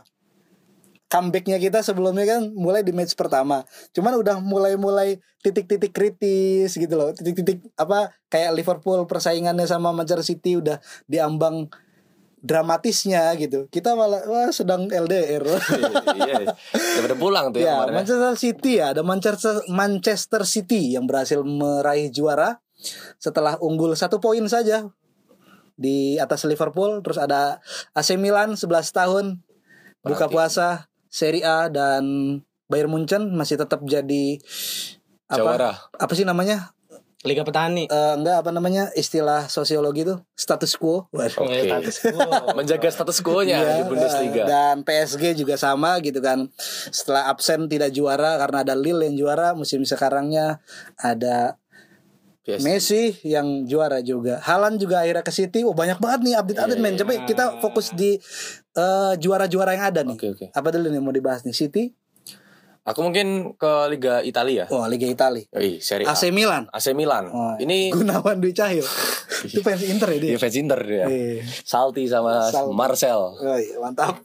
comebacknya 1.10 1.58
kita 1.58 1.82
sebelumnya 1.82 2.24
kan 2.24 2.54
mulai 2.54 2.86
di 2.86 2.94
match 2.94 3.18
pertama 3.18 3.66
cuman 3.92 4.14
udah 4.16 4.38
mulai-mulai 4.40 5.18
titik-titik 5.42 5.90
kritis 5.90 6.72
gitu 6.72 6.94
loh 6.94 7.10
titik-titik 7.12 7.66
apa 7.76 8.14
kayak 8.30 8.54
Liverpool 8.54 9.04
persaingannya 9.10 9.66
sama 9.66 9.90
Manchester 9.90 10.22
City 10.22 10.62
udah 10.62 10.78
diambang 11.10 11.66
dramatisnya 12.40 13.36
gitu 13.36 13.68
kita 13.68 13.98
malah 13.98 14.24
wah 14.24 14.48
sedang 14.54 14.88
LDR 14.88 15.44
Iya. 16.16 16.56
Daripada 16.72 17.16
pulang 17.18 17.52
tuh 17.52 17.60
ya, 17.60 17.68
ya 17.68 17.74
kemarin. 17.76 17.90
ya. 17.92 17.98
Manchester 18.00 18.34
City 18.38 18.72
ya 18.78 18.86
ada 18.94 19.02
Manchester 19.04 19.54
Manchester 19.68 20.42
City 20.46 20.96
yang 20.96 21.04
berhasil 21.04 21.42
meraih 21.44 22.08
juara 22.08 22.62
setelah 23.20 23.60
unggul 23.60 23.92
satu 23.94 24.18
poin 24.18 24.44
saja 24.48 24.88
di 25.80 26.20
atas 26.20 26.44
Liverpool, 26.44 27.00
terus 27.00 27.16
ada 27.16 27.64
AC 27.96 28.20
Milan 28.20 28.60
11 28.60 28.68
tahun 28.92 29.26
buka 30.04 30.28
puasa 30.28 30.88
Serie 31.08 31.44
A 31.44 31.68
dan 31.72 32.04
Bayern 32.70 32.92
Munchen 32.92 33.34
masih 33.34 33.58
tetap 33.58 33.82
jadi 33.84 34.38
apa 35.26 35.40
Jawara. 35.40 35.72
apa 35.98 36.14
sih 36.14 36.28
namanya? 36.28 36.72
Liga 37.28 37.44
Petani. 37.44 37.84
Eh, 37.84 38.14
enggak 38.16 38.48
apa 38.48 38.52
namanya 38.56 38.96
istilah 38.96 39.52
sosiologi 39.52 40.08
itu 40.08 40.16
status 40.40 40.80
quo. 40.80 41.12
Waduh. 41.12 41.44
Oke. 41.44 41.68
Status 41.68 41.96
quo. 42.00 42.30
Menjaga 42.58 42.88
status 42.88 43.20
quo-nya 43.20 43.60
Iya, 43.60 43.72
di 43.76 43.84
Bundesliga. 43.92 44.44
Dan 44.48 44.88
PSG 44.88 45.36
juga 45.36 45.60
sama 45.60 46.00
gitu 46.00 46.24
kan. 46.24 46.48
Setelah 46.96 47.28
absen 47.28 47.68
tidak 47.68 47.92
juara 47.92 48.40
karena 48.40 48.64
ada 48.64 48.72
Lille 48.72 49.04
yang 49.12 49.20
juara 49.20 49.52
musim 49.52 49.84
sekarangnya 49.84 50.64
ada 50.96 51.60
PSG. 52.50 52.64
Messi 52.64 53.02
yang 53.24 53.48
juara 53.64 54.02
juga. 54.02 54.42
Halan 54.42 54.76
juga 54.76 55.02
akhirnya 55.02 55.22
ke 55.22 55.30
City. 55.30 55.62
Oh 55.62 55.72
banyak 55.72 55.98
banget 55.98 56.20
nih 56.26 56.34
update-update 56.36 56.76
Iya, 56.76 56.84
men. 56.84 56.94
iya. 56.94 57.00
Coba 57.00 57.12
kita 57.24 57.46
fokus 57.60 57.94
di 57.94 58.18
eh, 58.74 59.14
juara-juara 59.16 59.72
yang 59.72 59.86
ada 59.88 60.02
nih. 60.02 60.16
Oke, 60.16 60.28
oke. 60.32 60.46
Apa 60.50 60.68
dulu 60.70 60.88
nih 60.88 60.98
mau 60.98 61.12
dibahas 61.12 61.44
nih? 61.44 61.54
City, 61.54 61.94
Aku 62.82 63.06
mungkin 63.06 63.54
ke 63.54 63.72
Liga 63.88 64.24
Italia. 64.24 64.66
oh 64.68 64.82
Liga 64.90 65.06
Italia. 65.06 65.46
Ih, 65.54 65.78
Serie 65.78 66.10
A. 66.10 66.18
AC 66.18 66.34
Milan. 66.34 66.66
AC 66.74 66.90
Milan. 66.92 67.30
Oh, 67.30 67.54
Ini 67.56 67.94
Gunawan 67.94 68.42
Dwi 68.42 68.50
Cahyo. 68.50 68.82
Itu 69.46 69.62
fans 69.62 69.86
Inter 69.86 70.10
ya 70.10 70.18
dia. 70.18 70.30
dia 70.34 70.40
fans 70.42 70.58
Inter 70.58 70.80
dia. 70.82 71.06
Iya. 71.06 71.46
Salty 71.62 72.10
sama 72.10 72.50
Salty. 72.50 72.74
Marcel. 72.74 73.20
Oh, 73.38 73.58
iya, 73.58 73.78
mantap. 73.78 74.18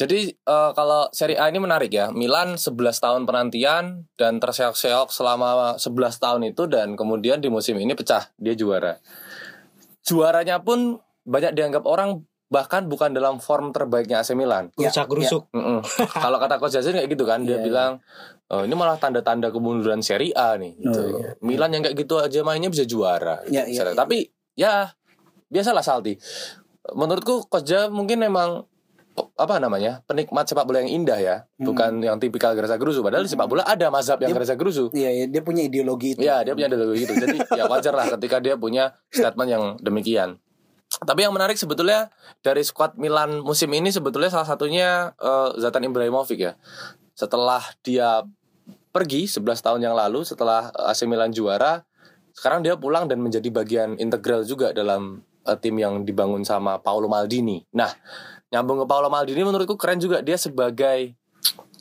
Jadi 0.00 0.32
eh, 0.32 0.70
kalau 0.72 1.12
Serie 1.12 1.36
A 1.36 1.52
ini 1.52 1.60
menarik 1.60 1.92
ya. 1.92 2.08
Milan 2.08 2.56
11 2.56 2.72
tahun 2.96 3.28
penantian 3.28 4.08
dan 4.16 4.40
terseok-seok 4.40 5.12
selama 5.12 5.76
11 5.76 5.84
tahun 6.16 6.42
itu 6.48 6.64
dan 6.64 6.96
kemudian 6.96 7.36
di 7.36 7.52
musim 7.52 7.76
ini 7.76 7.92
pecah, 7.92 8.32
dia 8.40 8.56
juara. 8.56 8.96
Juaranya 10.00 10.64
pun 10.64 10.96
banyak 11.22 11.52
dianggap 11.52 11.84
orang 11.84 12.24
bahkan 12.50 12.88
bukan 12.88 13.14
dalam 13.14 13.38
form 13.38 13.70
terbaiknya 13.70 14.24
AC 14.24 14.34
Milan. 14.34 14.74
Ya, 14.74 14.90
Rusak 14.90 15.06
rusuk. 15.06 15.42
Mm-mm. 15.54 15.84
kalau 16.10 16.40
kata 16.40 16.58
Coach 16.58 16.74
Jasin 16.74 16.96
kayak 16.96 17.06
gitu 17.06 17.22
kan, 17.22 17.44
dia 17.44 17.54
Iya, 17.60 17.62
bilang 17.62 17.92
"Oh, 18.50 18.66
ini 18.66 18.74
malah 18.74 18.98
tanda-tanda 18.98 19.52
kemunduran 19.52 20.02
Serie 20.02 20.34
A 20.34 20.58
nih 20.58 20.74
gitu. 20.80 20.98
Oh, 20.98 21.06
iya. 21.20 21.38
Milan 21.38 21.70
yang 21.70 21.84
kayak 21.84 21.94
gitu 21.94 22.18
aja 22.18 22.40
mainnya 22.42 22.66
bisa 22.66 22.82
juara. 22.82 23.38
gitu, 23.44 23.54
Iya, 23.54 23.62
iya, 23.62 23.70
misalnya. 23.70 23.94
iya. 23.94 24.00
Tapi 24.00 24.16
ya 24.58 24.72
biasalah 25.46 25.84
Salty. 25.84 26.18
Menurutku 26.90 27.46
Coach 27.46 27.68
Ja 27.68 27.86
mungkin 27.86 28.18
memang 28.18 28.66
apa 29.36 29.60
namanya 29.60 30.00
penikmat 30.08 30.48
sepak 30.48 30.64
bola 30.64 30.80
yang 30.80 31.02
indah 31.02 31.18
ya? 31.20 31.36
Bukan 31.56 32.00
yang 32.00 32.16
tipikal 32.16 32.56
gerasa 32.56 32.80
gerusu. 32.80 33.04
Padahal 33.04 33.24
di 33.24 33.30
sepak 33.30 33.46
bola 33.46 33.62
ada 33.64 33.92
mazhab 33.92 34.16
yang 34.22 34.32
Dia- 34.32 34.38
gerasa 34.40 34.54
gerusu. 34.56 34.88
Iya, 34.96 35.10
iya, 35.12 35.24
dia 35.28 35.42
punya 35.44 35.62
ideologi 35.66 36.16
itu. 36.16 36.24
ya 36.24 36.40
dia 36.40 36.56
punya 36.56 36.68
ideologi 36.72 37.04
gitu 37.04 37.14
jadi 37.16 37.38
ya 37.58 37.64
wajar 37.68 37.92
lah 37.92 38.06
ketika 38.16 38.40
dia 38.40 38.54
punya 38.56 38.96
statement 39.12 39.48
yang 39.50 39.64
demikian. 39.80 40.40
Tapi 40.90 41.22
yang 41.22 41.30
menarik 41.30 41.54
sebetulnya 41.54 42.10
dari 42.42 42.66
skuad 42.66 42.98
Milan 42.98 43.44
musim 43.46 43.70
ini 43.70 43.94
sebetulnya 43.94 44.32
salah 44.32 44.48
satunya 44.48 45.14
eh, 45.16 45.48
Zlatan 45.60 45.86
Ibrahimovic 45.86 46.38
ya. 46.40 46.52
Setelah 47.14 47.62
dia 47.86 48.26
pergi 48.90 49.30
11 49.30 49.46
tahun 49.62 49.80
yang 49.86 49.94
lalu 49.94 50.26
setelah 50.26 50.74
AC 50.74 51.06
Milan 51.06 51.30
juara 51.30 51.86
sekarang 52.34 52.62
dia 52.62 52.74
pulang 52.74 53.06
dan 53.06 53.22
menjadi 53.22 53.46
bagian 53.50 53.98
integral 53.98 54.42
juga 54.42 54.74
dalam 54.74 55.22
eh, 55.46 55.56
tim 55.58 55.78
yang 55.78 56.02
dibangun 56.02 56.42
sama 56.42 56.78
Paolo 56.82 57.06
Maldini. 57.06 57.62
Nah, 57.74 57.90
nyambung 58.50 58.82
ke 58.82 58.86
Paolo 58.86 59.08
Maldini 59.08 59.46
menurutku 59.46 59.78
keren 59.78 60.02
juga 60.02 60.20
dia 60.20 60.34
sebagai 60.34 61.14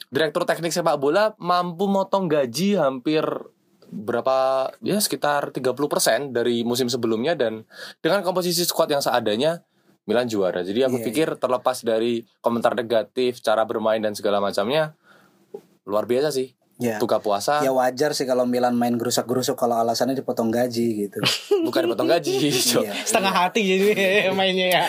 direktur 0.10 0.46
teknik 0.46 0.74
sepak 0.74 0.98
bola 0.98 1.34
mampu 1.38 1.86
motong 1.86 2.30
gaji 2.30 2.78
hampir 2.78 3.26
berapa 3.90 4.70
ya 4.86 5.02
sekitar 5.02 5.50
30% 5.50 6.30
dari 6.30 6.62
musim 6.62 6.86
sebelumnya 6.86 7.34
dan 7.34 7.66
dengan 8.06 8.22
komposisi 8.22 8.62
skuad 8.62 8.90
yang 8.94 9.02
seadanya 9.02 9.66
Milan 10.10 10.26
juara. 10.26 10.66
Jadi 10.66 10.82
aku 10.82 10.98
Iya, 10.98 11.06
pikir 11.06 11.28
terlepas 11.38 11.86
dari 11.86 12.26
komentar 12.42 12.74
negatif, 12.74 13.46
cara 13.46 13.62
bermain 13.62 14.02
dan 14.02 14.18
segala 14.18 14.42
macamnya 14.42 14.98
luar 15.86 16.10
biasa 16.10 16.34
sih. 16.34 16.59
Ya. 16.80 16.96
Buka 16.96 17.20
puasa 17.20 17.60
Ya 17.60 17.70
wajar 17.70 18.12
sih 18.12 18.24
kalau 18.24 18.44
Milan 18.44 18.72
main 18.72 18.96
gerusak-gerusuk 18.96 19.54
kalau 19.54 19.76
alasannya 19.76 20.16
dipotong 20.16 20.48
gaji 20.48 21.06
gitu. 21.06 21.20
bukan 21.68 21.80
dipotong 21.84 22.08
gaji. 22.08 22.32
Cok. 22.40 22.82
Iya. 22.82 22.92
Setengah 23.04 23.32
hati 23.36 23.60
jadi 23.60 23.88
mainnya 24.40 24.66
ya. 24.72 24.82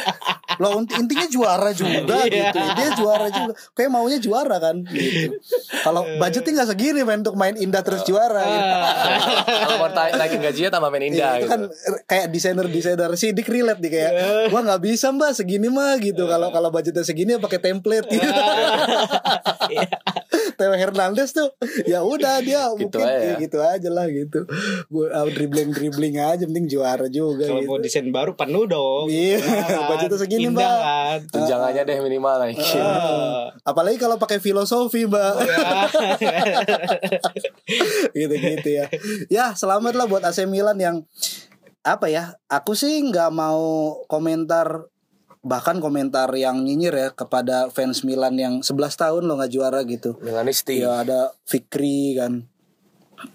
Loh 0.56 0.78
inti- 0.78 0.94
intinya 0.96 1.26
juara 1.26 1.68
juga 1.70 2.22
Iya. 2.22 2.54
gitu. 2.54 2.58
Dia 2.62 2.88
juara 2.94 3.26
juga. 3.26 3.52
Kayak 3.72 3.88
maunya 3.90 4.16
juara 4.16 4.56
kan 4.56 4.80
gitu. 4.86 5.34
Kalau 5.82 6.00
budgetnya 6.16 6.50
nggak 6.56 6.68
segini 6.70 7.00
main 7.02 7.20
untuk 7.20 7.34
main 7.34 7.54
indah 7.54 7.80
terus 7.80 8.00
juara 8.02 8.38
gitu. 8.38 8.74
Kalau 9.50 9.74
mau 9.76 9.88
naik- 9.88 10.14
naikin 10.14 10.38
gajinya 10.40 10.68
tambah 10.70 10.88
main 10.88 11.02
Iya, 11.02 11.08
indah 11.08 11.30
itu 11.32 11.40
gitu. 11.40 11.50
kan 11.50 11.60
kayak 12.06 12.24
desainer-desainer 12.30 13.10
sidik 13.14 13.46
relate 13.46 13.78
nih 13.80 13.90
kayak 13.90 14.10
gua 14.46 14.60
nggak 14.62 14.80
bisa 14.80 15.10
mbak 15.10 15.32
segini 15.32 15.66
mah 15.66 15.96
gitu 15.98 16.24
kalau 16.24 16.48
kalau 16.48 16.68
budgetnya 16.70 17.02
segini 17.02 17.34
ya 17.34 17.38
pakai 17.38 17.58
template 17.58 18.06
gitu. 18.06 18.30
Theo 20.54 20.72
Hernandez 20.72 21.30
tuh 21.30 21.48
ya 21.84 22.00
udah 22.00 22.40
dia 22.40 22.68
Gitu 22.70 22.92
mungkin 22.92 23.02
aja. 23.02 23.24
ya 23.24 23.34
gitu 23.36 23.58
aja 23.58 23.88
lah 23.88 24.06
gitu. 24.06 24.44
Gue 24.86 25.06
dribbling 25.30 25.70
dribbling 25.70 26.16
aja 26.16 26.44
penting 26.44 26.66
juara 26.66 27.06
juga 27.06 27.44
Kalau 27.44 27.60
gitu. 27.60 27.68
mau 27.68 27.78
desain 27.78 28.06
baru 28.06 28.32
penuh 28.32 28.64
dong. 28.64 29.06
Iya, 29.06 29.38
kan? 29.38 29.88
budgetnya 29.88 30.18
segini, 30.18 30.46
Indah 30.46 30.60
Mbak. 30.60 30.78
kan. 30.80 31.18
Tunjangannya 31.30 31.82
deh 31.82 31.98
minimal 32.00 32.34
naikin. 32.40 32.80
Ah. 32.80 33.52
Apalagi 33.62 33.96
kalau 33.96 34.16
pakai 34.16 34.38
filosofi 34.38 35.04
mbak 35.04 35.34
Gitu-gitu 38.12 38.68
ya 38.70 38.86
Ya 39.28 39.52
selamat 39.52 39.94
lah 39.94 40.06
buat 40.06 40.22
AC 40.22 40.44
Milan 40.44 40.76
yang 40.76 40.96
Apa 41.80 42.06
ya 42.06 42.36
Aku 42.46 42.74
sih 42.74 43.00
nggak 43.00 43.30
mau 43.30 43.60
komentar 44.06 44.86
Bahkan 45.40 45.80
komentar 45.80 46.28
yang 46.36 46.60
nyinyir 46.60 46.92
ya 46.92 47.08
Kepada 47.16 47.72
fans 47.72 48.04
Milan 48.04 48.36
yang 48.36 48.54
11 48.60 48.76
tahun 48.76 49.22
lo 49.24 49.40
nggak 49.40 49.52
juara 49.52 49.80
gitu 49.88 50.20
Milanisti. 50.20 50.84
Ya 50.84 51.00
ada 51.00 51.32
Fikri 51.48 52.16
kan 52.20 52.44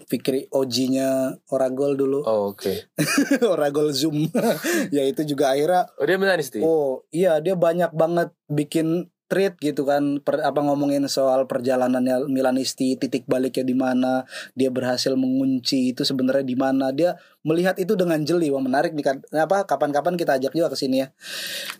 Fikri 0.09 0.49
OG-nya 0.49 1.37
Oragol 1.53 1.93
dulu 1.93 2.25
Oh, 2.25 2.53
Oke. 2.53 2.89
Oragol 3.53 3.93
Zoom 3.93 4.29
Ya 4.95 5.05
itu 5.05 5.21
juga 5.25 5.53
akhirnya 5.53 5.89
Oh 5.97 6.05
dia 6.05 6.17
Milanisti. 6.17 6.59
Oh 6.61 7.05
iya 7.09 7.41
dia 7.41 7.57
banyak 7.57 7.93
banget 7.93 8.29
bikin 8.49 9.09
treat 9.25 9.57
gitu 9.57 9.89
kan 9.89 10.21
per, 10.21 10.37
apa 10.45 10.61
ngomongin 10.61 11.05
soal 11.09 11.49
perjalanannya 11.49 12.29
Milanisti 12.29 12.93
titik 12.93 13.25
baliknya 13.25 13.65
di 13.65 13.73
mana 13.73 14.21
dia 14.53 14.69
berhasil 14.69 15.17
mengunci 15.17 15.93
itu 15.93 16.05
sebenarnya 16.05 16.45
di 16.45 16.57
mana. 16.57 16.93
Dia 16.93 17.17
melihat 17.41 17.77
itu 17.81 17.97
dengan 17.97 18.21
jeli 18.21 18.53
wah 18.53 18.61
menarik 18.61 18.93
nih 18.93 19.05
kan 19.05 19.17
apa 19.33 19.65
kapan-kapan 19.65 20.13
kita 20.17 20.37
ajak 20.37 20.53
juga 20.53 20.69
ke 20.73 20.77
sini 20.77 21.05
ya. 21.05 21.07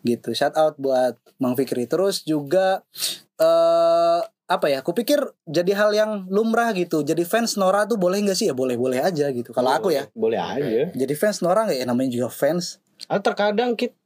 Gitu 0.01 0.33
shout 0.33 0.57
out 0.57 0.75
buat 0.81 1.17
Mang 1.37 1.53
Fikri. 1.53 1.85
Terus 1.85 2.25
juga 2.25 2.81
eh 3.37 4.21
apa 4.45 4.69
ya 4.69 4.85
aku 4.85 4.93
pikir 4.93 5.17
jadi 5.49 5.73
hal 5.73 5.91
yang 5.93 6.11
lumrah 6.29 6.69
gitu. 6.77 7.01
Jadi 7.01 7.25
fans 7.25 7.57
Nora 7.57 7.89
tuh 7.89 7.97
boleh 7.97 8.21
nggak 8.21 8.37
sih? 8.37 8.49
Ya 8.49 8.55
boleh 8.57 8.77
boleh 8.77 9.01
aja 9.01 9.29
gitu. 9.33 9.53
Kalau 9.53 9.73
aku 9.73 9.89
ya. 9.93 10.05
Boleh 10.13 10.37
aja. 10.37 10.93
jadi 10.93 11.13
fans 11.17 11.41
Nora 11.41 11.65
nggak 11.65 11.77
ya? 11.81 11.85
Namanya 11.89 12.09
juga 12.13 12.29
fans. 12.29 12.81
Ah, 13.09 13.19
terkadang 13.19 13.75
kita, 13.75 13.97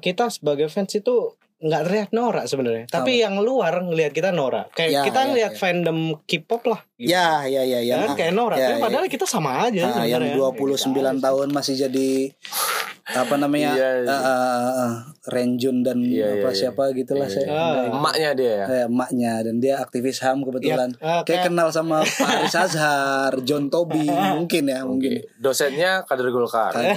kita 0.00 0.28
sebagai 0.32 0.66
fans 0.72 0.92
itu 0.96 1.36
nggak 1.64 1.82
teriak 1.82 2.10
norak 2.12 2.44
sebenarnya. 2.44 2.84
Tapi 2.86 3.24
yang 3.24 3.40
luar 3.40 3.80
ngelihat 3.80 4.12
kita 4.12 4.30
norak. 4.30 4.68
Kayak 4.70 4.90
Ya, 4.90 5.02
kita 5.02 5.16
ya, 5.18 5.26
ngelihat 5.26 5.52
ya. 5.52 5.58
fandom 5.58 5.98
K-pop 6.22 6.62
lah. 6.68 6.80
gitu. 6.94 7.08
ya 7.10 7.42
ya 7.44 7.64
ya 7.64 7.80
ya 7.80 7.96
Ya 7.96 7.96
kan, 8.04 8.14
kayak 8.14 8.32
norak. 8.32 8.56
Ya, 8.56 8.68
ya. 8.70 8.76
padahal 8.78 9.08
kita 9.08 9.24
sama 9.24 9.64
aja. 9.64 9.88
Ah, 9.90 10.04
yang 10.04 10.20
sebenarnya. 10.20 11.16
29 11.16 11.24
tahun 11.24 11.48
masih 11.50 11.74
jadi 11.80 12.10
apa 13.06 13.36
namanya 13.36 13.76
Iya, 13.76 13.88
eh, 14.00 14.08
eh, 14.08 14.72
eh, 14.80 14.92
Renjun 15.26 15.80
dan 15.80 16.00
Iya, 16.00 16.40
apa 16.40 16.48
iya, 16.48 16.56
siapa 16.58 16.88
gitulah 16.90 17.24
Iya, 17.24 17.34
saya 17.34 17.44
iya. 17.44 17.52
Ah. 17.52 17.84
Emaknya 17.90 18.30
dia 18.32 18.52
ya. 18.54 18.64
Eh, 18.66 18.82
emaknya 18.86 19.32
dan 19.40 19.54
dia 19.58 19.74
aktivis 19.76 20.18
ham 20.18 20.40
kebetulan 20.40 20.88
Ya, 20.90 20.96
eh, 20.96 21.20
kayak 21.20 21.24
kayak- 21.26 21.44
kenal 21.46 21.68
sama 21.68 22.00
Pak 22.00 22.24
Haris 22.26 22.56
Azhar 22.56 23.32
John 23.42 23.68
Toby 23.68 24.08
mungkin 24.34 24.64
ya 24.66 24.80
mungkin. 24.82 25.20
Dosennya 25.36 26.02
kader 26.02 26.28
Golkar. 26.30 26.72
keren, 26.72 26.96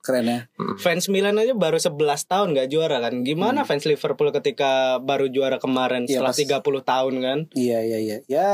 keren 0.00 0.24
ya 0.24 0.38
Fans 0.76 1.06
Milan 1.08 1.34
aja 1.34 1.50
baru 1.52 1.76
11 1.76 1.98
tahun 2.24 2.54
nggak 2.54 2.68
juara 2.68 2.98
kan. 3.00 3.18
Gimana 3.20 3.62
fans 3.64 3.82
Liverpool 3.84 4.30
ketika 4.32 4.72
baru 4.98 5.26
juara 5.26 5.58
kemarin 5.58 6.04
Hmm. 6.04 6.10
Iya, 6.12 6.22
setelah 6.22 6.30
pas- 6.30 6.62
30 6.62 6.82
tahun 6.84 7.14
kan? 7.16 7.38
iya 7.54 7.78
iya 7.80 7.98
iya 7.98 8.16
ya 8.24 8.48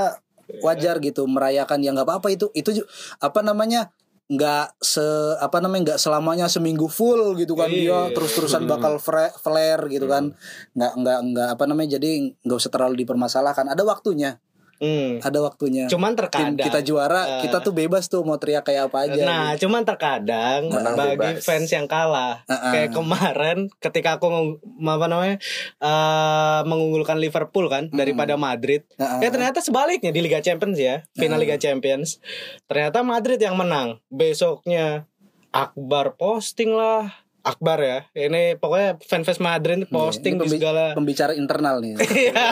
wajar 0.59 0.99
gitu 0.99 1.25
merayakan 1.25 1.79
ya 1.79 1.93
nggak 1.93 2.05
apa-apa 2.05 2.29
itu 2.29 2.51
itu 2.53 2.83
apa 3.19 3.41
namanya 3.41 3.93
nggak 4.31 4.79
se 4.79 5.03
apa 5.43 5.59
namanya 5.59 5.83
nggak 5.95 6.01
selamanya 6.01 6.47
seminggu 6.47 6.87
full 6.87 7.35
gitu 7.35 7.59
kan. 7.59 7.67
Dia 7.67 7.83
Iya. 7.83 8.15
terus-terusan 8.15 8.63
bakal 8.71 9.03
fre- 9.03 9.35
flare 9.35 9.91
gitu 9.91 10.07
kan. 10.07 10.31
Nggak 10.79 10.93
nggak 11.03 11.19
nggak 11.35 11.49
apa 11.59 11.65
namanya 11.67 11.99
jadi 11.99 12.31
nggak 12.47 12.59
usah 12.63 12.71
terlalu 12.71 13.03
dipermasalahkan. 13.03 13.67
Ada 13.67 13.83
waktunya 13.83 14.39
Hmm. 14.81 15.21
ada 15.21 15.39
waktunya 15.41 15.85
Cuman 15.87 16.17
tim 16.17 16.25
terkadang 16.25 16.57
kita 16.57 16.81
juara 16.81 17.21
eh, 17.39 17.41
kita 17.45 17.61
tuh 17.61 17.71
bebas 17.71 18.09
tuh 18.09 18.25
mau 18.25 18.41
teriak 18.41 18.65
kayak 18.65 18.89
apa 18.89 19.05
aja 19.05 19.21
Nah, 19.21 19.53
gitu. 19.53 19.69
cuman 19.69 19.85
terkadang 19.85 20.73
Menang 20.73 20.97
bagi 20.97 21.37
bebas. 21.37 21.45
fans 21.45 21.69
yang 21.69 21.85
kalah, 21.85 22.41
Uh-uh. 22.45 22.73
kayak 22.73 22.91
kemarin 22.91 23.59
ketika 23.77 24.17
aku 24.17 24.57
apa 24.81 25.07
namanya 25.07 25.37
eh, 25.77 26.61
mengunggulkan 26.65 27.17
Liverpool 27.17 27.69
kan 27.69 27.89
daripada 27.91 28.35
Madrid, 28.35 28.89
Uh-uh. 28.97 29.21
ya 29.21 29.29
ternyata 29.29 29.61
sebaliknya 29.61 30.11
di 30.11 30.21
Liga 30.21 30.41
Champions 30.41 30.75
ya, 30.75 31.05
final 31.13 31.37
Liga 31.37 31.55
Champions, 31.55 32.17
ternyata 32.65 33.05
Madrid 33.05 33.37
yang 33.37 33.55
menang. 33.55 34.01
Besoknya 34.09 35.05
Akbar 35.51 36.15
posting 36.15 36.71
lah, 36.71 37.11
Akbar 37.51 37.79
ya. 37.79 37.99
Ini 38.13 38.57
pokoknya 38.57 38.99
fans-fans 39.01 39.39
Madrid 39.39 39.85
posting 39.87 40.35
Ini 40.35 40.45
di 40.45 40.51
segala 40.53 40.85
pembicara 40.93 41.33
internal 41.33 41.79
nih. 41.79 41.95
Iya, 42.21 42.47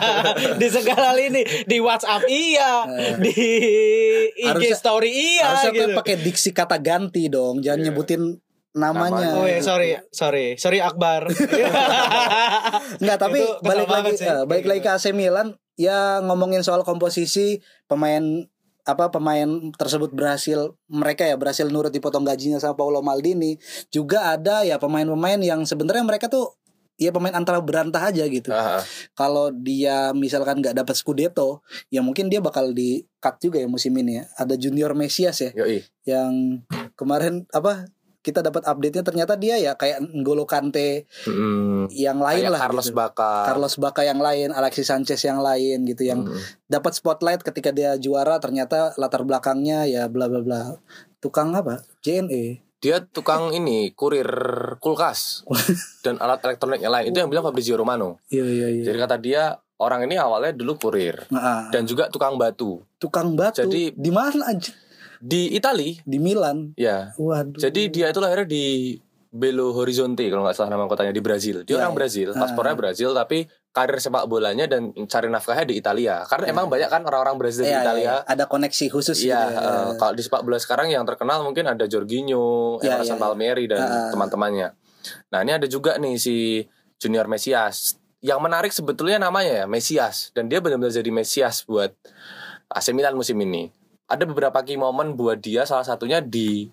di 0.55 0.69
segala 0.69 1.13
lini 1.13 1.41
di 1.65 1.79
WhatsApp 1.79 2.27
iya, 2.27 2.83
di 3.17 3.31
IG 3.31 3.47
Eh. 4.37 4.47
Harusnya- 4.47 4.77
story 4.77 5.11
iya 5.11 5.45
Harusnya 5.49 5.71
gitu. 5.73 5.95
pakai 5.95 6.15
diksi 6.17 6.51
kata 6.51 6.77
ganti 6.79 7.27
dong, 7.27 7.59
jangan 7.59 7.81
nyebutin 7.85 8.23
namanya. 8.71 9.35
Oh 9.35 9.43
ya 9.43 9.59
sorry, 9.59 9.99
sorry, 10.11 10.55
sorry 10.55 10.79
Akbar. 10.79 11.27
Enggak, 13.01 13.19
tapi 13.19 13.41
balik 13.61 13.89
lagi 13.89 14.13
sih. 14.15 14.27
eh, 14.27 14.45
balik 14.45 14.67
lagi 14.67 14.81
ke 14.81 14.91
AC 14.91 15.11
Milan 15.11 15.55
ya 15.75 16.19
ngomongin 16.21 16.61
soal 16.61 16.83
komposisi 16.83 17.59
pemain 17.87 18.47
apa 18.89 19.13
pemain 19.13 19.45
tersebut 19.77 20.17
berhasil 20.17 20.73
mereka 20.89 21.29
ya 21.29 21.37
berhasil 21.37 21.69
nurut 21.69 21.93
dipotong 21.93 22.25
gajinya 22.25 22.57
sama 22.57 22.73
Paolo 22.73 23.05
Maldini 23.05 23.61
juga 23.93 24.33
ada 24.33 24.65
ya 24.65 24.81
pemain-pemain 24.81 25.37
yang 25.45 25.69
sebenarnya 25.69 26.09
mereka 26.09 26.33
tuh 26.33 26.57
ya 26.99 27.15
pemain 27.15 27.31
antara 27.37 27.63
berantah 27.63 28.11
aja 28.11 28.27
gitu. 28.27 28.51
Ah, 28.51 28.83
Kalau 29.15 29.55
dia 29.55 30.11
misalkan 30.13 30.59
nggak 30.59 30.83
dapat 30.83 30.99
Scudetto, 30.99 31.63
ya 31.95 32.03
mungkin 32.03 32.27
dia 32.27 32.43
bakal 32.43 32.75
di 32.75 33.07
cut 33.23 33.39
juga 33.39 33.63
ya 33.63 33.71
musim 33.71 33.95
ini 33.95 34.19
ya. 34.19 34.25
Ada 34.35 34.59
Junior 34.59 34.99
Mesias 34.99 35.39
ya 35.39 35.51
yoi. 35.55 35.87
yang 36.03 36.67
kemarin 36.99 37.47
apa 37.55 37.87
kita 38.19 38.43
dapat 38.43 38.63
update-nya 38.63 39.01
ternyata 39.01 39.35
dia 39.35 39.57
ya 39.57 39.73
kayak 39.73 40.03
N'Golo 40.05 40.43
Kante 40.43 41.07
Mm, 41.25 41.87
yang 41.91 42.19
lain 42.19 42.43
kayak 42.43 42.53
lah 42.53 42.61
Carlos 42.61 42.87
gitu. 42.87 42.97
Baka. 42.97 43.33
Carlos 43.47 43.75
Bacca 43.77 44.03
yang 44.03 44.19
lain, 44.19 44.51
Alexis 44.51 44.87
Sanchez 44.87 45.21
yang 45.21 45.39
lain 45.39 45.85
gitu 45.85 46.03
yang 46.03 46.27
Mm. 46.27 46.35
dapat 46.67 46.93
spotlight 46.93 47.41
ketika 47.41 47.71
dia 47.71 47.95
juara 47.97 48.37
ternyata 48.37 48.93
latar 48.95 49.23
belakangnya 49.23 49.85
ya 49.85 50.07
bla 50.07 50.27
bla 50.27 50.41
bla. 50.41 50.63
Tukang 51.19 51.51
apa? 51.53 51.83
JNE. 52.01 52.63
Dia 52.79 53.03
tukang 53.03 53.51
ini 53.51 53.91
kurir 53.91 54.27
kulkas 54.79 55.43
dan 56.05 56.15
alat 56.17 56.39
elektronik 56.41 56.79
yang 56.79 56.93
lain. 56.93 57.11
Itu 57.11 57.19
yang 57.19 57.27
bilang 57.27 57.43
Fabrizio 57.43 57.75
Romano. 57.75 58.23
Iya 58.29 58.45
iya 58.45 58.67
iya. 58.73 58.83
Jadi 58.85 58.97
kata 58.99 59.17
dia 59.17 59.43
orang 59.79 60.07
ini 60.07 60.15
awalnya 60.15 60.51
dulu 60.53 60.75
kurir 60.77 61.15
Nah, 61.31 61.71
dan 61.71 61.83
juga 61.85 62.07
tukang 62.07 62.35
batu 62.35 62.83
tukang 62.99 63.35
batu 63.35 63.63
Jadi- 63.63 63.95
di 63.95 64.11
mana 64.11 64.51
aja? 64.51 64.75
Di 65.21 65.53
Itali. 65.53 65.99
Di 66.03 66.19
Milan. 66.19 66.73
Ya. 66.75 67.13
Waduh. 67.15 67.59
Jadi 67.59 67.91
dia 67.91 68.09
itu 68.09 68.19
lahirnya 68.19 68.47
di 68.47 68.95
Belo 69.29 69.77
Horizonte 69.77 70.25
kalau 70.27 70.41
nggak 70.41 70.57
salah 70.57 70.73
nama 70.73 70.89
kotanya 70.89 71.13
di 71.13 71.21
Brazil. 71.21 71.61
Dia 71.63 71.77
Iya, 71.77 71.79
orang 71.85 71.93
iya. 71.93 71.99
Brazil, 72.01 72.29
Ah. 72.33 72.39
paspornya 72.41 72.75
Brazil 72.75 73.11
tapi 73.13 73.45
karir 73.69 74.01
sepak 74.01 74.25
bolanya 74.25 74.65
dan 74.65 74.89
cari 75.05 75.29
nafkahnya 75.29 75.69
di 75.69 75.77
Italia. 75.77 76.25
Karena 76.25 76.49
emang 76.49 76.67
banyak 76.67 76.89
kan 76.89 77.05
orang-orang 77.05 77.37
Brazil 77.37 77.63
di 77.63 77.71
Iya, 77.71 77.85
Italia. 77.85 78.03
iya, 78.03 78.17
ada 78.25 78.45
koneksi 78.47 78.87
khusus 78.89 79.21
Iya, 79.21 79.41
gitu 79.45 79.61
ya. 79.61 79.69
eh, 79.85 79.91
kalau 79.95 80.13
di 80.13 80.23
sepak 80.25 80.41
bola 80.41 80.57
sekarang 80.57 80.89
yang 80.89 81.05
terkenal 81.05 81.45
mungkin 81.45 81.69
ada 81.69 81.85
Jorginho, 81.85 82.81
Iya, 82.81 82.97
Emerson 82.97 83.15
iya. 83.15 83.23
Palmieri 83.23 83.65
dan 83.69 83.81
Ah. 83.81 84.09
teman-temannya. 84.09 84.69
Nah, 85.29 85.39
ini 85.41 85.53
ada 85.53 85.67
juga 85.67 85.95
nih 85.95 86.17
si 86.17 86.65
Junior 86.97 87.29
Mesias. 87.29 88.01
Yang 88.19 88.41
menarik 88.41 88.73
sebetulnya 88.73 89.21
namanya 89.21 89.63
ya 89.63 89.67
Mesias 89.69 90.33
dan 90.33 90.49
dia 90.49 90.59
benar-benar 90.59 90.91
jadi 90.91 91.13
Mesias 91.13 91.63
buat 91.63 91.93
AC 92.67 92.91
Milan 92.91 93.15
musim 93.15 93.39
ini. 93.39 93.71
Ada 94.09 94.25
beberapa 94.25 94.57
key 94.61 94.75
moment 94.75 95.13
buat 95.13 95.37
dia 95.37 95.63
salah 95.63 95.85
satunya 95.85 96.19
di 96.19 96.69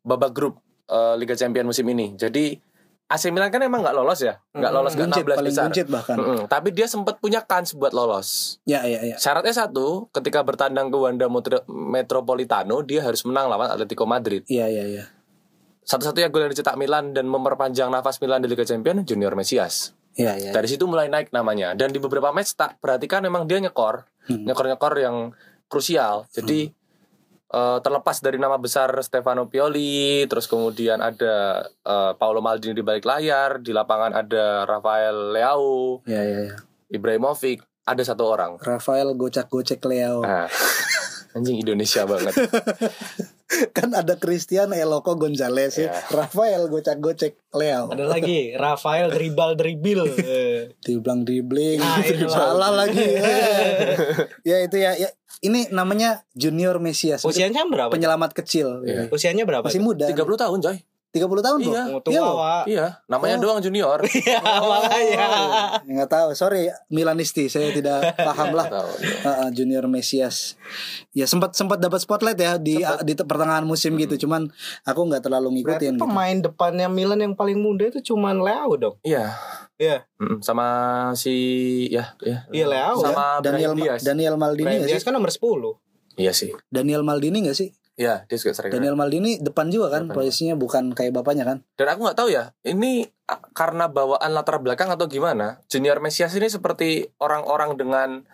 babak 0.00 0.30
grup 0.30 0.54
eh, 0.84 1.14
Liga 1.14 1.34
Champions 1.34 1.66
musim 1.68 1.86
ini. 1.88 2.14
Jadi 2.14 2.54
AC 3.04 3.28
Milan 3.28 3.50
kan 3.50 3.60
emang 3.60 3.82
nggak 3.82 3.92
lolos 3.92 4.20
ya, 4.20 4.40
nggak 4.50 4.62
Mm, 4.64 4.78
lolos 4.78 4.92
ke 4.94 5.04
16 5.04 5.36
paling 5.36 5.44
besar. 5.44 5.64
buncit 5.68 5.86
bahkan. 5.86 6.16
Mm-mm, 6.16 6.40
Tapi 6.46 6.68
dia 6.70 6.86
sempat 6.86 7.18
punya 7.18 7.42
kans 7.42 7.74
buat 7.74 7.92
lolos. 7.92 8.56
Ya 8.64 8.80
ya 8.84 9.04
ya. 9.04 9.16
Syaratnya 9.16 9.52
satu, 9.52 10.08
ketika 10.10 10.40
bertandang 10.40 10.88
ke 10.88 10.96
Wanda 10.96 11.28
Metro- 11.28 11.66
Metropolitano, 11.68 12.80
dia 12.80 13.02
harus 13.02 13.20
menang 13.22 13.46
lawan 13.46 13.68
Atletico 13.68 14.06
Madrid. 14.06 14.46
Iya 14.46 14.64
iya 14.66 14.84
iya. 14.86 15.04
Satu-satunya 15.82 16.30
gol 16.30 16.42
yang 16.42 16.52
dicetak 16.52 16.74
Milan 16.74 17.10
dan 17.10 17.26
memperpanjang 17.26 17.90
nafas 17.90 18.16
Milan 18.16 18.38
di 18.38 18.48
Liga 18.48 18.62
Champions, 18.62 19.02
Junior 19.02 19.34
Mesias. 19.34 19.92
Iya 20.14 20.38
iya. 20.38 20.50
Dari 20.50 20.64
situ 20.66 20.86
mulai 20.86 21.06
naik 21.06 21.30
namanya. 21.30 21.74
Dan 21.74 21.90
di 21.90 21.98
beberapa 21.98 22.30
match 22.30 22.54
tak 22.54 22.78
perhatikan 22.78 23.20
memang 23.20 23.44
dia 23.44 23.58
nyekor, 23.58 24.06
Hmm. 24.22 24.46
nyekor-nyekor 24.46 24.94
yang 24.96 25.16
krusial. 25.72 26.28
Jadi 26.28 26.68
eh, 27.48 27.78
terlepas 27.80 28.20
dari 28.20 28.36
nama 28.36 28.60
besar 28.60 28.92
Stefano 29.00 29.48
Pioli, 29.48 30.28
terus 30.28 30.44
kemudian 30.44 31.00
ada 31.00 31.64
eh, 31.64 32.12
Paolo 32.20 32.44
Maldini 32.44 32.76
di 32.76 32.84
balik 32.84 33.08
layar, 33.08 33.64
di 33.64 33.72
lapangan 33.72 34.12
ada 34.12 34.68
Rafael 34.68 35.32
Leao, 35.32 36.04
Iya 36.04 36.22
iya 36.22 36.38
iya. 36.52 36.56
Ibrahimovic, 36.92 37.64
ada 37.88 38.02
satu 38.04 38.28
orang. 38.28 38.60
Rafael 38.60 39.16
gocak-gocek 39.16 39.80
Leo. 39.88 40.20
Nah, 40.20 40.46
anjing 41.36 41.64
Indonesia 41.64 42.04
banget. 42.04 42.36
kan 43.76 43.92
ada 43.92 44.16
Christian 44.16 44.72
Eloko 44.72 45.16
Gonzalez 45.16 45.76
ya. 45.76 45.90
Iya. 45.90 45.92
Rafael 46.12 46.62
gocak-gocek 46.68 47.36
Leo. 47.52 47.92
Ada 47.92 48.06
lagi 48.08 48.56
Rafael 48.56 49.12
dribble 49.12 49.54
dribble. 49.56 50.04
Eh. 50.18 50.72
Dibilang 50.84 51.22
dribbling, 51.26 51.78
Nah, 51.80 52.00
salah 52.32 52.70
lagi. 52.72 53.02
Eh. 53.02 53.96
ya 54.46 54.56
itu 54.64 54.76
ya, 54.80 54.96
ya. 54.96 55.08
Ini 55.42 55.74
namanya 55.74 56.22
Junior 56.38 56.78
Mesias. 56.78 57.26
Usianya 57.26 57.66
berapa? 57.66 57.90
penyelamat 57.90 58.30
kecil. 58.30 58.86
Iya. 58.86 59.10
Usianya 59.10 59.42
berapa? 59.42 59.66
Masih 59.66 59.82
muda. 59.82 60.06
30 60.06 60.16
tahun 60.18 60.58
coy 60.62 60.78
30 61.12 61.28
tahun. 61.38 61.58
Iya. 61.60 61.82
Oh, 61.92 62.00
Iya 62.02 62.20
tua. 62.24 62.54
Iya 62.64 62.86
Namanya 63.04 63.36
Oh. 63.36 63.42
doang 63.42 63.60
junior 63.60 64.00
Iya, 64.18 64.40
makanya. 64.40 65.26
Nggak 65.84 66.08
tahu, 66.08 66.28
sorry 66.32 66.72
Milanisti, 66.88 67.46
saya 67.46 67.68
tidak 67.68 68.16
paham 68.16 68.52
lah. 68.52 68.64
Tahu, 68.66 68.90
iya. 68.98 69.16
Heeh, 69.22 69.48
Junior 69.52 69.84
Mesias. 69.86 70.56
Ya 71.10 71.24
sempat 71.24 71.52
sempat 71.52 71.78
dapat 71.78 72.00
spotlight 72.00 72.36
ya 72.36 72.56
di 72.56 72.76
di 72.80 73.12
pertengahan 73.14 73.62
musim 73.62 73.94
gitu, 73.94 74.16
cuman 74.18 74.48
aku 74.82 75.00
nggak 75.04 75.22
terlalu 75.22 75.60
Berarti 75.60 75.84
ngikutin. 75.84 75.92
gitu. 75.92 76.02
pemain 76.02 76.36
depannya 76.38 76.88
Milan 76.88 77.20
yang 77.20 77.34
paling 77.34 77.56
muda 77.56 77.86
itu 77.86 78.00
cuman 78.06 78.40
Leo 78.40 78.72
dong. 78.74 78.96
Iya 79.02 79.36
Iya. 79.74 80.06
Mm, 80.16 80.40
Sama 80.40 80.66
si 81.12 81.34
Ya 81.88 82.14
ya 82.18 82.48
Iya, 82.48 82.66
Leao. 82.66 82.96
Sama 82.96 83.38
Daniel 83.38 83.74
Brahim 83.74 83.84
Diaz 83.90 84.00
Daniel 84.00 84.36
Maldini 84.36 84.80
Diaz 84.80 84.88
sih? 84.94 85.02
kan 85.02 85.12
nomor 85.12 85.28
10. 85.28 85.76
Iya 86.14 86.32
sih 86.32 86.56
Daniel 86.66 87.02
Maldini 87.02 87.42
nggak 87.42 87.54
sih? 87.54 87.68
Iya 87.94 88.24
dia 88.24 88.36
juga 88.36 88.52
sering 88.52 88.72
Daniel 88.72 88.96
Maldini 88.96 89.36
depan 89.36 89.68
juga 89.68 89.92
kan, 89.92 90.08
Depan. 90.08 90.16
posisinya 90.16 90.56
bukan 90.56 90.90
kayak 90.90 91.12
bapaknya 91.12 91.44
kan? 91.44 91.58
Dan 91.76 91.86
aku 91.86 92.00
nggak 92.02 92.16
tahu 92.16 92.28
ya 92.28 92.56
Ini 92.62 93.04
karena 93.52 93.86
bawaan 93.86 94.32
latar 94.32 94.58
belakang 94.58 94.88
atau 94.88 95.04
gimana 95.06 95.60
Junior 95.66 95.98
Mesias 95.98 96.32
ini 96.32 96.46
seperti 96.46 96.88
orang-orang 97.18 97.76
dengan 97.76 98.24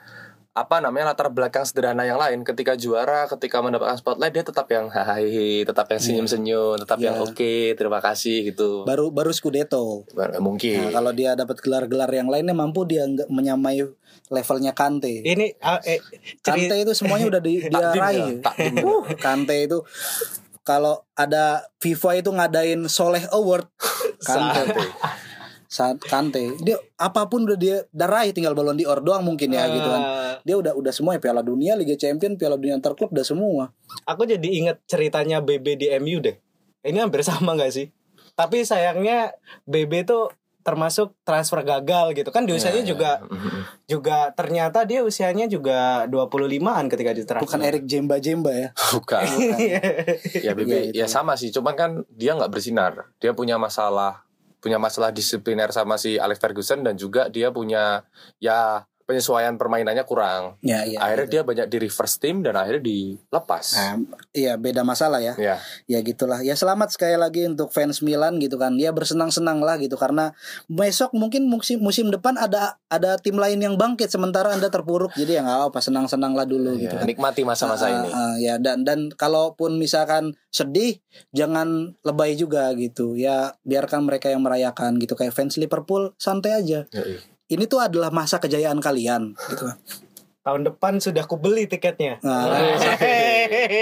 apa 0.53 0.83
namanya 0.83 1.15
latar 1.15 1.31
belakang 1.31 1.63
sederhana 1.63 2.03
yang 2.03 2.19
lain 2.19 2.43
ketika 2.43 2.75
juara 2.75 3.27
ketika 3.29 3.63
mendapatkan 3.63 3.95
spotlight 3.95 4.31
dia 4.33 4.43
tetap 4.43 4.67
yang 4.67 4.91
hahaha 4.91 5.23
tetap 5.63 5.87
yang 5.87 6.03
senyum-senyum 6.03 6.75
tetap 6.77 6.99
yang 6.99 7.15
Iya. 7.15 7.23
oke 7.25 7.55
terima 7.75 8.03
kasih 8.03 8.43
gitu 8.45 8.83
Baru 8.83 9.15
baru 9.15 9.31
Scudetto. 9.31 10.03
Baru- 10.11 10.43
mungkin 10.43 10.91
Nah, 10.91 10.99
kalau 10.99 11.15
dia 11.15 11.35
dapat 11.35 11.59
gelar-gelar 11.59 12.11
yang 12.11 12.27
lainnya 12.27 12.55
mampu 12.55 12.83
dia 12.85 13.07
nggak 13.07 13.27
menyamai 13.29 13.87
levelnya 14.29 14.73
Kante. 14.77 15.25
Ini 15.25 15.57
ah, 15.61 15.81
eh, 15.85 16.01
Kante 16.41 16.77
itu 16.77 16.93
semuanya 16.97 17.27
udah 17.29 17.43
di, 17.43 17.65
dia 17.73 17.81
ya, 17.81 17.91
raih. 17.97 18.41
Uh, 18.85 19.03
Kante 19.17 19.57
itu 19.69 19.81
kalau 20.63 21.01
ada 21.17 21.65
FIFA 21.81 22.21
itu 22.21 22.31
ngadain 22.33 22.81
Soleh 22.89 23.25
Award 23.33 23.69
Kante. 24.29 24.69
Saat 25.69 26.01
Kante 26.01 26.57
dia 26.65 26.81
apa 26.97 27.29
pun 27.29 27.45
udah 27.45 27.59
dia 27.61 27.85
udah 27.93 28.09
raih 28.09 28.33
tinggal 28.33 28.57
balon 28.57 28.77
di 28.77 28.89
or 28.89 29.05
doang 29.05 29.21
mungkin 29.25 29.53
ya 29.53 29.69
gitu 29.69 29.85
kan. 29.85 30.01
eh, 30.01 30.35
Dia 30.45 30.57
udah 30.57 30.73
udah 30.73 30.93
semua 30.93 31.17
ya 31.17 31.21
Piala 31.21 31.45
Dunia, 31.45 31.77
Liga 31.77 31.93
Champion, 31.93 32.41
Piala 32.41 32.57
Dunia 32.57 32.81
antar 32.81 32.97
klub 32.97 33.13
udah 33.13 33.25
semua. 33.25 33.69
Aku 34.09 34.25
jadi 34.25 34.49
inget 34.49 34.81
ceritanya 34.89 35.45
BB 35.45 35.77
di 35.77 35.87
MU 36.01 36.25
deh. 36.25 36.41
Ini 36.81 37.05
hampir 37.05 37.21
sama 37.21 37.53
gak 37.53 37.69
sih? 37.75 37.93
Tapi 38.33 38.63
sayangnya 38.65 39.35
BB 39.69 40.09
tuh 40.09 40.33
termasuk 40.69 41.17
transfer 41.23 41.65
gagal 41.65 42.13
gitu 42.13 42.29
kan 42.29 42.45
di 42.45 42.53
usianya 42.53 42.85
Iya, 42.85 42.91
juga 42.91 43.11
iya. 43.17 43.33
Mhm. 43.35 43.61
juga 43.87 44.19
ternyata 44.31 44.85
dia 44.85 45.01
usianya 45.01 45.47
juga 45.47 46.05
25-an 46.05 46.85
ketika 46.87 47.11
ditransfer. 47.11 47.49
Bukan 47.49 47.61
Erik 47.63 47.85
Jemba 47.85 48.21
Jemba 48.21 48.53
ya. 48.53 48.69
bukan 48.91 49.25
ya 50.37 50.53
BB 50.57 50.69
Iya, 50.69 50.79
ya 50.95 51.07
itu. 51.07 51.09
sama 51.09 51.33
sih 51.35 51.49
cuman 51.49 51.73
kan 51.73 51.91
dia 52.11 52.37
nggak 52.37 52.51
bersinar 52.51 53.09
dia 53.17 53.33
punya 53.33 53.57
masalah 53.57 54.29
punya 54.59 54.77
masalah 54.77 55.09
disipliner 55.09 55.71
sama 55.71 55.97
si 55.97 56.17
Alex 56.17 56.37
Ferguson 56.37 56.83
dan 56.83 56.95
juga 56.95 57.27
dia 57.27 57.49
punya 57.49 58.03
ya 58.39 58.85
penyesuaian 59.09 59.57
permainannya 59.57 60.05
kurang 60.05 60.61
Ya, 60.61 60.85
iya. 60.85 61.01
akhirnya 61.01 61.25
gitu. 61.25 61.33
dia 61.33 61.43
banyak 61.43 61.67
di 61.67 61.79
reverse 61.81 62.17
team 62.21 62.45
dan 62.45 62.55
akhirnya 62.55 62.85
dilepas 62.85 63.67
Nah, 63.73 63.97
iya 64.37 64.61
beda 64.61 64.85
masalah 64.85 65.25
ya. 65.25 65.33
ya 65.41 65.57
Ya 65.89 66.05
gitulah. 66.05 66.45
Ya 66.45 66.53
selamat 66.53 66.93
sekali 66.93 67.17
lagi 67.17 67.49
untuk 67.49 67.73
fans 67.73 68.05
Milan 68.05 68.37
gitu 68.37 68.61
kan. 68.61 68.77
Ya 68.77 68.93
bersenang-senang 68.93 69.65
lah 69.65 69.81
gitu 69.81 69.97
karena 69.97 70.37
besok 70.69 71.17
mungkin 71.17 71.49
musim 71.49 71.81
musim 71.81 72.13
depan 72.13 72.37
ada 72.37 72.77
ada 72.93 73.17
tim 73.17 73.41
lain 73.41 73.57
yang 73.57 73.81
bangkit 73.81 74.13
sementara 74.13 74.53
Anda 74.53 74.69
terpuruk. 74.69 75.17
Jadi 75.17 75.33
ya 75.33 75.41
nggak 75.41 75.73
apa 75.73 75.81
senang-senang 75.81 76.37
lah 76.37 76.45
dulu 76.45 76.77
ya, 76.77 76.85
gitu 76.85 76.95
kan. 77.01 77.07
nikmati 77.09 77.43
masa-masa 77.49 77.89
Ah, 77.89 77.93
ini 77.95 78.09
ah, 78.13 78.35
ya 78.37 78.55
dan 78.61 78.85
dan 78.85 79.09
kalaupun 79.09 79.81
misalkan 79.81 80.37
sedih 80.53 81.01
jangan 81.33 81.97
lebay 82.05 82.37
juga 82.37 82.69
gitu. 82.77 83.17
Ya 83.17 83.57
biarkan 83.65 84.05
mereka 84.05 84.29
yang 84.29 84.45
merayakan 84.45 85.01
gitu 85.01 85.17
kayak 85.17 85.33
fans 85.33 85.57
Liverpool 85.57 86.13
santai 86.21 86.53
aja. 86.61 86.85
Yoi. 86.93 87.38
Ini 87.49 87.65
tuh 87.65 87.81
adalah 87.81 88.13
masa 88.13 88.37
kejayaan 88.37 88.77
kalian 88.77 89.33
gitu 89.49 89.73
kan. 89.73 89.79
Tahun 90.45 90.65
depan 90.65 90.97
sudah 90.97 91.29
kubeli 91.29 91.69
tiketnya. 91.69 92.21
Nah, 92.25 92.49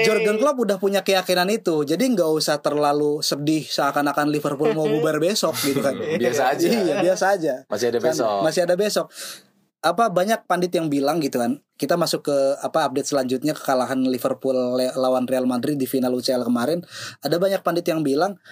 Jurgen 0.02 0.38
Klopp 0.38 0.58
udah 0.58 0.78
punya 0.82 1.06
keyakinan 1.06 1.46
itu, 1.50 1.86
jadi 1.86 2.02
nggak 2.10 2.26
usah 2.26 2.58
terlalu 2.58 3.22
sedih 3.22 3.62
seakan-akan 3.62 4.30
Liverpool 4.34 4.74
mau 4.74 4.86
bubar 4.86 5.22
besok 5.22 5.54
gitu 5.62 5.78
kan. 5.78 5.94
Biasa 6.22 6.54
aja. 6.54 6.66
Iya, 6.66 6.94
biasa 7.02 7.24
aja. 7.38 7.54
Masih 7.70 7.86
ada 7.94 7.98
Kan, 8.02 8.06
besok. 8.10 8.38
Masih 8.42 8.60
ada 8.66 8.74
besok. 8.74 9.06
Apa 9.78 10.10
banyak 10.10 10.42
pandit 10.50 10.74
yang 10.74 10.90
bilang 10.90 11.22
gitu 11.22 11.38
kan. 11.38 11.62
Kita 11.78 11.94
masuk 11.94 12.26
ke 12.26 12.36
apa 12.58 12.90
update 12.90 13.14
selanjutnya 13.14 13.54
kekalahan 13.54 14.02
Liverpool 14.02 14.56
lawan 14.98 15.30
Real 15.30 15.46
Madrid 15.46 15.78
di 15.78 15.86
final 15.86 16.18
UCL 16.18 16.42
kemarin. 16.42 16.82
Ada 17.22 17.38
banyak 17.38 17.62
pandit 17.62 17.86
yang 17.86 18.02
bilang 18.02 18.42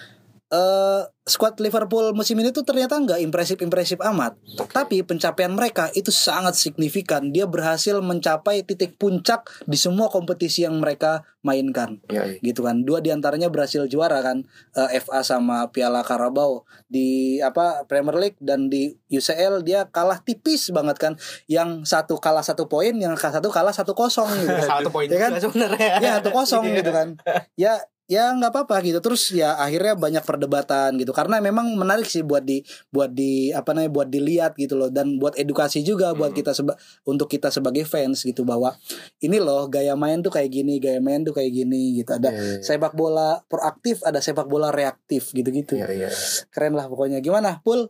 eh 0.47 1.01
squad 1.25 1.57
Liverpool 1.57 2.13
musim 2.13 2.37
ini 2.37 2.53
tuh 2.53 2.61
ternyata 2.61 2.95
nggak 2.95 3.17
impresif-impresif 3.19 3.97
amat. 3.97 4.37
Tapi 4.69 5.01
pencapaian 5.01 5.49
mereka 5.49 5.89
itu 5.91 6.09
sangat 6.09 6.53
signifikan. 6.53 7.33
Dia 7.33 7.49
berhasil 7.49 7.97
mencapai 7.97 8.61
titik 8.61 8.93
puncak 8.95 9.41
di 9.65 9.73
semua 9.73 10.05
kompetisi 10.07 10.61
yang 10.61 10.77
mereka 10.77 11.25
mainkan 11.41 12.01
Iya, 12.09 12.25
iya. 12.25 12.37
gitu 12.41 12.65
kan 12.65 12.81
dua 12.81 13.01
di 13.01 13.13
antaranya 13.13 13.53
berhasil 13.53 13.85
juara 13.85 14.17
kan 14.21 14.41
eh, 14.73 14.97
FA 14.97 15.21
sama 15.21 15.69
Piala 15.69 16.01
Carabao 16.01 16.65
di 16.85 17.37
apa 17.37 17.85
Premier 17.85 18.17
League 18.17 18.39
dan 18.41 18.65
di 18.65 18.97
UCL 19.07 19.61
dia 19.61 19.85
kalah 19.87 20.21
tipis 20.21 20.73
banget 20.73 20.97
kan 20.97 21.13
yang 21.45 21.85
satu 21.85 22.17
kalah 22.17 22.41
satu 22.41 22.65
poin 22.65 22.93
yang 22.93 23.13
satu 23.13 23.49
kalah 23.49 23.73
satu 23.73 23.93
kosong 23.93 24.25
gitu 24.35 24.57
kan. 24.57 24.69
Satu 24.77 24.89
poin 24.89 25.05
ya 25.05 25.17
kan 25.21 25.37
juga 25.37 25.41
sebenarnya. 25.49 25.89
ya 26.01 26.11
satu 26.17 26.29
kosong 26.29 26.63
Iya. 26.69 26.75
gitu 26.81 26.91
kan 26.91 27.07
ya 27.53 27.73
ya 28.05 28.37
nggak 28.37 28.53
apa-apa 28.53 28.85
gitu 28.85 29.01
terus 29.01 29.33
ya 29.33 29.57
akhirnya 29.57 29.97
banyak 29.97 30.21
perdebatan 30.21 30.93
gitu 31.01 31.09
karena 31.09 31.41
memang 31.41 31.73
menarik 31.73 32.05
sih 32.05 32.21
buat 32.21 32.45
di 32.45 32.61
buat 32.93 33.09
di 33.09 33.49
apa 33.49 33.73
namanya 33.73 33.89
buat 33.89 34.07
dilihat 34.13 34.53
gitu 34.61 34.77
loh 34.77 34.93
dan 34.93 35.17
buat 35.17 35.33
edukasi 35.33 35.81
juga 35.81 36.13
buat 36.13 36.29
Hmm. 36.29 36.37
kita 36.37 36.51
seba, 36.53 36.73
untuk 37.03 37.25
kita 37.25 37.49
sebagai 37.49 37.81
fans 37.81 38.21
gitu 38.21 38.45
bahwa 38.45 38.77
ini 39.19 39.41
loh 39.41 39.65
gaya 39.65 39.97
main 39.97 40.21
tuh 40.21 40.29
kayak 40.29 40.53
gini 40.53 40.77
gaya 40.77 41.01
main 41.01 41.25
tuh 41.25 41.33
kayak 41.33 41.49
gini 41.49 41.97
gitu 41.97 42.13
ada 42.13 42.29
Iya, 42.29 42.61
iya. 42.61 42.61
sepak 42.61 42.93
bola 42.93 43.41
proaktif 43.49 44.05
ada 44.05 44.21
sepak 44.21 44.45
bola 44.45 44.69
reaktif 44.69 45.33
gitu-gitu 45.33 45.73
Iya, 45.73 45.89
iya. 45.89 46.09
keren 46.53 46.77
lah 46.77 46.85
pokoknya 46.85 47.25
gimana 47.25 47.61
pul 47.65 47.89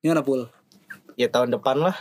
gimana 0.00 0.24
pul 0.24 0.48
Ya 1.12 1.28
tahun 1.28 1.52
depan 1.52 1.76
lah. 1.76 1.92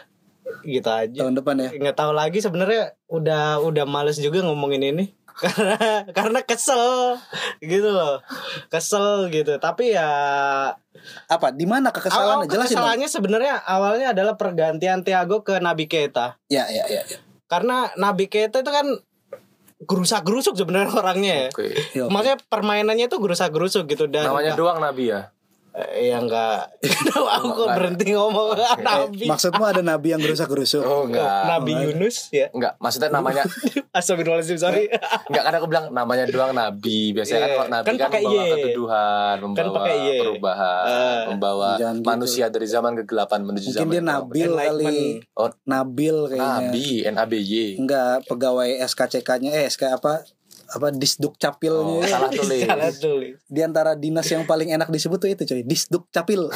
Gitu 0.63 0.89
aja. 0.89 1.19
tahun 1.25 1.35
depan 1.39 1.55
ya 1.57 1.69
nggak 1.71 1.97
tahu 1.97 2.11
lagi 2.11 2.39
sebenarnya 2.43 2.95
udah 3.07 3.59
udah 3.63 3.85
males 3.87 4.19
juga 4.19 4.43
ngomongin 4.43 4.83
ini 4.95 5.05
karena 5.41 6.05
karena 6.11 6.39
kesel 6.43 7.17
gitu 7.63 7.89
loh 7.89 8.19
kesel 8.67 9.31
gitu 9.31 9.57
tapi 9.57 9.95
ya 9.95 10.09
apa 11.31 11.47
di 11.55 11.65
mana 11.65 11.89
kekesalannya 11.89 12.45
jelasin 12.45 12.59
dong. 12.59 12.67
kesalahannya 12.77 13.09
sebenarnya 13.09 13.53
awalnya 13.63 14.11
adalah 14.11 14.35
pergantian 14.35 15.01
Thiago 15.01 15.41
ke 15.41 15.57
Nabi 15.63 15.87
Keita 15.87 16.37
ya 16.51 16.67
ya 16.67 16.85
ya, 16.85 17.01
ya. 17.07 17.17
karena 17.47 17.89
Nabi 17.95 18.27
Keita 18.27 18.61
itu 18.61 18.71
kan 18.71 18.85
gerusak 19.81 20.21
gerusuk 20.21 20.53
sebenarnya 20.53 20.93
orangnya 20.93 21.33
ya 21.33 21.47
Oke. 21.49 21.65
Ya, 21.97 22.01
oke. 22.05 22.11
makanya 22.13 22.37
permainannya 22.45 23.07
tuh 23.09 23.17
gerusak 23.17 23.49
gerusuk 23.49 23.89
gitu 23.89 24.05
dan 24.05 24.29
Namanya 24.29 24.53
doang 24.53 24.77
Nabi 24.77 25.09
ya. 25.09 25.33
Eh, 25.71 26.07
ya 26.07 26.19
enggak 26.19 26.67
aku 27.31 27.47
kok 27.53 27.67
berhenti 27.71 28.11
ngomong 28.11 28.59
Nabi 28.83 29.23
maksudmu 29.23 29.63
ada 29.63 29.79
nabi 29.79 30.11
yang 30.11 30.19
gerusak-gerusuk 30.19 30.83
Oh 30.83 31.07
enggak. 31.07 31.47
Nabi 31.47 31.71
Yunus 31.73 32.27
ya 32.29 32.51
Enggak, 32.51 32.75
maksudnya 32.75 33.07
namanya 33.07 33.47
Astagfirullahaladzim 33.95 34.55
sorry 34.55 34.91
enggak 35.25 35.43
kan 35.43 35.53
aku 35.53 35.65
bilang 35.65 35.85
namanya 35.89 36.23
doang 36.25 36.51
nabi. 36.51 37.11
Biasanya 37.11 37.39
kan 37.39 37.47
Iya. 37.47 37.55
kalau 37.55 37.69
nabi 37.69 37.85
Kan 37.85 37.95
kan, 37.97 38.09
membawa 38.11 38.31
Y. 38.31 38.51
keteduhan, 38.53 39.35
membawa 39.39 39.71
pakai 39.73 39.95
Y. 39.95 40.11
perubahan, 40.21 40.85
Eh. 40.85 41.21
membawa 41.29 41.69
gitu. 41.73 42.03
manusia 42.03 42.45
dari 42.47 42.67
zaman 42.67 42.91
kegelapan 42.97 43.39
menuju 43.41 43.67
mungkin 43.67 43.75
zaman 43.77 43.87
dia 43.87 43.95
yang 43.95 44.05
terang. 44.05 44.21
nabil 44.21 44.51
kali. 44.53 44.99
Oh, 45.33 45.49
nabil 45.65 46.15
kayaknya 46.27 46.51
nabi, 46.61 46.87
N 47.05 47.15
A 47.15 47.25
B 47.25 47.33
Y. 47.37 47.55
Enggak, 47.77 48.27
pegawai 48.27 48.69
SKCK-nya 48.81 49.51
eh 49.53 49.65
SK 49.65 49.83
apa 49.93 50.23
apa 50.71 50.87
disduk 50.95 51.35
capilnya 51.35 51.83
Oh, 51.83 52.03
salah 52.03 52.31
tulis. 52.31 52.63
salah 52.63 52.89
tulis. 52.89 53.35
Di 53.45 53.61
antara 53.61 53.91
dinas 53.93 54.23
yang 54.25 54.43
paling 54.43 54.71
enak 54.71 54.87
disebut 54.87 55.19
tuh 55.19 55.29
itu 55.29 55.43
coy. 55.43 55.61
Disduk 55.61 56.07
capil 56.09 56.47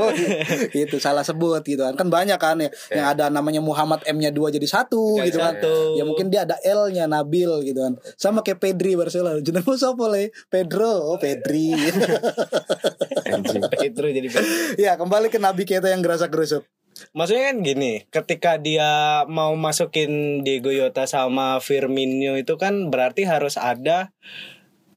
itu 0.76 0.96
salah 1.00 1.24
sebut 1.24 1.64
gitu 1.64 1.80
kan. 1.80 1.96
Kan 1.96 2.12
banyak 2.12 2.36
kan 2.36 2.60
ya. 2.60 2.68
Yang 2.92 3.06
ada 3.16 3.24
namanya 3.32 3.64
Muhammad 3.64 4.04
M-nya 4.04 4.28
dua 4.28 4.52
jadi 4.52 4.64
satu 4.64 5.16
Jadi 5.18 5.32
gitu 5.32 5.38
kan. 5.40 5.56
satu. 5.56 5.96
ya 5.96 6.04
mungkin 6.04 6.28
dia 6.28 6.44
ada 6.44 6.60
L-nya 6.60 7.08
Nabil 7.08 7.48
gitu 7.64 7.80
kan. 7.80 7.96
Sama 8.14 8.44
kayak 8.44 8.60
Pedri 8.60 8.92
Barcelona. 8.94 9.40
Jenengmu 9.40 9.72
siapa 9.74 10.04
le? 10.06 10.30
Pedro. 10.52 11.10
Oh 11.10 11.18
Pedri. 11.18 11.72
Pedro 13.80 14.06
jadi 14.06 14.28
ya 14.76 14.94
kembali 14.94 15.28
ke 15.28 15.38
Nabi 15.40 15.64
kita 15.64 15.88
yang 15.88 16.04
gerasa 16.04 16.28
gerusuk 16.28 16.62
Maksudnya 17.12 17.44
kan 17.46 17.58
gini, 17.60 17.92
ketika 18.06 18.56
dia 18.56 18.88
mau 19.26 19.52
masukin 19.52 20.40
Diego 20.40 20.68
Yota 20.68 21.04
sama 21.04 21.58
Firmino 21.58 22.34
itu 22.34 22.54
kan 22.54 22.88
berarti 22.88 23.22
harus 23.22 23.54
ada 23.54 24.12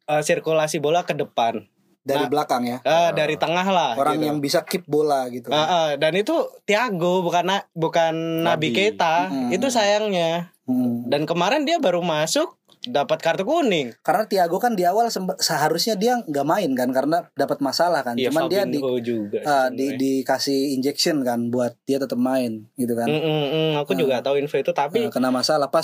eh, 0.05 0.19
sirkulasi 0.19 0.77
bola 0.77 1.03
ke 1.03 1.13
depan. 1.13 1.67
dari 1.99 2.25
Nah, 2.25 2.31
belakang 2.31 2.63
ya 2.63 2.77
Eh, 2.81 3.09
dari 3.11 3.35
tengah 3.35 3.67
lah. 3.67 3.93
orang 3.93 4.17
gitu. 4.17 4.25
yang 4.25 4.37
bisa 4.39 4.63
keep 4.63 4.81
bola 4.83 5.29
gitu 5.29 5.47
Eh, 5.47 5.55
eh, 5.55 5.89
dan 5.95 6.11
itu 6.13 6.33
Thiago 6.63 7.21
bukan 7.21 7.45
na- 7.45 7.67
bukan 7.71 8.41
Nabi, 8.41 8.71
Nabi. 8.71 8.77
Keita, 8.89 9.29
Hmm. 9.29 9.49
itu 9.51 9.67
sayangnya. 9.67 10.49
Hmm. 10.65 11.05
Dan 11.05 11.23
kemarin 11.23 11.63
dia 11.63 11.77
baru 11.77 11.99
masuk 11.99 12.55
dapat 12.81 13.19
kartu 13.19 13.43
kuning. 13.43 13.91
karena 13.99 14.23
Thiago 14.23 14.55
kan 14.55 14.71
di 14.71 14.83
awal 14.83 15.11
seharusnya 15.35 15.93
dia 15.93 16.15
nggak 16.17 16.43
main 16.43 16.71
kan 16.71 16.87
karena 16.89 17.27
dapat 17.33 17.59
masalah 17.59 17.99
kan 18.01 18.15
Iya, 18.15 18.31
cuman 18.31 18.47
dia 18.47 18.63
di 18.63 18.79
juga. 19.01 19.43
Ah, 19.43 19.67
di 19.67 19.93
dikasih 19.93 20.71
injection 20.73 21.19
kan 21.21 21.47
buat 21.47 21.75
dia 21.83 21.99
tetap 21.99 22.15
main 22.15 22.71
gitu 22.73 22.93
kan. 22.93 23.05
Mm, 23.05 23.19
mm, 23.19 23.45
mm, 23.49 23.71
aku 23.77 23.91
Ah. 23.93 23.97
juga 23.97 24.15
tahu 24.21 24.37
info 24.37 24.55
itu 24.55 24.71
tapi 24.71 25.01
Nah, 25.01 25.11
kena 25.11 25.27
masalah 25.27 25.67
pas 25.67 25.83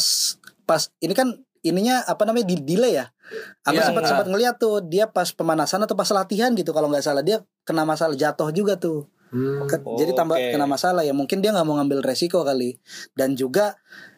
pas 0.63 0.87
ini 0.97 1.11
kan 1.11 1.35
ininya 1.61 1.99
apa 2.01 2.23
namanya 2.23 2.45
di 2.45 2.57
delay 2.57 2.95
ya. 2.95 3.11
Aku 3.63 3.75
Iya, 3.75 3.85
sempat 3.85 4.03
iya. 4.03 4.09
sempat 4.09 4.27
ngeliat 4.27 4.55
tuh 4.55 4.79
dia 4.81 5.09
pas 5.09 5.27
pemanasan 5.27 5.81
atau 5.81 5.93
pas 5.93 6.07
latihan 6.07 6.53
gitu 6.53 6.71
kalau 6.71 6.87
nggak 6.87 7.03
salah 7.03 7.21
dia 7.21 7.43
kena 7.63 7.83
masalah 7.83 8.13
jatuh 8.13 8.49
juga 8.49 8.77
tuh. 8.77 9.09
Hmm. 9.29 9.67
Ke- 9.67 9.83
Oh, 9.83 9.97
Jadi 9.97 10.15
tambah 10.15 10.37
kena 10.37 10.63
masalah 10.63 11.01
ya 11.01 11.11
mungkin 11.11 11.41
dia 11.41 11.51
nggak 11.51 11.65
mau 11.65 11.75
ngambil 11.75 11.99
resiko 11.99 12.39
kali. 12.41 12.79
Dan 13.11 13.33
juga 13.33 13.75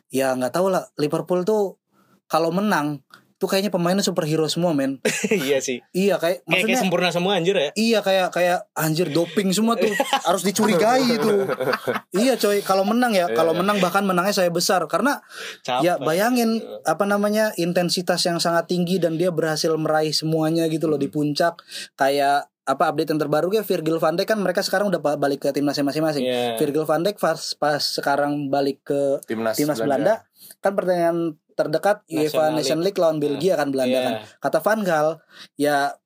ya 0.07 0.31
nggak 0.31 0.53
tahu 0.53 0.69
lah 0.69 0.85
Liverpool 0.95 1.41
tuh 1.41 1.79
kalau 2.27 2.51
menang 2.51 2.99
tuh 3.37 3.45
kayaknya 3.45 3.69
pemainnya 3.69 4.01
superhero 4.01 4.49
semua 4.49 4.73
men. 4.73 4.97
iya 5.29 5.61
sih. 5.61 5.77
Iya 5.93 6.17
kayak 6.17 6.41
Kayak, 6.41 6.41
kayak 6.41 6.49
maksudnya 6.49 6.77
sempurna 6.81 7.09
semua 7.13 7.37
anjir 7.37 7.53
ya. 7.53 7.69
Iya 7.71 7.99
kayak 8.01 8.27
kayak 8.33 8.65
anjir 8.73 9.07
doping 9.07 9.53
semua 9.53 9.77
tuh 9.77 9.93
harus 10.25 10.41
dicurigai 10.41 11.05
itu. 11.07 11.45
iya 12.17 12.33
coy 12.33 12.59
kalau 12.61 12.81
menang 12.81 13.13
ya 13.13 13.29
kalau 13.29 13.53
Iya. 13.53 13.61
menang 13.61 13.77
bahkan 13.77 14.01
menangnya 14.01 14.33
saya 14.33 14.49
besar 14.49 14.81
karena 14.85 15.21
Capek. 15.61 15.85
ya 15.85 15.93
bayangin 15.97 16.49
apa 16.81 17.05
namanya 17.05 17.53
intensitas 17.55 18.25
yang 18.25 18.37
sangat 18.37 18.65
tinggi 18.67 18.97
dan 18.97 19.15
dia 19.15 19.29
berhasil 19.29 19.69
meraih 19.71 20.11
semuanya 20.11 20.65
gitu 20.65 20.89
loh 20.89 20.97
di 20.97 21.05
puncak 21.05 21.61
kayak 21.93 22.49
apa 22.63 22.83
update 22.89 23.07
yang 23.07 23.21
terbaru 23.21 23.47
ya 23.49 23.61
Virgil 23.61 23.95
van 23.95 24.17
Dijk 24.17 24.27
kan 24.27 24.41
mereka 24.41 24.59
sekarang 24.59 24.89
udah 24.89 24.99
ba- 24.99 25.15
balik 25.15 25.39
ke 25.39 25.53
timnasnya 25.53 25.85
masing-masing. 25.85 26.25
Iya. 26.25 26.57
Virgil 26.57 26.83
van 26.83 26.99
Dijk 26.99 27.15
pas, 27.15 27.37
pas 27.53 27.79
sekarang 27.79 28.49
balik 28.49 28.81
ke 28.83 29.21
Timnas, 29.23 29.53
timnas 29.55 29.77
Belanda. 29.77 30.25
kan 30.57 30.73
pertandingan 30.73 31.37
terdekat 31.57 32.05
UEFA 32.05 32.53
Nation 32.53 32.79
League 32.79 32.95
lawan 32.95 33.17
Belgia 33.17 33.57
kan 33.57 33.73
Belanda 33.73 33.89
Iya. 33.91 34.05
kan. 34.05 34.15
Kata 34.39 34.59
Van 34.61 34.79
Gaal 34.81 35.07
ya 35.55 35.97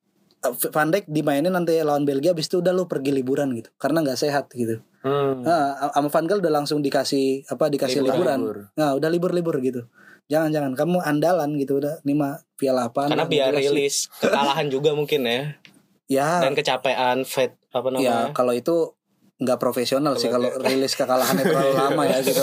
Van 0.72 0.90
Dijk 0.90 1.06
dimainin 1.06 1.52
nanti 1.52 1.78
lawan 1.78 2.02
Belgia 2.02 2.32
habis 2.32 2.48
itu 2.48 2.58
udah 2.58 2.72
lu 2.72 2.88
pergi 2.88 3.12
liburan 3.12 3.52
gitu 3.54 3.70
karena 3.76 4.02
nggak 4.02 4.18
sehat 4.18 4.50
gitu. 4.52 4.82
Hmm. 5.02 5.44
Nah, 5.44 5.92
sama 5.92 6.10
Van 6.10 6.26
Gaal 6.26 6.40
udah 6.40 6.54
langsung 6.56 6.80
dikasih 6.80 7.46
apa 7.46 7.68
dikasih 7.68 8.02
Libur. 8.02 8.16
liburan. 8.26 8.40
Libur. 8.40 8.58
Nah, 8.74 8.90
udah 8.96 9.10
libur-libur 9.10 9.56
gitu. 9.60 9.86
Jangan 10.26 10.50
jangan 10.50 10.72
kamu 10.74 10.98
andalan 10.98 11.60
gitu 11.60 11.78
udah 11.78 12.00
lima 12.02 12.40
piala 12.56 12.88
apa 12.88 13.12
Karena 13.12 13.28
biar 13.28 13.52
rilis 13.52 14.08
kekalahan 14.18 14.72
juga 14.72 14.96
mungkin 14.96 15.28
ya. 15.28 15.60
Ya, 16.08 16.40
Dan 16.40 16.56
kecapean 16.56 17.24
fat 17.24 17.56
apa 17.70 17.88
ya 17.88 17.92
namanya? 17.94 18.36
kalau 18.36 18.52
itu 18.52 18.96
nggak 19.42 19.58
profesional 19.58 20.14
sih 20.22 20.30
Kalau 20.30 20.54
rilis 20.62 20.94
kekalahannya 20.94 21.44
terlalu 21.50 21.74
lama 21.82 22.04
ya 22.06 22.22
gitu. 22.22 22.40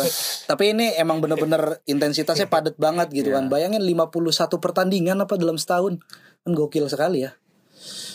Tapi 0.50 0.74
ini 0.74 0.98
emang 0.98 1.22
bener-bener 1.22 1.78
intensitasnya 1.86 2.50
padat 2.50 2.74
banget 2.74 3.14
gitu 3.14 3.30
kan. 3.30 3.46
Bayangin 3.46 3.80
51 3.86 4.58
pertandingan 4.58 5.22
apa 5.22 5.38
dalam 5.38 5.54
setahun. 5.54 6.02
Kan 6.42 6.50
gokil 6.52 6.90
sekali 6.90 7.22
ya. 7.24 7.32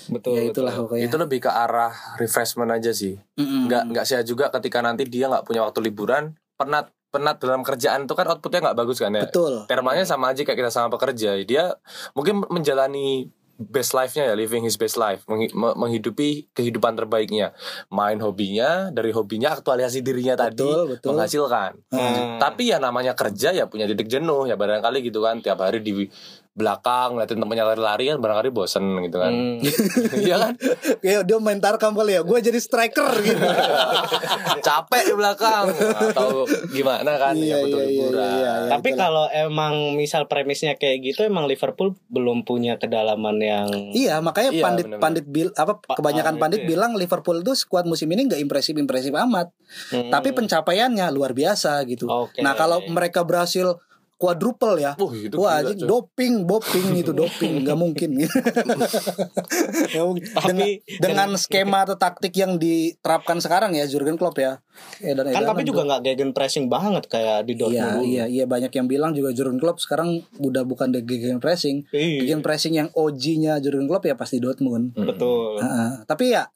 betul. 0.04 0.36
ya 0.36 0.44
itulah 0.44 0.76
betul. 0.76 1.00
pokoknya. 1.00 1.06
Itu 1.08 1.16
lebih 1.16 1.40
ke 1.48 1.52
arah 1.52 1.96
refreshment 2.20 2.68
aja 2.76 2.92
sih. 2.92 3.16
Mm-mm. 3.40 3.72
Nggak 3.72 3.84
nggak 3.96 4.06
sehat 4.06 4.28
juga 4.28 4.52
ketika 4.52 4.84
nanti 4.84 5.08
dia 5.08 5.32
nggak 5.32 5.48
punya 5.48 5.64
waktu 5.64 5.80
liburan, 5.80 6.36
penat 6.60 6.92
penat 7.08 7.40
dalam 7.40 7.64
kerjaan 7.64 8.04
itu 8.04 8.14
kan 8.18 8.28
outputnya 8.28 8.60
nggak 8.68 8.78
bagus 8.84 9.00
kan 9.00 9.16
ya. 9.16 9.24
Betul. 9.24 9.64
Termanya 9.72 10.04
sama 10.04 10.36
aja 10.36 10.44
kayak 10.44 10.60
kita 10.60 10.72
sama 10.74 10.92
pekerja. 10.92 11.40
Dia 11.48 11.72
mungkin 12.12 12.44
menjalani 12.52 13.32
best 13.58 13.94
life-nya 13.94 14.30
ya, 14.30 14.34
living 14.34 14.66
his 14.66 14.76
best 14.76 14.98
life, 14.98 15.24
menghi- 15.30 15.54
me- 15.54 15.78
menghidupi 15.78 16.50
kehidupan 16.52 16.98
terbaiknya, 16.98 17.54
main 17.94 18.18
hobinya, 18.18 18.90
dari 18.90 19.14
hobinya 19.14 19.54
aktualisasi 19.54 20.02
dirinya 20.02 20.34
tadi 20.34 20.66
Betul, 20.66 20.98
betul. 20.98 21.08
menghasilkan. 21.14 21.72
Hmm. 21.94 22.42
Tapi 22.42 22.74
ya 22.74 22.82
namanya 22.82 23.14
kerja 23.14 23.54
ya 23.54 23.70
punya 23.70 23.86
titik 23.86 24.10
jenuh 24.10 24.50
ya 24.50 24.58
barangkali 24.58 25.06
gitu 25.06 25.22
kan 25.22 25.40
tiap 25.40 25.62
hari 25.62 25.86
di 25.86 26.10
belakang 26.54 27.18
ngeliatin 27.18 27.42
temennya 27.42 27.66
lari-lari 27.66 28.14
kan 28.14 28.22
barangkali 28.22 28.50
bosen 28.54 28.86
gitu 29.02 29.18
kan. 29.18 29.34
Hmm. 29.34 29.58
Iya 30.24 30.36
kan? 30.38 30.54
Ya 31.06 31.20
dia 31.26 31.38
main 31.42 31.58
tarkam 31.58 31.98
kali 31.98 32.14
ya. 32.14 32.22
Gue 32.22 32.40
jadi 32.40 32.62
striker 32.62 33.10
gitu. 33.20 33.42
Capek 34.68 35.02
di 35.10 35.14
belakang 35.18 35.74
atau 36.14 36.46
gimana 36.70 37.18
kan 37.18 37.34
Iya, 37.34 37.58
ya 37.58 37.64
butuh 37.66 37.82
iya, 37.82 37.90
iya, 37.90 38.06
iya, 38.06 38.26
iya. 38.38 38.54
Tapi 38.70 38.94
kalau 38.94 39.26
emang 39.30 39.98
misal 39.98 40.30
premisnya 40.30 40.78
kayak 40.78 41.02
gitu 41.02 41.26
emang 41.26 41.50
Liverpool 41.50 41.98
belum 42.08 42.46
punya 42.46 42.78
kedalaman 42.78 43.42
yang 43.42 43.68
Iya, 43.92 44.22
makanya 44.22 44.54
Iya, 44.54 44.64
pandit-pandit 44.64 45.26
bil 45.26 45.50
apa 45.58 45.82
Pa- 45.82 45.98
kebanyakan 45.98 46.38
ah, 46.38 46.40
pandit 46.40 46.62
gitu 46.62 46.66
ya. 46.66 46.72
bilang 46.78 46.92
Liverpool 46.94 47.42
itu 47.42 47.58
skuad 47.58 47.90
musim 47.90 48.08
ini 48.14 48.30
nggak 48.30 48.40
impresif-impresif 48.40 49.10
amat. 49.10 49.50
Hmm. 49.90 50.14
Tapi 50.14 50.30
pencapaiannya 50.32 51.10
luar 51.10 51.34
biasa 51.34 51.82
gitu. 51.90 52.06
Oke. 52.06 52.46
Nah, 52.46 52.54
kalau 52.54 52.86
mereka 52.86 53.26
berhasil 53.26 53.82
quadruple 54.24 54.80
ya. 54.80 54.96
Wah, 54.96 55.12
itu 55.12 55.36
Wah, 55.36 55.60
gila, 55.60 55.60
anjing, 55.68 55.80
coy. 55.84 55.88
doping, 55.92 56.34
doping 56.48 56.88
itu 56.96 57.12
doping, 57.22 57.52
nggak 57.60 57.76
mungkin. 57.76 58.10
Tapi 60.34 60.80
dengan, 60.88 61.04
dengan 61.04 61.30
skema 61.36 61.84
atau 61.84 61.96
taktik 61.96 62.32
yang 62.34 62.56
diterapkan 62.56 63.38
sekarang 63.38 63.76
ya 63.76 63.84
Jurgen 63.84 64.16
Klopp 64.16 64.40
ya. 64.40 64.64
Edan 64.98 65.30
kan 65.30 65.46
tapi 65.46 65.62
juga 65.62 65.86
nggak 65.86 66.02
gegen 66.04 66.32
pressing 66.34 66.66
banget 66.66 67.06
kayak 67.06 67.46
di 67.46 67.54
Iya, 67.54 67.62
Dortmund. 67.62 67.94
dulu. 67.94 68.04
iya, 68.08 68.26
iya 68.26 68.46
banyak 68.46 68.72
yang 68.72 68.88
bilang 68.88 69.12
juga 69.14 69.30
Jurgen 69.30 69.60
Klopp 69.60 69.78
sekarang 69.78 70.10
udah 70.40 70.64
bukan 70.64 70.90
the 70.90 71.02
gegen 71.02 71.38
pressing. 71.38 71.86
Iya. 71.92 72.26
Gegen 72.26 72.42
pressing 72.42 72.74
yang 72.74 72.90
OG-nya 72.90 73.60
Jurgen 73.60 73.86
Klopp 73.86 74.04
ya 74.04 74.16
pasti 74.16 74.40
Dortmund. 74.40 74.96
Betul. 74.96 75.60
Heeh. 75.60 75.92
tapi 76.06 76.32
ya 76.32 76.50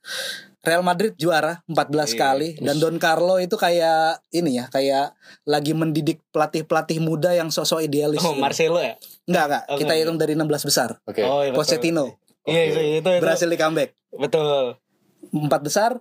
Real 0.58 0.82
Madrid 0.82 1.14
juara 1.16 1.62
14 1.66 2.12
Iya. 2.12 2.18
kali 2.18 2.50
dan 2.58 2.76
Don 2.78 2.98
Carlo 2.98 3.38
itu 3.38 3.56
kayak 3.56 4.20
ini 4.30 4.58
ya 4.58 4.66
kayak 4.68 5.14
lagi 5.44 5.72
mendidik 5.72 6.20
pelatih-pelatih 6.30 6.98
muda 6.98 7.32
yang 7.32 7.48
sosok 7.48 7.82
idealis. 7.82 8.20
Oh, 8.20 8.34
Marcelo 8.34 8.78
ya? 8.78 8.98
Enggak, 9.24 9.46
enggak. 9.48 9.64
Oh, 9.66 9.78
Kita 9.78 9.86
enggak. 9.88 9.98
hitung 10.04 10.18
dari 10.18 10.34
16 10.34 10.66
besar. 10.66 10.90
Oke. 11.04 11.22
Oh, 11.22 11.42
iya. 11.42 11.54
Pochettino 11.54 12.18
Iya, 12.44 12.62
itu, 12.66 12.80
itu, 12.80 13.10
itu. 13.10 13.20
berhasil 13.20 13.44
di 13.44 13.56
comeback. 13.56 13.92
Betul. 14.10 14.80
Empat 15.30 15.62
besar 15.62 15.92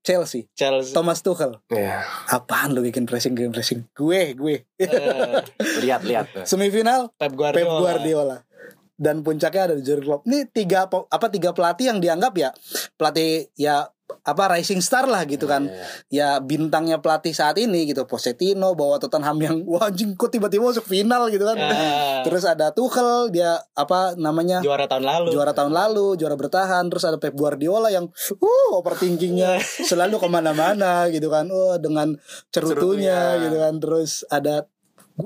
Chelsea, 0.00 0.48
Chelsea. 0.54 0.92
Thomas 0.92 1.20
Tuchel. 1.20 1.60
Iya. 1.68 2.00
Apaan 2.26 2.72
lu 2.72 2.80
bikin 2.80 3.04
pressing 3.04 3.32
game 3.32 3.52
pressing? 3.52 3.84
Gue, 3.92 4.32
gue. 4.32 4.64
Eh, 4.74 4.88
Lihat, 5.84 6.00
lihat. 6.02 6.26
Semifinal 6.44 7.12
Pep 7.14 7.36
Pep 7.36 7.68
Guardiola. 7.68 8.47
Dan 8.98 9.22
puncaknya 9.22 9.70
ada 9.70 9.74
di 9.78 9.86
Jurgen 9.86 10.02
Klopp. 10.04 10.26
Ini 10.26 10.50
tiga 10.50 10.90
apa 10.90 11.26
tiga 11.30 11.54
pelatih 11.54 11.94
yang 11.94 12.02
dianggap 12.02 12.34
ya 12.34 12.50
pelatih 12.98 13.46
ya 13.54 13.86
apa 14.24 14.44
rising 14.56 14.80
star 14.80 15.04
lah 15.08 15.24
gitu 15.24 15.44
kan. 15.48 15.68
Ya 16.12 16.40
bintangnya 16.40 17.00
pelatih 17.00 17.32
saat 17.32 17.56
ini 17.60 17.88
gitu. 17.88 18.04
Pochettino 18.04 18.72
bawa 18.76 19.00
Tottenham 19.00 19.36
yang 19.40 19.56
wah 19.70 19.88
anjing 19.88 20.16
kok 20.16 20.32
tiba-tiba 20.32 20.68
masuk 20.68 20.84
final 20.84 21.28
gitu 21.32 21.44
kan. 21.44 21.56
Ah. 21.56 22.20
Terus 22.24 22.44
ada 22.44 22.72
Tuchel 22.72 23.32
dia 23.32 23.60
apa 23.76 24.16
namanya 24.16 24.60
Juara 24.64 24.88
tahun 24.88 25.04
lalu. 25.04 25.28
juara 25.32 25.52
tahun 25.52 25.72
lalu, 25.72 26.06
juara 26.20 26.36
bertahan. 26.36 26.88
Terus 26.88 27.04
ada 27.04 27.16
Pep 27.20 27.36
Guardiola 27.36 27.88
yang 27.92 28.08
uh 28.08 28.68
overthinkingnya 28.76 29.60
selalu 29.84 30.20
ke 30.20 30.28
mana-mana 30.28 31.08
gitu 31.12 31.28
kan. 31.32 31.48
Oh 31.48 31.76
dengan 31.80 32.16
cerutunya 32.52 33.38
Cerutunya. 33.38 33.44
gitu 33.48 33.56
kan. 33.60 33.74
Terus 33.80 34.10
ada 34.28 34.66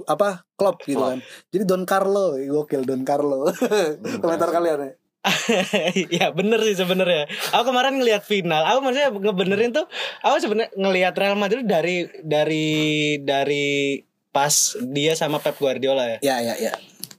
apa 0.09 0.49
Klopp 0.57 0.85
gitu 0.89 1.01
kan. 1.01 1.21
Jadi 1.53 1.65
Don 1.69 1.85
Carlo, 1.85 2.37
gokil 2.39 2.89
Don 2.89 3.05
Carlo. 3.05 3.49
Komentar 4.23 4.49
kalian 4.49 4.81
ya. 4.89 4.93
ya 6.19 6.27
bener 6.35 6.59
sih 6.67 6.75
sebenarnya. 6.75 7.31
Aku 7.55 7.71
kemarin 7.71 8.03
ngelihat 8.03 8.27
final. 8.27 8.67
Aku 8.67 8.83
maksudnya 8.83 9.15
ngebenerin 9.15 9.71
tuh. 9.71 9.87
Aku 10.27 10.43
sebenarnya 10.43 10.75
ngelihat 10.75 11.15
Real 11.15 11.39
Madrid 11.39 11.63
dari 11.63 12.11
dari 12.27 13.19
dari 13.23 14.03
pas 14.35 14.75
dia 14.83 15.15
sama 15.15 15.39
Pep 15.39 15.55
Guardiola 15.63 16.19
ya. 16.19 16.19
Ya 16.25 16.37
ya 16.43 16.55
ya. 16.59 16.73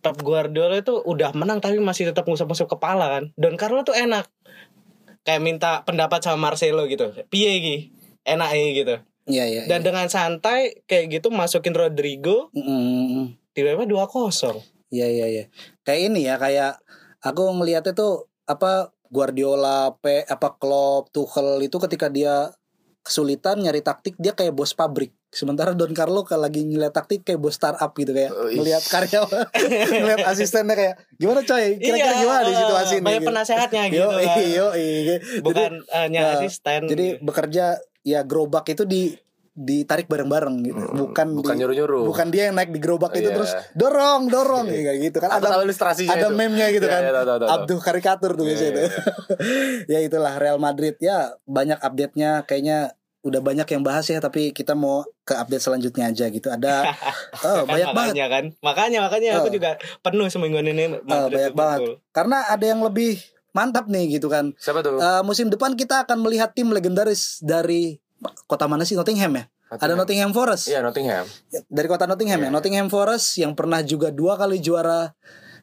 Pep 0.04 0.20
Guardiola 0.20 0.84
itu 0.84 1.00
udah 1.00 1.32
menang 1.32 1.64
tapi 1.64 1.80
masih 1.80 2.12
tetap 2.12 2.28
ngusap-ngusap 2.28 2.68
kepala 2.68 3.08
kan. 3.08 3.24
Don 3.40 3.56
Carlo 3.56 3.88
tuh 3.88 3.96
enak. 3.96 4.28
Kayak 5.24 5.40
minta 5.40 5.72
pendapat 5.88 6.20
sama 6.20 6.52
Marcelo 6.52 6.84
gitu. 6.92 7.16
Piye? 7.32 7.96
Enak 8.28 8.50
ya 8.52 8.68
gitu. 8.76 8.96
Iya 9.26 9.46
iya. 9.46 9.62
Dan 9.66 9.82
dengan 9.82 10.08
santai 10.08 10.84
kayak 10.84 11.06
gitu 11.14 11.28
masukin 11.30 11.72
Rodrigo 11.72 12.52
Mm, 12.52 13.40
tiba-tiba 13.52 13.86
2-0. 13.86 14.60
Iya 14.90 15.08
iya 15.08 15.26
iya. 15.28 15.44
Kayak 15.82 16.02
ini 16.08 16.20
ya 16.24 16.36
kayak 16.36 16.80
aku 17.20 17.44
ngelihatnya 17.54 17.94
tuh 17.94 18.14
apa 18.44 18.92
Guardiola, 19.08 19.94
P, 19.96 20.22
apa 20.24 20.54
Klopp, 20.54 21.10
Tuchel 21.10 21.62
itu 21.62 21.78
ketika 21.80 22.08
dia 22.08 22.50
kesulitan 23.00 23.60
nyari 23.60 23.80
taktik 23.80 24.16
dia 24.18 24.32
kayak 24.32 24.52
bos 24.52 24.72
pabrik. 24.72 25.12
Sementara 25.28 25.74
Don 25.74 25.92
Carlo 25.92 26.22
kalau 26.22 26.44
lagi 26.44 26.62
ngeliat 26.62 26.92
taktik 26.92 27.22
kayak 27.22 27.38
bos 27.38 27.54
startup 27.54 27.90
gitu 27.92 28.10
kayak 28.10 28.30
Oh, 28.30 28.48
ih. 28.48 28.56
ngelihat 28.56 28.84
karyawan, 28.84 29.46
ngelihat 29.94 30.24
asistennya 30.26 30.74
kayak 30.74 30.96
gimana 31.16 31.42
coy, 31.42 31.78
kira-kira 31.78 32.10
Iya, 32.10 32.22
gimana 32.22 32.42
di 32.44 32.54
situasi 32.56 32.94
ini. 32.96 33.04
banyak 33.04 33.20
gitu. 33.20 33.30
penasehatnya 33.30 33.82
gitu 33.88 33.98
Yo, 34.00 34.08
kan. 34.10 34.38
yo, 34.46 34.68
iya. 34.74 35.16
Bukan 35.42 35.72
eh, 35.84 36.08
nyari 36.08 36.24
Nah, 36.24 36.40
asisten. 36.40 36.82
Jadi 36.86 37.06
bekerja 37.20 37.66
ya 38.04 38.22
gerobak 38.22 38.68
itu 38.68 38.84
di 38.84 39.16
ditarik 39.50 40.10
bareng-bareng 40.10 40.56
gitu. 40.64 40.82
Bukan 40.98 41.38
Bukan 41.38 41.54
di- 41.54 41.60
nyuruh-nyuruh. 41.62 42.04
Bukan 42.04 42.28
dia 42.28 42.50
yang 42.50 42.58
naik 42.58 42.70
di 42.70 42.80
gerobak 42.80 43.14
itu 43.14 43.24
Iya. 43.24 43.38
terus 43.38 43.52
dorong, 43.72 44.26
dorong 44.26 44.66
kayak 44.66 44.98
gitu 45.00 45.18
kan. 45.20 45.30
Aku 45.32 45.46
Ada 45.46 45.62
ilustrasinya 45.62 46.10
ada 46.12 46.28
meme-nya 46.28 46.68
gitu 46.70 46.84
Iya, 46.84 46.90
kan. 46.90 47.02
iya, 47.02 47.12
tahu, 47.14 47.26
tahu, 47.28 47.38
tahu. 47.40 47.50
Abduh 47.54 47.80
karikatur 47.80 48.32
tuh 48.34 48.44
biasanya 48.44 48.72
Iya, 48.72 48.82
itu. 48.82 48.90
ya 49.94 50.00
itulah 50.02 50.34
Real 50.36 50.58
Madrid 50.58 50.98
ya 50.98 51.18
banyak 51.44 51.78
update-nya 51.78 52.44
kayaknya 52.44 52.98
udah 53.22 53.40
banyak 53.40 53.64
yang 53.70 53.80
bahas 53.82 54.04
ya 54.04 54.20
tapi 54.20 54.52
kita 54.52 54.74
mau 54.74 55.00
ke 55.22 55.32
update 55.32 55.62
selanjutnya 55.62 56.10
aja 56.10 56.26
gitu. 56.28 56.50
Ada 56.50 56.90
oh, 57.46 57.64
banyak 57.64 57.88
banget. 57.88 58.10
makanya 58.10 58.26
kan. 58.28 58.44
Makanya 58.60 59.00
makanya 59.02 59.30
aku 59.38 59.48
Oh. 59.48 59.54
juga 59.54 59.70
penuh 60.02 60.28
semingguan 60.28 60.66
ini 60.66 60.98
Oh, 61.08 61.30
banyak 61.30 61.54
banget. 61.54 61.80
Liverpool. 61.86 61.94
Karena 62.10 62.50
ada 62.50 62.66
yang 62.66 62.82
lebih 62.82 63.22
mantap 63.54 63.88
nih 63.88 64.20
gitu 64.20 64.28
kan. 64.28 64.52
Siapa 64.58 64.82
tuh? 64.82 65.00
Eh, 65.00 65.22
musim 65.24 65.48
depan 65.48 65.78
kita 65.78 66.04
akan 66.04 66.26
melihat 66.26 66.52
tim 66.52 66.74
legendaris 66.74 67.40
dari 67.40 68.02
kota 68.50 68.66
mana 68.66 68.84
sih 68.84 68.98
Nottingham 68.98 69.34
ya? 69.38 69.46
Ada 69.74 69.98
Nottingham 69.98 70.30
Forest. 70.30 70.70
Iya, 70.70 70.86
Nottingham. 70.86 71.26
Dari 71.50 71.88
kota 71.90 72.06
Nottingham 72.06 72.46
ya. 72.46 72.50
Iya. 72.50 72.54
Nottingham 72.54 72.90
Forest 72.94 73.42
yang 73.42 73.58
pernah 73.58 73.82
juga 73.82 74.14
dua 74.14 74.38
kali 74.38 74.62
juara 74.62 75.10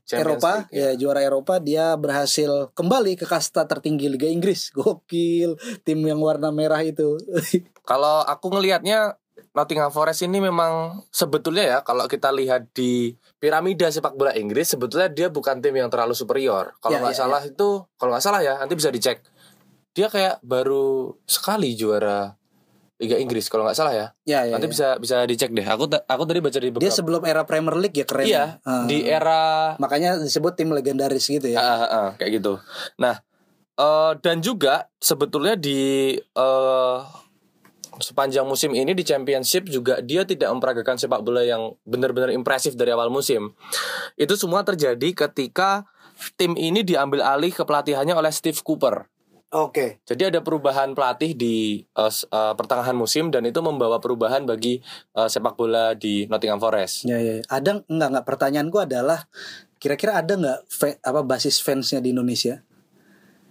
Champions 0.03 0.43
Eropa, 0.43 0.53
League, 0.67 0.75
iya. 0.75 0.89
ya 0.91 0.99
juara 0.99 1.21
Eropa 1.23 1.55
dia 1.63 1.95
berhasil 1.95 2.51
kembali 2.75 3.15
ke 3.15 3.31
kasta 3.31 3.63
tertinggi 3.71 4.11
Liga 4.11 4.27
Inggris. 4.27 4.71
Gokil, 4.77 5.55
tim 5.87 6.01
yang 6.03 6.19
warna 6.19 6.51
merah 6.51 6.83
itu. 6.83 7.15
Kalau 7.91 8.27
aku 8.27 8.51
ngelihatnya 8.51 9.20
Nottingham 9.51 9.89
Forest 9.89 10.23
ini 10.23 10.39
memang 10.39 11.01
sebetulnya 11.09 11.65
ya 11.65 11.79
kalau 11.81 12.05
kita 12.05 12.29
lihat 12.31 12.71
di 12.71 13.13
piramida 13.37 13.89
sepak 13.89 14.15
bola 14.15 14.33
Inggris 14.33 14.73
sebetulnya 14.73 15.07
dia 15.07 15.29
bukan 15.29 15.59
tim 15.59 15.73
yang 15.73 15.89
terlalu 15.89 16.13
superior. 16.13 16.75
Kalau 16.79 16.97
Ya, 16.97 17.01
nggak 17.01 17.15
ya, 17.15 17.21
salah 17.21 17.43
itu 17.43 17.69
kalau 17.95 18.11
nggak 18.13 18.25
salah 18.25 18.41
ya 18.41 18.55
nanti 18.57 18.75
bisa 18.75 18.89
dicek. 18.89 19.23
Dia 19.91 20.07
kayak 20.07 20.39
baru 20.41 21.17
sekali 21.25 21.75
juara 21.75 22.37
Liga 23.01 23.17
Inggris 23.17 23.49
kalau 23.49 23.65
nggak 23.65 23.75
salah 23.75 23.97
ya. 23.97 24.07
ya, 24.29 24.45
ya. 24.45 24.53
nanti 24.53 24.69
ya. 24.69 24.73
bisa 24.77 24.89
bisa 25.01 25.17
dicek 25.25 25.51
deh. 25.51 25.65
Aku 25.65 25.89
aku 25.89 26.23
tadi 26.29 26.39
baca 26.39 26.59
di 26.61 26.69
beberapa 26.69 26.85
Dia 26.85 26.93
sebelum 26.93 27.25
era 27.25 27.49
Premier 27.49 27.73
League 27.75 27.97
ya 27.97 28.05
keren. 28.05 28.29
Iya, 28.29 28.45
Ah. 28.61 28.85
di 28.85 29.09
era 29.09 29.73
makanya 29.81 30.21
disebut 30.21 30.53
tim 30.53 30.69
legendaris 30.69 31.25
gitu 31.25 31.49
ya. 31.49 31.59
Ah, 31.59 31.65
ah, 31.65 31.89
ah, 31.89 32.09
kayak 32.21 32.39
gitu. 32.39 32.61
Nah, 33.01 33.25
eh, 33.75 34.13
dan 34.21 34.45
juga 34.45 34.93
sebetulnya 35.01 35.57
di 35.57 36.13
eh, 36.21 36.97
sepanjang 38.01 38.45
musim 38.45 38.73
ini 38.73 38.93
di 38.93 39.05
Championship 39.05 39.69
juga 39.69 40.01
dia 40.01 40.25
tidak 40.25 40.51
memperagakan 40.57 40.97
sepak 40.97 41.21
bola 41.21 41.45
yang 41.45 41.77
benar-benar 41.87 42.33
impresif 42.33 42.75
dari 42.75 42.91
awal 42.91 43.09
musim. 43.09 43.53
Itu 44.19 44.35
semua 44.35 44.65
terjadi 44.67 45.13
ketika 45.13 45.85
tim 46.37 46.57
ini 46.57 46.85
diambil 46.85 47.25
alih 47.25 47.53
kepelatihannya 47.53 48.13
oleh 48.13 48.33
Steve 48.35 48.59
Cooper. 48.61 49.09
Oke. 49.51 49.99
Jadi 50.07 50.31
ada 50.31 50.39
perubahan 50.47 50.95
pelatih 50.95 51.35
di 51.35 51.83
s- 52.07 52.23
eh, 52.31 52.55
pertengahan 52.55 52.95
musim 52.95 53.35
dan 53.35 53.43
itu 53.43 53.59
membawa 53.59 53.99
perubahan 53.99 54.47
bagi 54.47 54.79
eh, 55.19 55.29
sepak 55.29 55.59
bola 55.59 55.99
di 55.99 56.31
Nottingham 56.31 56.63
Forest. 56.63 57.03
Ya, 57.03 57.19
ya, 57.19 57.43
ya. 57.43 57.45
Ada 57.51 57.83
enggak 57.91 58.09
enggak 58.15 58.27
pertanyaanku 58.31 58.79
adalah 58.79 59.27
kira-kira 59.83 60.23
ada 60.23 60.39
nggak 60.39 60.59
apa 61.03 61.21
basis 61.27 61.59
fansnya 61.59 61.99
di 61.99 62.15
Indonesia? 62.15 62.63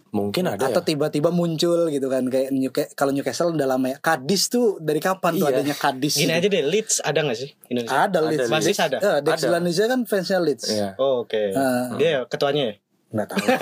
Mungkin 0.09 0.43
ada 0.43 0.65
Atau 0.65 0.81
ya. 0.81 0.87
tiba-tiba 0.89 1.29
muncul 1.29 1.87
gitu 1.87 2.07
kan 2.07 2.25
kayak 2.25 2.49
kalau 2.93 3.09
Newcastle 3.09 3.51
udah 3.51 3.67
lama 3.67 3.87
ya. 3.87 3.97
Kadis 3.97 4.47
tuh 4.47 4.77
dari 4.77 4.97
kapan 4.97 5.35
tuh 5.35 5.45
Iya. 5.45 5.61
adanya 5.61 5.75
Kadis? 5.75 6.13
Gini 6.15 6.27
gitu? 6.27 6.39
aja 6.39 6.47
deh, 6.49 6.63
Leeds 6.63 6.95
ada 6.99 7.19
gak 7.21 7.37
sih 7.37 7.49
Indonesia? 7.67 7.97
Ada 7.99 8.19
Leeds. 8.23 8.41
Ada 8.41 8.51
Basis 8.51 8.77
ada? 8.79 8.97
Ya, 8.97 9.13
Dex 9.19 9.37
Ada. 9.37 9.47
Indonesia 9.51 9.85
kan 9.85 9.99
fansnya 10.03 10.39
Leeds. 10.39 10.65
Iya. 10.67 10.89
Oh, 10.95 11.21
Oke. 11.21 11.53
Ah. 11.53 11.93
Dia 11.95 12.25
ketuanya 12.25 12.63
ya? 12.65 12.75
Nggak 13.09 13.25
tahu. 13.27 13.41
juga, 13.41 13.57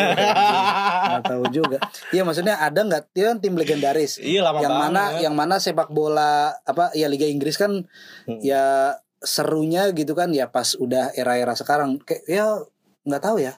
Nggak 1.07 1.23
tahu 1.25 1.43
juga. 1.49 1.77
Iya 2.09 2.21
maksudnya 2.21 2.55
ada 2.57 2.79
nggak 2.81 3.03
dia 3.11 3.25
kan 3.25 3.37
tim 3.37 3.53
legendaris. 3.53 4.19
Iya 4.19 4.43
lama 4.43 4.59
yang 4.59 4.71
banget. 4.73 4.91
mana 4.91 5.03
yang 5.21 5.35
mana 5.35 5.55
sepak 5.57 5.87
bola 5.87 6.31
apa 6.61 6.91
ya 6.91 7.07
Liga 7.07 7.23
Inggris 7.25 7.55
kan 7.55 7.87
Hmm. 8.23 8.39
ya 8.39 8.91
serunya 9.17 9.87
gitu 9.91 10.13
kan 10.13 10.29
ya 10.29 10.47
pas 10.47 10.75
udah 10.75 11.09
era-era 11.11 11.51
sekarang 11.53 11.97
kayak 11.99 12.23
ya 12.23 12.45
nggak 13.03 13.19
tahu 13.21 13.39
ya. 13.39 13.55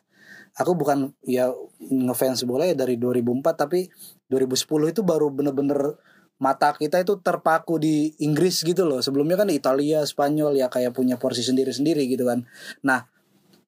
Aku 0.60 0.76
bukan 0.76 1.16
ya 1.24 1.55
ngefans 1.80 2.43
bola 2.43 2.68
ya 2.68 2.76
dari 2.76 2.99
2004 2.99 3.55
tapi 3.55 3.88
2010 4.28 4.91
itu 4.91 5.01
baru 5.07 5.32
bener-bener 5.32 5.95
mata 6.39 6.72
kita 6.72 7.03
itu 7.03 7.20
terpaku 7.20 7.80
di 7.80 8.16
Inggris 8.24 8.64
gitu 8.64 8.88
loh. 8.88 8.99
Sebelumnya 9.03 9.39
kan 9.39 9.47
di 9.51 9.60
Italia, 9.60 10.03
Spanyol 10.03 10.55
ya 10.60 10.68
kayak 10.72 10.95
punya 10.95 11.20
porsi 11.20 11.43
sendiri-sendiri 11.43 12.07
gitu 12.07 12.28
kan. 12.28 12.47
Nah, 12.84 13.07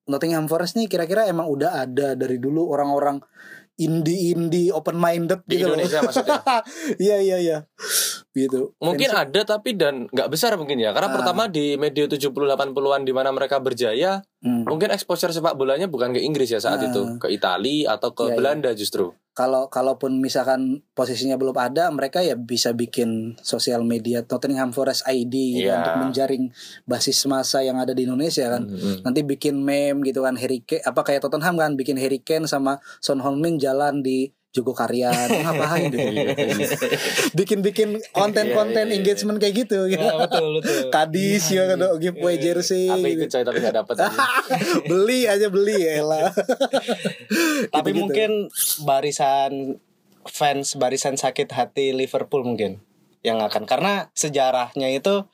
Nottingham 0.08 0.48
Forest 0.48 0.80
nih 0.80 0.88
kira-kira 0.88 1.28
emang 1.28 1.48
udah 1.52 1.84
ada 1.88 2.16
dari 2.16 2.40
dulu 2.40 2.72
orang-orang 2.72 3.20
indie-indie 3.80 4.72
open 4.72 4.98
minded 5.00 5.44
Di 5.48 5.60
gitu 5.60 5.72
loh. 5.72 5.80
Indonesia 5.80 6.00
maksudnya? 6.04 6.40
Iya 7.04 7.18
iya 7.24 7.38
iya. 7.40 7.58
Gitu. 8.32 8.72
Mungkin 8.80 9.12
ada 9.12 9.44
tapi 9.44 9.76
dan 9.76 10.08
nggak 10.08 10.30
besar 10.30 10.56
mungkin 10.56 10.80
ya. 10.80 10.92
Karena 10.92 11.12
Ah. 11.12 11.16
pertama 11.16 11.44
di 11.46 11.76
media 11.76 12.08
70 12.08 12.48
80-an 12.48 13.04
di 13.04 13.12
mana 13.12 13.28
mereka 13.30 13.60
berjaya, 13.60 14.24
Hmm. 14.40 14.64
mungkin 14.64 14.88
exposure 14.90 15.30
sepak 15.30 15.54
bolanya 15.54 15.86
bukan 15.86 16.10
ke 16.10 16.20
Inggris 16.20 16.48
ya 16.48 16.58
saat 16.58 16.80
Ah. 16.80 16.88
itu, 16.88 17.20
ke 17.20 17.28
Italia 17.28 17.92
atau 17.92 18.12
ke 18.12 18.26
iya. 18.26 18.36
Belanda 18.36 18.72
justru. 18.72 19.12
kalau 19.32 19.72
kalaupun 19.72 20.20
misalkan 20.20 20.84
posisinya 20.92 21.40
belum 21.40 21.56
ada 21.56 21.88
mereka 21.88 22.20
ya 22.20 22.36
bisa 22.36 22.76
bikin 22.76 23.40
sosial 23.40 23.80
media 23.82 24.20
Nottingham 24.22 24.76
Forest 24.76 25.08
ID 25.08 25.32
gitu 25.56 25.72
Iya. 25.72 25.80
untuk 25.80 25.96
menjaring 26.04 26.44
basis 26.84 27.24
masa 27.26 27.64
yang 27.64 27.80
ada 27.80 27.96
di 27.96 28.04
Indonesia 28.04 28.52
kan 28.52 28.68
Mm-mm. 28.68 29.08
nanti 29.08 29.24
bikin 29.24 29.56
meme 29.58 30.04
gitu 30.04 30.20
kan 30.20 30.36
Harry 30.36 30.60
Kane 30.60 30.84
apa 30.84 31.00
kayak 31.02 31.24
Tottenham 31.24 31.56
kan 31.56 31.72
bikin 31.76 31.96
Harry 31.96 32.20
Kane 32.20 32.44
sama 32.44 32.76
Son 33.00 33.24
Heung-min 33.24 33.56
jalan 33.56 34.04
di 34.04 34.28
Jogokarian 34.52 35.32
ngapain 35.44 35.88
gitu 35.88 36.12
bikin-bikin 37.40 38.04
konten-konten 38.12 38.84
Iya, 38.84 38.84
iya, 38.84 38.92
iya, 38.92 39.00
engagement 39.00 39.38
kayak 39.40 39.56
gitu 39.64 39.88
gitu. 39.88 40.04
Ya, 40.04 40.16
betul 40.20 40.60
betul. 40.60 40.88
Kadis 40.96 41.44
ya 41.48 41.64
kan 41.66 41.80
giveaway 41.98 42.36
jersey 42.36 42.88
Aku 42.88 43.00
gitu. 43.02 43.16
ikut 43.16 43.28
coy 43.30 43.44
tapi 43.44 43.58
nggak 43.60 43.76
dapet. 43.80 43.96
beli 44.86 45.20
aja 45.26 45.48
beli 45.48 45.78
ya 45.80 46.04
lah 46.04 46.36
Tapi 47.72 47.92
mungkin 47.92 48.52
barisan 48.82 49.80
fans 50.24 50.76
barisan 50.76 51.16
sakit 51.16 51.48
hati 51.50 51.96
Liverpool 51.96 52.44
mungkin 52.44 52.84
yang 53.22 53.40
akan. 53.40 53.64
Karena 53.64 54.12
sejarahnya 54.14 54.92
itu 54.92 55.26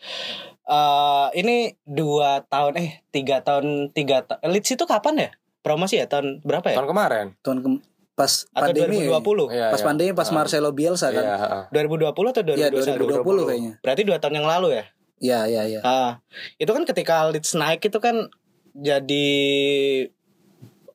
eh 0.68 1.28
ini 1.34 1.74
dua 1.84 2.44
tahun 2.46 2.76
eh 2.76 2.90
tiga 3.10 3.40
tahun 3.42 3.90
tiga 3.92 4.28
tahun 4.28 4.52
Leeds 4.52 4.76
itu 4.76 4.86
kapan 4.86 5.16
ya? 5.18 5.30
Promosi 5.64 5.98
ya? 5.98 6.06
Tahun 6.06 6.44
berapa 6.44 6.70
ya? 6.70 6.76
Tahun 6.78 6.88
kemarin. 6.88 7.26
Tahun 7.42 7.60
ke- 7.60 7.97
pas 8.18 8.50
atau 8.50 8.74
pandemi. 8.74 9.06
2020 9.06 9.54
Iya, 9.54 9.70
pas 9.70 9.78
iya. 9.78 9.86
pandemi 9.86 10.12
pas 10.18 10.26
Ah. 10.26 10.34
Marcelo 10.34 10.70
Bielsa 10.74 11.14
kan. 11.14 11.22
Iya, 11.22 11.36
heeh. 11.38 11.64
2020 11.70 12.34
atau 12.34 12.42
2021 12.42 12.58
Iya 12.58 12.68
2020 12.74 13.46
kayaknya. 13.46 13.74
Berarti 13.86 14.02
dua 14.02 14.18
tahun 14.18 14.36
yang 14.42 14.48
lalu 14.50 14.68
ya? 14.74 14.84
Iya 15.18 15.40
iya 15.46 15.62
iya. 15.70 15.80
Ah, 15.86 16.12
itu 16.58 16.70
kan 16.74 16.82
ketika 16.82 17.30
Leeds 17.30 17.54
naik 17.54 17.86
itu 17.86 17.98
kan 18.02 18.34
jadi 18.74 19.30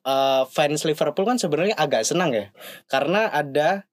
eh, 0.03 0.43
fans 0.51 0.83
Liverpool 0.83 1.23
kan 1.23 1.39
sebenarnya 1.39 1.79
agak 1.79 2.03
senang 2.03 2.35
ya. 2.35 2.51
Karena 2.91 3.31
ada 3.31 3.87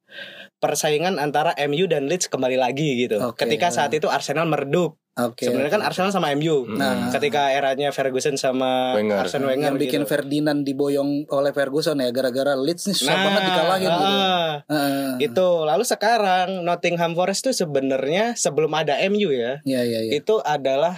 persaingan 0.61 1.17
antara 1.17 1.57
MU 1.63 1.85
dan 1.85 2.05
Leeds 2.05 2.29
kembali 2.29 2.55
lagi 2.55 3.01
gitu. 3.01 3.17
Oke. 3.19 3.43
Ketika 3.43 3.69
saat 3.69 3.91
itu 3.91 4.07
Arsenal 4.07 4.45
meredup. 4.45 5.01
Oke 5.13 5.43
sebenarnya 5.43 5.75
kan 5.75 5.83
Arsenal 5.83 6.15
sama 6.15 6.31
MU. 6.33 6.71
Nah. 6.71 7.11
ketika 7.11 7.51
eranya 7.51 7.91
Ferguson 7.91 8.37
sama 8.37 8.95
Wenger. 8.95 9.19
Arsene 9.19 9.43
Wenger 9.43 9.67
yang 9.67 9.77
bikin 9.77 10.05
gitu. 10.05 10.09
Ferdinand 10.09 10.63
diboyong 10.63 11.27
oleh 11.27 11.51
Ferguson 11.51 11.99
ya 11.99 12.09
gara-gara 12.11 12.55
Leeds 12.55 12.87
nih 12.87 12.95
susah 12.95 13.11
Nah, 13.11 13.25
banget 13.27 13.43
dikalahin 13.43 13.83
gitu. 13.83 14.05
ah, 14.07 14.53
Heeh. 14.65 15.09
itu 15.21 15.49
lalu 15.61 15.85
sekarang 15.85 16.49
Nottingham 16.63 17.13
Forest 17.13 17.41
tuh 17.43 17.55
sebenarnya 17.55 18.33
sebelum 18.35 18.71
ada 18.71 18.97
MU 19.03 19.29
ya 19.29 19.59
Iya 19.63 19.83
iya 19.83 20.01
iya. 20.05 20.13
itu 20.15 20.39
adalah 20.39 20.95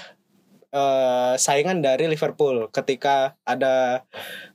eh, 0.71 1.35
saingan 1.37 1.81
dari 1.81 2.05
Liverpool 2.07 2.69
ketika 2.69 3.35
ada 3.43 4.05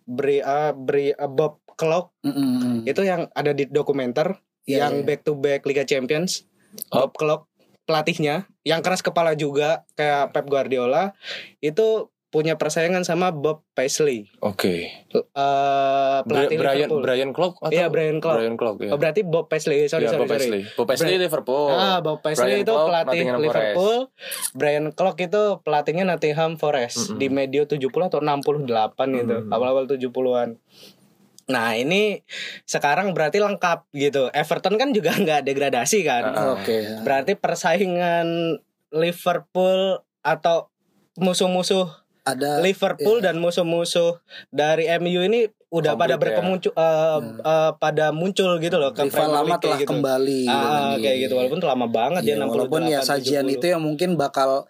Bri, 0.04 0.40
eh, 0.40 0.72
Bri- 0.72 1.14
eh, 1.14 1.30
Bob 1.30 1.60
Clock 1.74 2.14
Mm, 2.22 2.30
mm, 2.30 2.54
mm. 2.58 2.78
itu 2.86 3.02
yang 3.02 3.30
ada 3.32 3.52
di 3.52 3.66
dokumenter 3.66 4.38
Iya, 4.68 4.78
yang 4.84 4.94
iya. 4.94 5.06
back 5.06 5.22
to 5.24 5.34
back 5.34 5.64
Liga 5.64 5.82
Champions 5.82 6.44
Bob 6.88 7.16
Clock 7.16 7.48
pelatihnya 7.84 8.46
yang 8.62 8.84
keras 8.84 9.00
kepala 9.00 9.32
juga 9.34 9.88
kayak 9.96 10.30
Pep 10.30 10.44
Guardiola 10.46 11.16
itu 11.58 12.12
punya 12.28 12.60
persaingan 12.60 13.02
sama 13.02 13.32
Bob 13.32 13.64
Paisley 13.72 14.28
Oke. 14.42 14.92
eh 15.08 16.18
pelatih 16.22 16.60
Brian 16.60 16.76
Liverpool 16.84 17.00
Brian 17.00 17.32
Clough 17.32 17.56
atau 17.58 17.72
Iya, 17.72 17.88
Brian 17.88 18.20
Clough. 18.20 18.36
Brian 18.36 18.56
ya. 18.60 18.92
oh 18.92 19.00
berarti 19.00 19.22
Bob 19.24 19.48
Paisley 19.48 19.88
sorry 19.88 20.04
Iya, 20.04 20.12
sorry 20.12 20.20
Bob 20.20 20.28
sorry 20.28 20.44
Paisley. 20.44 20.62
Bob 20.76 20.86
Paisley 20.86 21.08
Brian- 21.08 21.24
Liverpool. 21.24 21.68
Ah, 21.72 21.98
Bob 22.04 22.20
Paisley 22.20 22.44
Brian 22.44 22.60
itu 22.60 22.74
pelatih 22.76 23.08
Nottingham 23.24 23.40
Liverpool. 23.40 23.96
Brian 24.52 24.86
Clough 24.92 25.18
itu 25.18 25.42
pelatihnya 25.64 26.04
Nottingham 26.06 26.52
Forest 26.56 26.98
Mm-mm. 27.08 27.18
di 27.18 27.28
medio 27.30 27.64
70 27.64 27.80
atau 28.06 28.20
68 28.20 28.68
gitu, 29.16 29.36
Mm. 29.40 29.50
awal-awal 29.50 29.88
70-an. 29.88 30.60
Nah, 31.48 31.80
ini 31.80 32.20
sekarang 32.68 33.16
berarti 33.16 33.40
lengkap 33.40 33.88
gitu. 33.96 34.28
Everton 34.36 34.76
kan 34.76 34.92
juga 34.92 35.16
nggak 35.24 35.48
degradasi 35.48 36.04
kan. 36.04 36.24
Ah. 36.36 36.60
Oke. 36.60 37.04
Berarti 37.04 37.40
persaingan 37.40 38.60
Liverpool 38.92 40.04
atau 40.24 40.68
musuh-musuh 41.18 41.88
Ada 42.28 42.60
Liverpool 42.60 43.24
dan 43.24 43.40
musuh-musuh 43.40 44.20
dari 44.52 44.92
MU 45.00 45.24
ini 45.24 45.48
udah 45.68 45.96
Komplit 45.96 46.04
pada 46.04 46.16
ya. 46.16 46.20
berkemuncul 46.20 46.72
eh, 46.72 47.20
eh, 47.44 47.72
pada 47.76 48.06
muncul 48.16 48.56
gitu 48.60 48.76
loh 48.80 48.92
ke 48.96 49.08
rival 49.08 49.16
Premier 49.28 49.36
lama 49.36 49.56
telah 49.60 49.80
gitu. 49.80 49.90
kembali. 49.92 50.42
Ah, 50.48 50.96
kayak 50.96 51.18
gitu 51.28 51.34
walaupun 51.36 51.60
tuh 51.60 51.68
lama 51.68 51.88
banget 51.88 52.22
Iya, 52.24 52.36
dia 52.36 52.44
68 52.44 52.52
walaupun 52.52 52.82
ya 52.88 53.00
sajian 53.04 53.46
70. 53.48 53.56
itu 53.60 53.66
yang 53.72 53.82
mungkin 53.84 54.10
bakal 54.16 54.68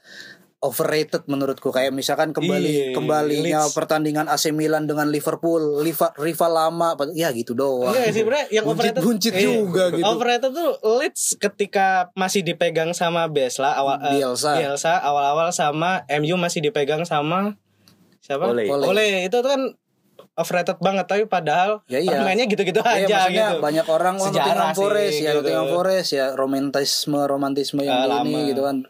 overrated 0.57 1.29
menurutku 1.29 1.69
kayak 1.69 1.93
misalkan 1.93 2.33
kembali 2.33 2.65
Iya, 2.65 2.85
kembalinya 2.97 3.69
Leeds. 3.69 3.77
pertandingan 3.77 4.25
AC 4.25 4.49
Milan 4.49 4.89
dengan 4.89 5.05
Liverpool 5.05 5.85
rival, 5.85 6.09
rival 6.17 6.51
lama 6.51 6.97
ya 7.13 7.29
gitu 7.29 7.53
doang. 7.53 7.93
Enggak 7.93 8.09
sih 8.09 8.25
sebenarnya 8.25 8.47
yang 8.49 8.65
overrated 8.65 8.97
Buncit-buncit 8.97 9.33
iya. 9.37 9.45
juga 9.53 9.83
gitu. 9.93 10.01
Overrated 10.01 10.51
tuh 10.57 10.71
Leeds 10.97 11.23
ketika 11.37 12.09
masih 12.17 12.41
dipegang 12.41 12.97
sama 12.97 13.29
Besla 13.29 13.77
awal 13.77 14.01
eh, 14.01 14.17
Bielsa. 14.17 14.57
Bielsa 14.57 14.97
awal-awal 14.97 15.53
sama 15.53 16.01
MU 16.17 16.35
masih 16.41 16.65
dipegang 16.65 17.05
sama 17.05 17.53
siapa? 18.17 18.49
Ole. 18.49 18.65
Ole. 18.65 19.29
Itu 19.29 19.45
tuh 19.45 19.53
kan 19.53 19.61
overrated 20.33 20.77
banget 20.81 21.05
tapi 21.05 21.29
padahal 21.29 21.81
Ya, 21.85 22.01
iya. 22.01 22.21
mainnya 22.25 22.45
gitu-gitu 22.45 22.81
Iya, 22.81 23.05
aja 23.05 23.19
gitu. 23.29 23.61
banyak 23.61 23.85
orang 23.85 24.17
oh, 24.17 24.25
Sejarah 24.25 24.73
Nottingham 24.73 24.73
sih, 24.73 24.81
Forest 24.81 25.17
ya 25.17 25.21
gitu. 25.21 25.37
Nottingham 25.41 25.67
Forest 25.69 26.09
ya 26.13 26.25
romantisme 26.33 27.19
romantisme 27.25 27.81
yang 27.85 28.09
Ah, 28.09 28.21
ini 28.25 28.53
gitu 28.53 28.65
kan. 28.65 28.85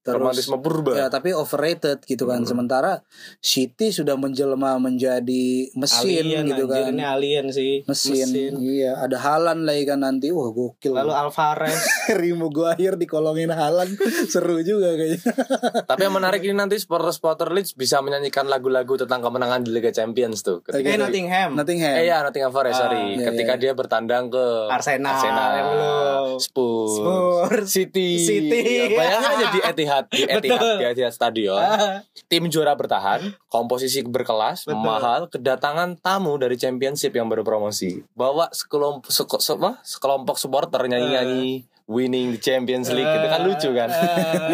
Terus 0.00 0.16
Romantisme 0.16 0.56
purba. 0.58 0.96
ya 0.96 1.06
tapi 1.06 1.30
overrated 1.30 2.00
gitu 2.02 2.24
kan. 2.24 2.40
Hmm. 2.40 2.48
Sementara 2.48 3.04
City 3.38 3.90
sudah 3.90 4.16
menjelma 4.16 4.80
menjadi 4.80 5.68
mesin 5.70 6.24
alien 6.24 6.44
gitu 6.46 6.64
kan. 6.64 6.88
ini 6.88 7.04
alien 7.04 7.46
sih. 7.48 7.84
Mesin. 7.84 8.56
Iya, 8.56 8.96
ada 8.98 9.16
Halan 9.16 9.62
lagi 9.62 9.84
kan 9.84 10.00
nanti. 10.00 10.28
Wah, 10.30 10.48
gokil. 10.48 10.92
Lalu 10.92 11.12
Alvarez 11.12 11.76
Rimo 12.20 12.48
Guahir 12.48 12.96
dikolongin 12.96 13.50
Halan 13.50 13.92
seru 14.26 14.60
juga 14.60 14.94
kayaknya. 14.94 15.20
Tapi 15.90 16.00
yang 16.00 16.14
menarik 16.14 16.40
ini 16.40 16.54
nanti 16.54 16.76
supporter-supporter 16.76 17.50
Leeds 17.50 17.74
bisa 17.74 18.00
menyanyikan 18.00 18.46
lagu-lagu 18.46 18.96
tentang 18.96 19.20
kemenangan 19.20 19.60
di 19.60 19.70
Liga 19.70 19.90
Champions 19.90 20.40
tuh. 20.40 20.62
Oke. 20.62 20.80
eh 20.80 20.96
Nottingham. 20.96 21.52
Nottingham. 21.52 21.94
Eh 21.94 22.06
ya 22.06 22.24
Nottingham 22.24 22.48
Forest 22.50 22.72
Ah, 22.72 22.88
sorry. 22.88 23.02
iya, 23.14 23.28
Ketika 23.28 23.54
dia 23.54 23.72
bertandang 23.72 24.28
ke 24.28 24.44
Arsenal, 24.66 25.12
Arsenal 25.12 25.50
yang 25.52 25.68
belum. 25.68 26.24
Spurs, 26.40 26.92
Spurs. 26.94 27.66
City, 27.68 28.16
City. 28.16 28.60
Bayangkan 28.90 29.32
aja 29.36 29.46
di 29.50 29.60
Etihad, 29.90 30.04
di 30.06 30.22
Etihad, 30.24 30.60
Betul. 30.62 30.74
di 30.76 30.84
Etihad 30.86 31.12
Stadion. 31.12 31.58
Ah, 31.58 32.00
Tim 32.24 32.46
juara 32.46 32.72
bertahan, 32.72 33.20
komposisi 33.46 34.00
berkelas, 34.00 34.64
Betul. 34.64 34.78
mahal, 34.78 35.20
kedatangan 35.26 35.98
tamu 35.98 36.36
dari 36.36 36.54
Championship 36.54 37.10
yang 37.10 37.26
baru 37.26 37.42
promosi. 37.42 38.06
Bawa 38.12 38.46
sekelompok 38.50 39.10
seko- 39.10 39.38
se- 39.38 39.52
apa? 39.52 39.82
sekelompok 39.82 40.36
supporter 40.36 40.80
nyanyi-nyanyi 40.80 41.66
winning 41.84 42.30
the 42.30 42.40
Champions 42.40 42.86
League 42.88 43.02
gitu 43.04 43.26
kan 43.26 43.40
lucu 43.42 43.70
kan. 43.72 43.90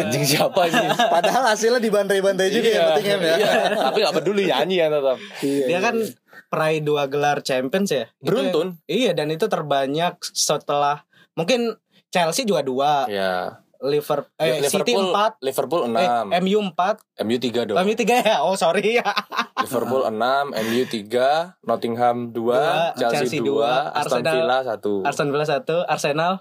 Anjing 0.01 0.25
siapa 0.25 0.57
ini? 0.65 0.89
Padahal 0.89 1.43
hasilnya 1.47 1.77
dibantai-bantai 1.77 2.49
juga 2.49 2.65
ya 2.67 2.81
Nottingham 2.89 3.21
ya. 3.21 3.33
Iya, 3.37 3.51
tapi 3.77 3.97
gak 4.01 4.15
peduli 4.15 4.43
nyanyi 4.47 4.75
ya 4.75 4.87
tetap. 4.89 5.17
Iya, 5.39 5.63
dia 5.63 5.69
iya. 5.69 5.79
kan 5.79 5.95
peraih 6.47 6.81
dua 6.81 7.05
gelar 7.05 7.37
Champions 7.39 7.93
ya. 7.93 8.09
Itu- 8.09 8.25
Beruntun. 8.25 8.81
iya 8.85 9.13
dan 9.13 9.29
itu 9.29 9.45
terbanyak 9.45 10.17
setelah 10.23 11.05
mungkin 11.33 11.77
Chelsea 12.07 12.41
juga 12.41 12.63
dua, 12.63 13.05
Ya. 13.05 13.61
Liverpool, 13.79 14.33
eh, 14.37 14.63
City 14.63 14.89
Liverpool 14.89 15.03
empat, 15.07 15.31
Liverpool 15.39 15.81
eh, 15.85 16.09
6, 16.33 16.41
MU 16.41 16.59
empat, 16.63 16.95
MU 17.21 17.37
3 17.37 17.65
dong. 17.65 17.77
MU 17.77 17.93
tiga 17.93 18.15
ya. 18.19 18.35
Oh 18.41 18.53
sorry 18.53 18.97
ya. 18.97 19.05
Liverpool 19.63 20.03
6, 20.03 20.13
MU 20.49 20.81
3, 20.83 21.61
Nottingham 21.61 22.17
2, 22.29 22.33
Dua, 22.33 22.59
Chelsea, 22.93 23.15
Chelsea 23.27 23.39
2, 23.39 23.45
dua, 23.45 23.91
Aston 23.91 24.21
Arsenal- 24.21 24.35
Villa 24.35 24.57
1. 24.65 25.05
Arsenal 25.05 25.29
Villa 25.31 25.45
satu, 25.45 25.75
Arsenal 25.83 26.33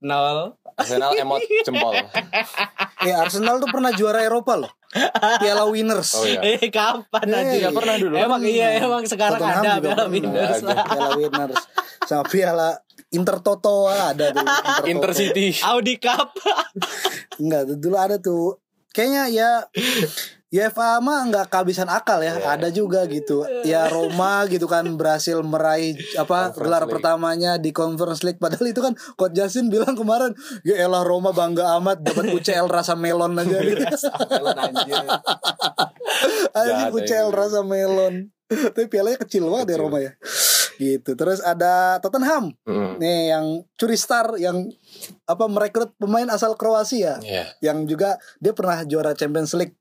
nol. 0.00 0.60
Arsenal 0.74 1.16
emot 1.22 1.40
jempol. 1.62 1.94
Ya 3.00 3.20
Arsenal 3.20 3.56
tuh 3.56 3.68
pernah 3.68 3.88
juara 3.90 4.20
Eropa 4.20 4.58
loh. 4.58 4.72
Piala 5.40 5.64
Winners. 5.64 6.12
Oh 6.14 6.22
iya. 6.22 6.38
Eh 6.44 6.68
kapan 6.68 7.24
Eh, 7.26 7.34
aja? 7.34 7.54
iya, 7.56 7.68
pernah 7.70 7.96
dulu. 7.96 8.14
Emang 8.14 8.42
iya 8.42 8.78
emang 8.78 9.02
sekarang 9.04 9.40
Tottenham 9.40 9.64
ada 9.64 9.80
Piala. 9.80 10.04
Winners. 10.06 10.60
Piala 10.60 11.10
Winners 11.14 11.60
sama 12.04 12.20
Piala 12.24 12.83
Intertoto 13.14 13.88
ada 13.88 14.34
tuh. 14.34 14.42
Intertoto. 14.42 14.90
Intercity. 14.90 15.48
Audi 15.62 15.94
Cup. 16.02 16.34
Enggak, 17.38 17.78
dulu 17.78 17.96
ada 17.96 18.18
tuh. 18.18 18.58
Kayaknya 18.94 19.22
ya 19.30 19.50
UEFA 20.54 21.02
mah 21.02 21.26
nggak 21.26 21.50
kehabisan 21.50 21.90
akal 21.90 22.22
ya. 22.22 22.38
Iya. 22.38 22.54
Ada 22.54 22.70
juga 22.70 23.02
gitu. 23.10 23.42
Ya 23.66 23.90
Roma 23.90 24.46
gitu 24.46 24.70
kan 24.70 24.86
berhasil 24.94 25.42
meraih 25.42 25.98
apa 26.14 26.54
Conference 26.54 26.62
gelar 26.62 26.82
League. 26.86 26.94
pertamanya 26.94 27.52
di 27.58 27.74
Conference 27.74 28.22
League 28.22 28.38
padahal 28.38 28.70
itu 28.70 28.78
kan 28.78 28.94
Coach 29.18 29.34
Jasin 29.34 29.66
bilang 29.66 29.98
kemarin 29.98 30.30
ya 30.62 30.78
elah 30.78 31.02
Roma 31.02 31.34
bangga 31.34 31.74
amat 31.82 32.06
dapat 32.06 32.30
UCL 32.38 32.70
rasa 32.70 32.94
melon 32.94 33.34
aja 33.34 33.58
gitu. 33.66 33.82
Anjir. 34.62 35.04
Ya 36.54 36.86
UCL 36.94 37.34
rasa 37.34 37.66
melon. 37.66 38.30
Tapi 38.46 38.86
pialanya 38.86 39.26
kecil 39.26 39.50
banget 39.50 39.74
ya. 39.74 39.76
Roma 39.82 39.98
ya. 39.98 40.14
Gitu. 40.76 41.10
Terus 41.10 41.38
ada 41.38 41.96
Tottenham. 41.98 42.50
Mm. 42.62 42.92
Nih 42.96 43.20
yang 43.28 43.46
curi 43.74 43.94
star 43.94 44.34
yang 44.36 44.68
apa 45.24 45.44
merekrut 45.46 45.94
pemain 45.94 46.26
asal 46.26 46.54
Kroasia 46.54 47.18
Iya. 47.18 47.50
yang 47.60 47.84
juga 47.84 48.14
dia 48.38 48.50
pernah 48.50 48.82
juara 48.82 49.12
Champions 49.12 49.52
League 49.52 49.74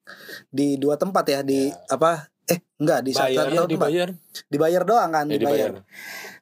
di 0.48 0.76
dua 0.76 0.96
tempat 0.96 1.26
ya 1.26 1.40
di 1.42 1.68
apa 1.88 2.26
eh 2.44 2.60
enggak 2.76 3.00
di 3.02 3.12
Bayar, 3.12 3.24
satu 3.24 3.32
Iya, 3.32 3.44
tempat. 3.56 3.70
dibayar. 3.70 4.10
dibayar 4.48 4.82
doang 4.84 5.12
kan 5.12 5.26
Ya, 5.26 5.38
dibayar. 5.38 5.72
dibayar. 5.72 5.74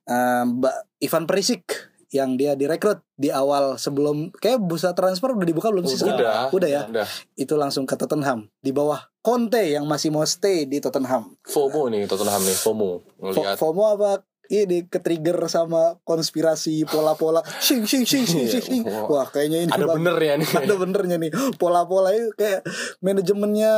Eh, 0.04 0.44
Mbak 0.50 0.76
Ivan 1.00 1.24
Perisic 1.26 1.64
yang 2.10 2.36
dia 2.36 2.54
direkrut 2.54 3.00
di 3.16 3.30
awal 3.30 3.78
sebelum 3.78 4.34
kayak 4.34 4.60
bursa 4.60 4.92
transfer 4.92 5.32
udah 5.32 5.46
dibuka 5.46 5.70
belum 5.70 5.86
sih? 5.86 5.96
Udah. 6.02 6.50
Udah 6.50 6.68
ya. 6.68 6.82
Udah. 6.84 7.08
Itu 7.34 7.56
langsung 7.56 7.86
ke 7.86 7.96
Tottenham 7.96 8.52
di 8.58 8.70
bawah 8.70 9.00
Conte 9.18 9.62
yang 9.62 9.86
masih 9.86 10.10
mau 10.10 10.26
stay 10.26 10.66
di 10.66 10.78
Tottenham. 10.78 11.38
FOMO 11.42 11.88
nih 11.88 12.04
Tottenham 12.06 12.42
nih, 12.42 12.58
FOMO. 12.58 12.92
Fo- 13.00 13.32
Ngelihat 13.32 13.56
FOMO 13.56 13.84
apa 13.94 14.26
ini 14.54 14.84
ke 14.84 15.00
trigger 15.00 15.40
sama 15.48 15.96
konspirasi 16.02 16.84
pola-pola 16.84 17.40
sing 17.58 17.84
sing 17.84 18.04
sing 18.04 18.24
sing 18.24 18.46
sing. 18.46 18.84
Iya. 18.84 19.04
wah 19.04 19.24
kayaknya 19.26 19.64
ini 19.64 19.72
ada 19.72 19.86
bang- 19.86 19.98
bener 19.98 20.16
ya 20.18 20.34
nih. 20.36 20.50
ada 20.60 20.74
benernya 20.76 21.16
nih 21.18 21.32
pola-pola 21.56 22.12
itu 22.12 22.30
kayak 22.34 22.68
manajemennya 23.00 23.74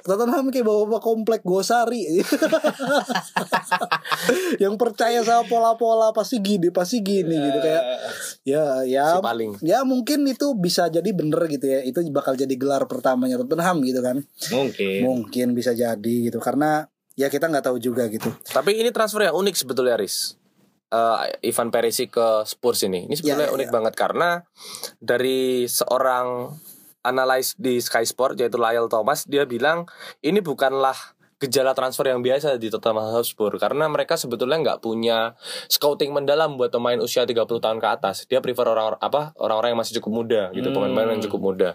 Tottenham 0.00 0.48
kayak 0.48 0.62
bawa-bawa 0.62 1.00
komplek 1.00 1.42
Gosari 1.42 2.06
yang 4.58 4.74
percaya 4.74 5.20
sama 5.20 5.44
pola-pola 5.44 6.10
pasti 6.10 6.38
gini 6.38 6.70
pasti 6.70 7.00
gini 7.00 7.34
gitu 7.34 7.58
kayak 7.58 7.82
ya 8.42 8.64
ya 8.84 9.06
Si 9.10 9.20
paling. 9.20 9.50
ya 9.60 9.82
mungkin 9.82 10.24
itu 10.24 10.54
bisa 10.54 10.86
jadi 10.86 11.10
bener 11.10 11.40
gitu 11.48 11.66
ya 11.66 11.80
itu 11.82 11.98
bakal 12.10 12.34
jadi 12.34 12.54
gelar 12.54 12.84
pertamanya 12.84 13.36
Tottenham 13.36 13.82
gitu 13.82 13.98
kan 13.98 14.22
Mungkin. 14.50 14.98
mungkin 15.02 15.46
bisa 15.52 15.72
jadi 15.72 16.14
gitu 16.24 16.38
karena 16.38 16.86
ya 17.14 17.26
kita 17.26 17.46
nggak 17.46 17.64
tahu 17.64 17.78
juga 17.78 18.06
gitu 18.06 18.30
Tapi 18.46 18.76
ini 18.76 18.90
transfer 18.90 19.22
yang 19.22 19.34
unik 19.34 19.54
sebetulnya 19.56 19.94
Riz. 19.94 20.34
Eh, 20.88 21.16
Ivan 21.44 21.68
Perisic 21.68 22.12
ke 22.12 22.28
Spurs 22.44 22.82
ini. 22.82 23.06
Ini 23.06 23.14
sebetulnya 23.14 23.46
Ya, 23.46 23.50
ya, 23.50 23.56
unik 23.56 23.68
ya. 23.68 23.72
banget 23.72 23.94
karena 23.94 24.28
dari 24.98 25.66
seorang 25.66 26.54
analis 27.02 27.52
di 27.54 27.78
Sky 27.78 28.02
Sport 28.02 28.38
yaitu 28.38 28.56
Lyle 28.56 28.86
Thomas 28.86 29.22
dia 29.24 29.44
bilang 29.44 29.84
ini 30.20 30.38
bukanlah 30.38 30.96
gejala 31.36 31.76
transfer 31.76 32.08
yang 32.08 32.24
biasa 32.24 32.56
di 32.56 32.72
Tottenham 32.72 33.04
Hotspur 33.10 33.52
karena 33.58 33.84
mereka 33.84 34.16
sebetulnya 34.16 34.56
nggak 34.56 34.80
punya 34.80 35.36
scouting 35.68 36.08
mendalam 36.08 36.56
buat 36.56 36.72
pemain 36.72 36.96
usia 36.96 37.22
30 37.22 37.44
tahun 37.60 37.76
ke 37.76 37.88
atas. 37.90 38.24
Dia 38.24 38.40
prefer 38.40 38.64
orang 38.64 38.96
apa 38.96 39.36
orang-orang 39.36 39.74
yang 39.74 39.80
masih 39.82 40.00
cukup 40.00 40.12
muda 40.14 40.42
gitu, 40.50 40.64
Hmm. 40.64 40.78
pemain-pemain 40.80 41.12
yang 41.12 41.22
cukup 41.22 41.40
muda. 41.42 41.68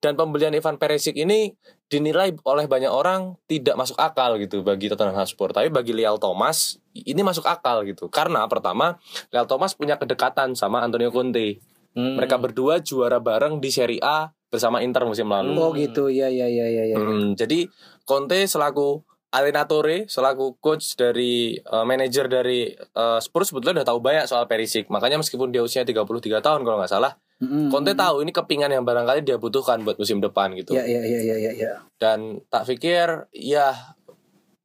Dan 0.00 0.16
pembelian 0.16 0.50
Ivan 0.50 0.74
Perisic 0.74 1.14
ini 1.14 1.54
dinilai 1.86 2.34
oleh 2.42 2.66
banyak 2.66 2.90
orang 2.90 3.38
tidak 3.46 3.78
masuk 3.78 3.94
akal 4.02 4.34
gitu 4.42 4.66
bagi 4.66 4.90
Tottenham 4.90 5.14
Hotspur. 5.14 5.54
Tapi 5.54 5.70
bagi 5.70 5.94
Lial 5.94 6.18
Thomas 6.18 6.82
ini 6.92 7.22
masuk 7.22 7.46
akal 7.46 7.86
gitu. 7.86 8.10
Karena 8.10 8.42
pertama 8.50 8.98
Lial 9.30 9.46
Thomas 9.46 9.78
punya 9.78 9.94
kedekatan 9.94 10.58
sama 10.58 10.82
Antonio 10.82 11.14
Conte. 11.14 11.62
Hmm. 11.94 12.18
Mereka 12.18 12.36
berdua 12.42 12.82
juara 12.82 13.22
bareng 13.22 13.62
di 13.62 13.70
Serie 13.70 14.02
A 14.02 14.28
bersama 14.46 14.82
Inter 14.82 15.02
musim 15.06 15.26
lalu. 15.26 15.58
oh 15.58 15.70
gitu 15.74 16.06
ya 16.06 16.30
ya 16.30 16.46
ya 16.46 16.66
ya 16.70 16.84
ya 16.94 16.96
Hmm, 16.96 17.34
jadi 17.34 17.66
Conte 18.06 18.46
selaku 18.46 19.02
allenatore 19.34 20.06
selaku 20.06 20.56
coach 20.62 20.94
dari 20.94 21.58
eh, 21.58 21.84
manajer 21.84 22.30
dari 22.30 22.70
eh, 22.72 23.18
Spurs 23.20 23.50
sebetulnya 23.50 23.82
udah 23.82 23.88
tahu 23.90 23.98
banyak 24.00 24.24
soal 24.30 24.46
Perisic. 24.46 24.86
Makanya 24.88 25.18
meskipun 25.18 25.50
dia 25.50 25.62
usia 25.66 25.82
33 25.82 26.06
tahun 26.40 26.60
kalau 26.62 26.78
nggak 26.78 26.92
salah, 26.92 27.18
Conte 27.44 27.92
tahu 27.92 28.24
ini 28.24 28.32
kepingan 28.32 28.72
yang 28.72 28.84
barangkali 28.88 29.20
dia 29.20 29.36
butuhkan 29.36 29.84
buat 29.84 30.00
musim 30.00 30.24
depan 30.24 30.56
gitu. 30.56 30.72
ya 30.72 30.88
ya 30.88 31.04
ya 31.04 31.20
ya 31.20 31.36
ya 31.36 31.52
ya 31.52 31.72
Dan 32.00 32.40
tak 32.48 32.64
pikir 32.64 33.28
ya 33.36 33.76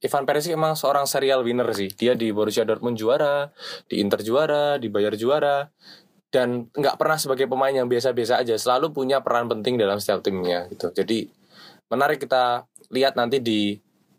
Ivan 0.02 0.24
Perisic 0.24 0.56
emang 0.56 0.80
seorang 0.80 1.04
serial 1.04 1.44
winner 1.44 1.68
sih. 1.76 1.92
Dia 1.92 2.16
di 2.16 2.32
Borussia 2.32 2.64
Dortmund 2.64 2.96
juara, 2.96 3.52
di 3.92 4.00
Inter 4.00 4.24
juara, 4.24 4.80
di 4.80 4.88
Bayern 4.88 5.20
juara 5.20 5.68
dan 6.32 6.72
nggak 6.72 6.96
pernah 6.96 7.20
sebagai 7.20 7.46
pemain 7.52 7.76
yang 7.76 7.92
biasa-biasa 7.92 8.40
aja, 8.40 8.56
selalu 8.56 8.96
punya 8.96 9.20
peran 9.20 9.52
penting 9.52 9.76
dalam 9.76 10.00
setiap 10.00 10.24
timnya 10.24 10.66
gitu. 10.72 10.90
Jadi 10.96 11.28
menarik 11.92 12.24
kita 12.24 12.66
lihat 12.88 13.20
nanti 13.20 13.44
di 13.44 13.76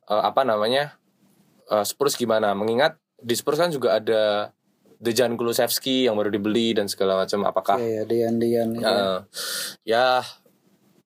eh, 0.07 0.23
apa 0.23 0.45
namanya 0.45 0.93
eh, 1.73 1.85
Spurs 1.89 2.21
gimana. 2.21 2.53
Mengingat 2.53 3.01
di 3.17 3.33
Spurs 3.33 3.57
kan 3.57 3.73
juga 3.73 3.97
ada 3.97 4.53
Dejan 5.03 5.35
Kulusevski 5.35 6.07
yang 6.07 6.15
baru 6.15 6.31
dibeli 6.31 6.79
dan 6.79 6.87
segala 6.87 7.19
macam. 7.19 7.43
Apakah 7.43 7.77
ya 7.83 8.01
ya 8.01 8.03
Dian 8.07 8.39
Dian 8.39 8.71
ya. 8.79 8.87
Eh, 8.87 9.19
ya 9.83 10.07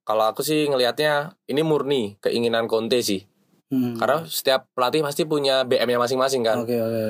kalau 0.04 0.28
aku 0.28 0.44
sih 0.44 0.68
ngelihatnya 0.68 1.34
ini 1.48 1.64
murni 1.64 2.20
keinginan 2.20 2.68
Conte 2.68 3.00
sih. 3.00 3.24
Hmm. 3.72 3.96
Karena 3.96 4.22
setiap 4.28 4.68
pelatih 4.76 5.00
pasti 5.02 5.24
punya 5.24 5.64
BM-nya 5.64 5.98
masing-masing 5.98 6.44
kan. 6.44 6.60
oke 6.62 6.76
oke 6.76 7.04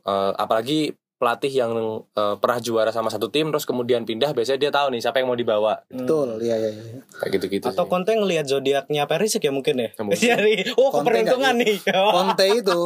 Eh, 0.00 0.32
apalagi 0.40 0.96
pelatih 1.20 1.52
yang 1.52 1.76
eh, 2.16 2.34
pernah 2.40 2.58
juara 2.64 2.88
sama 2.88 3.12
satu 3.12 3.28
tim 3.28 3.52
terus 3.52 3.68
kemudian 3.68 4.08
pindah 4.08 4.32
biasanya 4.32 4.56
dia 4.56 4.72
tahu 4.72 4.96
nih 4.96 5.04
siapa 5.04 5.20
yang 5.20 5.28
mau 5.28 5.36
dibawa. 5.36 5.84
betul 5.92 6.40
ya 6.40 6.56
ya 6.56 6.72
ya 6.72 7.04
Kayak 7.20 7.30
gitu-gitu 7.36 7.64
Atau 7.68 7.84
sih. 7.84 7.90
Conte 7.92 8.16
ngelihat 8.16 8.48
zodiaknya 8.48 9.04
Perisic 9.04 9.44
ya 9.44 9.52
mungkin 9.52 9.84
ya. 9.84 9.92
Ya, 9.92 10.00
mungkin. 10.00 10.16
Jadi, 10.32 10.52
oh 10.80 10.88
Conte 10.88 11.12
keberuntungan 11.12 11.54
nih. 11.60 11.76
Conte 12.16 12.46
itu 12.48 12.78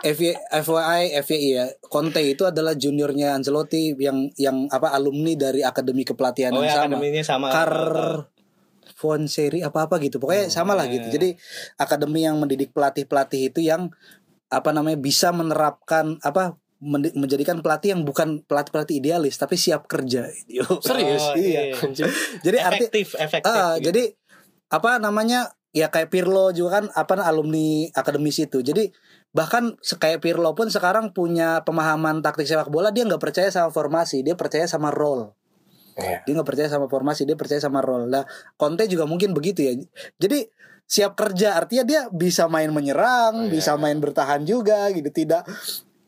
FY 0.00 0.32
FYI 0.64 1.04
FYI 1.20 1.48
ya 1.52 1.66
Conte 1.84 2.24
itu 2.24 2.48
adalah 2.48 2.72
juniornya 2.72 3.36
Ancelotti 3.36 3.92
yang 4.00 4.32
yang 4.40 4.64
apa 4.72 4.96
alumni 4.96 5.36
dari 5.36 5.60
akademi 5.60 6.08
kepelatihan 6.08 6.56
Oh 6.56 6.64
yang 6.64 6.72
ya 6.72 6.72
sama 6.72 6.84
akademinya 6.88 7.22
sama. 7.24 7.46
Car 7.52 7.74
Fonseri 8.94 9.60
apa 9.60 9.84
apa 9.84 10.00
gitu 10.00 10.16
pokoknya 10.16 10.48
sama 10.48 10.72
lah 10.72 10.88
gitu 10.88 11.12
jadi 11.12 11.36
akademi 11.76 12.24
yang 12.24 12.40
mendidik 12.40 12.72
pelatih 12.72 13.04
pelatih 13.04 13.52
itu 13.52 13.60
yang 13.60 13.92
apa 14.48 14.70
namanya 14.70 14.96
bisa 14.96 15.34
menerapkan 15.34 16.16
apa 16.22 16.56
menjadikan 17.14 17.64
pelatih 17.64 17.96
yang 17.96 18.04
bukan 18.04 18.44
pelatih 18.44 18.70
pelatih 18.70 18.96
idealis 19.00 19.40
tapi 19.40 19.56
siap 19.56 19.88
kerja 19.88 20.28
Serius? 20.86 21.24
Oh, 21.24 21.34
Iya. 21.34 21.72
iya. 21.72 22.06
jadi 22.44 22.58
arti 22.60 22.84
efektif, 22.92 23.16
efektif. 23.16 23.48
Ah, 23.48 23.80
gitu. 23.80 23.88
jadi 23.90 24.12
apa 24.68 25.00
namanya 25.00 25.56
ya 25.74 25.90
kayak 25.90 26.12
Pirlo 26.12 26.52
juga 26.52 26.80
kan 26.80 26.84
apa 26.94 27.18
alumni 27.24 27.90
akademis 27.90 28.38
itu. 28.38 28.62
Jadi 28.62 28.94
bahkan 29.34 29.74
kayak 29.80 30.22
Pirlo 30.22 30.54
pun 30.54 30.70
sekarang 30.70 31.10
punya 31.10 31.66
pemahaman 31.66 32.22
taktik 32.22 32.46
sepak 32.46 32.70
bola 32.70 32.94
dia 32.94 33.02
nggak 33.02 33.18
percaya 33.18 33.50
sama 33.50 33.74
formasi, 33.74 34.22
dia 34.22 34.38
percaya 34.38 34.70
sama 34.70 34.94
role. 34.94 35.34
Iya. 35.98 36.22
Dia 36.26 36.32
nggak 36.38 36.46
percaya 36.46 36.68
sama 36.70 36.86
formasi, 36.86 37.26
dia 37.26 37.34
percaya 37.34 37.58
sama 37.58 37.82
role. 37.82 38.06
Nah, 38.06 38.22
Conte 38.54 38.86
juga 38.86 39.06
mungkin 39.06 39.34
begitu 39.34 39.62
ya. 39.66 39.74
Jadi 40.18 40.46
siap 40.84 41.16
kerja 41.16 41.56
artinya 41.56 41.82
dia 41.86 42.00
bisa 42.12 42.46
main 42.46 42.70
menyerang, 42.70 43.34
Oh, 43.34 43.46
iya. 43.46 43.50
bisa 43.50 43.74
main 43.74 43.98
bertahan 43.98 44.42
juga 44.46 44.90
gitu. 44.90 45.10
Tidak 45.10 45.42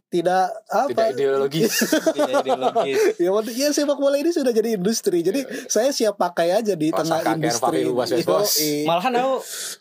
tidak 0.06 0.54
apa 0.66 0.86
Tidak 0.86 1.08
ideologis. 1.12 1.74
Tidak 2.14 2.32
ideologis. 2.40 3.18
ya, 3.18 3.30
waktu- 3.30 3.54
ya 3.54 3.68
sepak 3.68 3.94
bola 3.94 4.14
ini 4.14 4.30
sudah 4.30 4.50
jadi 4.50 4.78
industri. 4.78 5.20
Jadi 5.20 5.42
saya 5.66 5.90
siap 5.90 6.14
pakai 6.14 6.54
aja 6.54 6.72
di 6.72 6.88
Masa 6.88 7.02
tengah 7.18 7.34
industri. 7.34 7.78
Bas 7.86 8.10
Bas 8.10 8.22
Bos. 8.22 8.52
Malahan 8.84 9.12
aku 9.16 9.34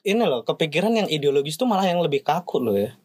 ini 0.03 0.21
loh 0.21 0.41
kepikiran 0.41 0.91
yang 0.95 1.07
ideologis 1.07 1.55
tuh 1.55 1.65
malah 1.65 1.85
yang 1.85 1.99
lebih 1.99 2.21
kaku 2.21 2.57
loh 2.59 2.73
ya 2.73 2.97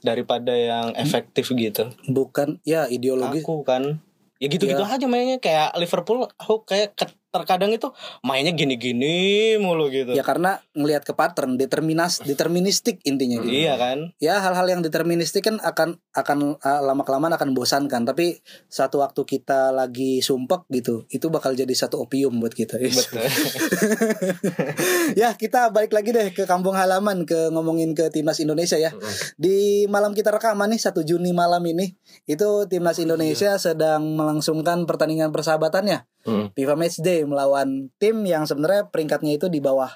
daripada 0.00 0.52
yang 0.52 0.92
efektif 0.94 1.48
gitu. 1.48 1.88
bukan 2.04 2.60
ya 2.62 2.84
ideologis 2.86 3.40
Kaku 3.40 3.62
kan. 3.62 4.02
Ya 4.36 4.50
gitu-gitu 4.50 4.76
Ya. 4.78 4.90
aja 4.90 5.06
mainnya 5.06 5.38
kayak 5.38 5.72
Liverpool 5.74 6.26
aku 6.34 6.66
kayak 6.66 6.92
terkadang 7.34 7.74
itu 7.74 7.90
mainnya 8.22 8.54
gini-gini 8.54 9.58
mulu 9.58 9.90
gitu. 9.90 10.14
ya 10.14 10.22
karena 10.22 10.62
ngelihat 10.78 11.02
ke 11.02 11.18
pattern 11.18 11.58
determinas 11.58 12.22
deterministik 12.22 13.02
intinya 13.02 13.42
gitu. 13.42 13.50
Iya 13.50 13.74
kan? 13.74 13.98
ya 14.22 14.38
hal-hal 14.38 14.70
yang 14.70 14.80
deterministik 14.86 15.50
kan 15.50 15.58
akan 15.58 15.98
akan 16.14 16.62
uh, 16.62 16.80
lama 16.86 17.02
kelamaan 17.02 17.34
akan 17.34 17.50
bosankan 17.58 18.06
tapi 18.06 18.38
satu 18.70 19.02
waktu 19.02 19.26
kita 19.26 19.74
lagi 19.74 20.22
sumpek 20.22 20.70
gitu 20.70 21.10
itu 21.10 21.26
bakal 21.26 21.58
jadi 21.58 21.74
satu 21.74 22.06
opium 22.06 22.38
buat 22.38 22.54
kita 22.54 22.78
Betul. 22.78 23.26
ya 25.20 25.34
kita 25.34 25.74
balik 25.74 25.90
lagi 25.90 26.14
deh 26.14 26.30
ke 26.30 26.46
kampung 26.46 26.78
halaman 26.78 27.26
ke 27.26 27.50
ngomongin 27.50 27.96
ke 27.98 28.14
timnas 28.14 28.38
Indonesia 28.38 28.78
ya 28.78 28.94
di 29.34 29.84
malam 29.90 30.14
kita 30.14 30.30
rekaman 30.30 30.70
nih 30.70 30.80
1 30.80 30.94
Juni 31.02 31.34
malam 31.34 31.62
ini 31.66 31.96
itu 32.30 32.68
timnas 32.70 33.02
Indonesia 33.02 33.56
sedang 33.58 34.14
melangsungkan 34.14 34.86
pertandingan 34.86 35.34
persahabatannya 35.34 36.06
Hmm. 36.24 36.48
FIFA 36.52 36.74
Matchday 36.74 37.22
melawan 37.22 37.92
tim 37.96 38.24
yang 38.24 38.44
sebenarnya 38.44 38.88
peringkatnya 38.88 39.36
itu 39.36 39.46
di 39.46 39.60
bawah 39.60 39.92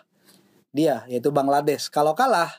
dia 0.71 1.03
yaitu 1.07 1.29
Bangladesh. 1.29 1.89
Kalau 1.89 2.13
kalah 2.13 2.53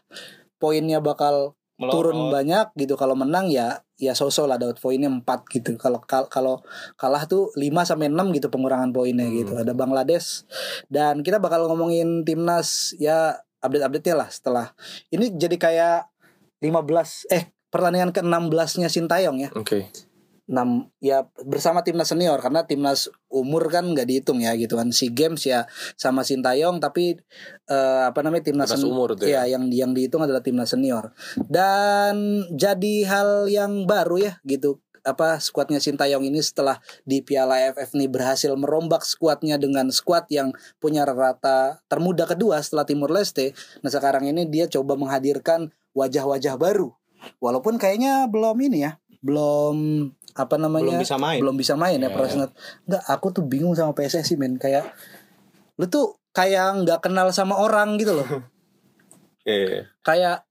poinnya 0.57 0.99
bakal 0.99 1.53
Melorot. 1.77 1.93
turun 1.93 2.19
banyak 2.29 2.73
gitu. 2.75 2.93
Kalau 2.93 3.13
menang 3.13 3.47
ya 3.47 3.79
ya 3.95 4.11
sosok 4.11 4.47
lah 4.47 4.57
dapat 4.57 4.75
poinnya 4.77 5.07
4 5.07 5.23
gitu. 5.47 5.75
Kalau 5.75 6.01
kal- 6.01 6.27
kalau 6.27 6.59
kalah 6.95 7.23
tuh 7.23 7.53
5 7.53 7.85
sampai 7.85 8.07
6 8.07 8.33
gitu 8.33 8.47
pengurangan 8.47 8.89
poinnya 8.89 9.23
Hmm. 9.23 9.35
gitu. 9.37 9.53
Ada 9.55 9.71
Bangladesh 9.71 10.43
dan 10.87 11.21
kita 11.21 11.37
bakal 11.37 11.63
ngomongin 11.65 12.23
timnas 12.23 12.91
ya 12.95 13.37
update-update-nya 13.59 14.15
lah 14.15 14.29
setelah 14.29 14.71
ini 15.09 15.31
jadi 15.31 15.55
kayak 15.55 15.99
15 16.59 17.29
eh 17.29 17.47
pertandingan 17.69 18.09
ke-16-nya 18.09 18.89
Sintayong 18.89 19.37
ya. 19.37 19.49
Oke. 19.53 19.87
Enam 20.49 20.89
ya 20.97 21.29
bersama 21.45 21.85
timnas 21.85 22.09
senior 22.09 22.41
karena 22.41 22.65
timnas 22.65 23.13
umur 23.29 23.69
kan 23.69 23.85
nggak 23.85 24.09
dihitung 24.09 24.41
ya 24.41 24.57
gitu 24.57 24.81
kan. 24.81 24.89
Si 24.89 25.13
games 25.13 25.45
ya 25.45 25.69
sama 25.93 26.25
sintayong 26.25 26.81
tapi 26.81 27.13
eh, 27.69 28.03
apa 28.09 28.19
namanya 28.25 28.49
timnas, 28.49 28.73
Timnas 28.73 28.89
umur 28.89 29.13
tuh 29.13 29.29
ya. 29.29 29.45
ya. 29.45 29.55
yang 29.55 29.69
yang 29.69 29.93
dihitung 29.93 30.25
adalah 30.25 30.41
timnas 30.41 30.73
senior. 30.73 31.13
Dan 31.45 32.49
jadi 32.57 32.95
hal 33.05 33.29
yang 33.47 33.85
baru 33.85 34.17
ya 34.17 34.33
gitu. 34.43 34.81
Apa 35.05 35.39
skuadnya 35.39 35.79
sintayong 35.79 36.27
ini 36.27 36.43
setelah 36.43 36.81
di 37.07 37.23
Piala 37.23 37.55
AFF 37.55 37.95
ini 37.95 38.11
berhasil 38.11 38.51
merombak 38.59 39.07
skuadnya 39.07 39.55
dengan 39.55 39.87
skuad 39.95 40.27
yang 40.27 40.51
punya 40.81 41.07
rata 41.07 41.79
termuda 41.87 42.27
kedua 42.27 42.59
setelah 42.59 42.83
Timur 42.83 43.07
Leste 43.07 43.55
nah 43.79 43.87
sekarang 43.87 44.27
ini 44.27 44.43
dia 44.51 44.67
coba 44.67 44.99
menghadirkan 44.99 45.71
wajah-wajah 45.95 46.59
baru. 46.59 46.91
Walaupun 47.39 47.79
kayaknya 47.79 48.27
belum 48.27 48.59
ini 48.59 48.79
ya 48.91 48.99
belum 49.19 49.75
apa 50.39 50.55
namanya 50.55 50.95
belum 50.95 51.03
bisa 51.03 51.17
main 51.19 51.39
belum 51.43 51.55
bisa 51.59 51.73
main 51.75 51.99
ya 51.99 52.07
Ya. 52.07 52.15
Prasnat. 52.15 52.51
Enggak, 52.87 53.03
aku 53.11 53.27
tuh 53.35 53.43
bingung 53.43 53.75
sama 53.75 53.91
PSSI 53.91 54.39
men 54.39 54.55
kayak 54.55 54.87
lu 55.75 55.85
tuh 55.91 56.15
kayak 56.31 56.87
nggak 56.87 57.03
kenal 57.03 57.27
sama 57.35 57.59
orang 57.59 57.99
gitu 57.99 58.15
loh. 58.15 58.27
Oke. 59.43 59.83
kayak 60.07 60.47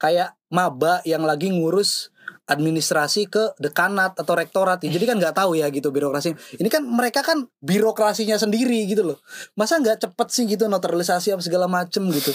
kayak 0.00 0.32
maba 0.48 1.04
yang 1.04 1.22
lagi 1.22 1.52
ngurus 1.52 2.08
administrasi 2.50 3.30
ke 3.30 3.54
dekanat 3.62 4.18
atau 4.18 4.34
rektorat 4.34 4.82
ya. 4.82 4.90
jadi 4.90 5.14
kan 5.14 5.16
nggak 5.22 5.38
tahu 5.38 5.54
ya 5.54 5.70
gitu 5.70 5.94
birokrasi 5.94 6.34
ini 6.58 6.66
kan 6.66 6.82
mereka 6.82 7.22
kan 7.22 7.46
birokrasinya 7.62 8.34
sendiri 8.34 8.90
gitu 8.90 9.06
loh 9.06 9.22
masa 9.54 9.78
nggak 9.78 10.02
cepet 10.02 10.28
sih 10.34 10.44
gitu 10.50 10.66
naturalisasi 10.66 11.30
apa 11.30 11.42
segala 11.46 11.70
macem 11.70 12.02
gitu 12.10 12.34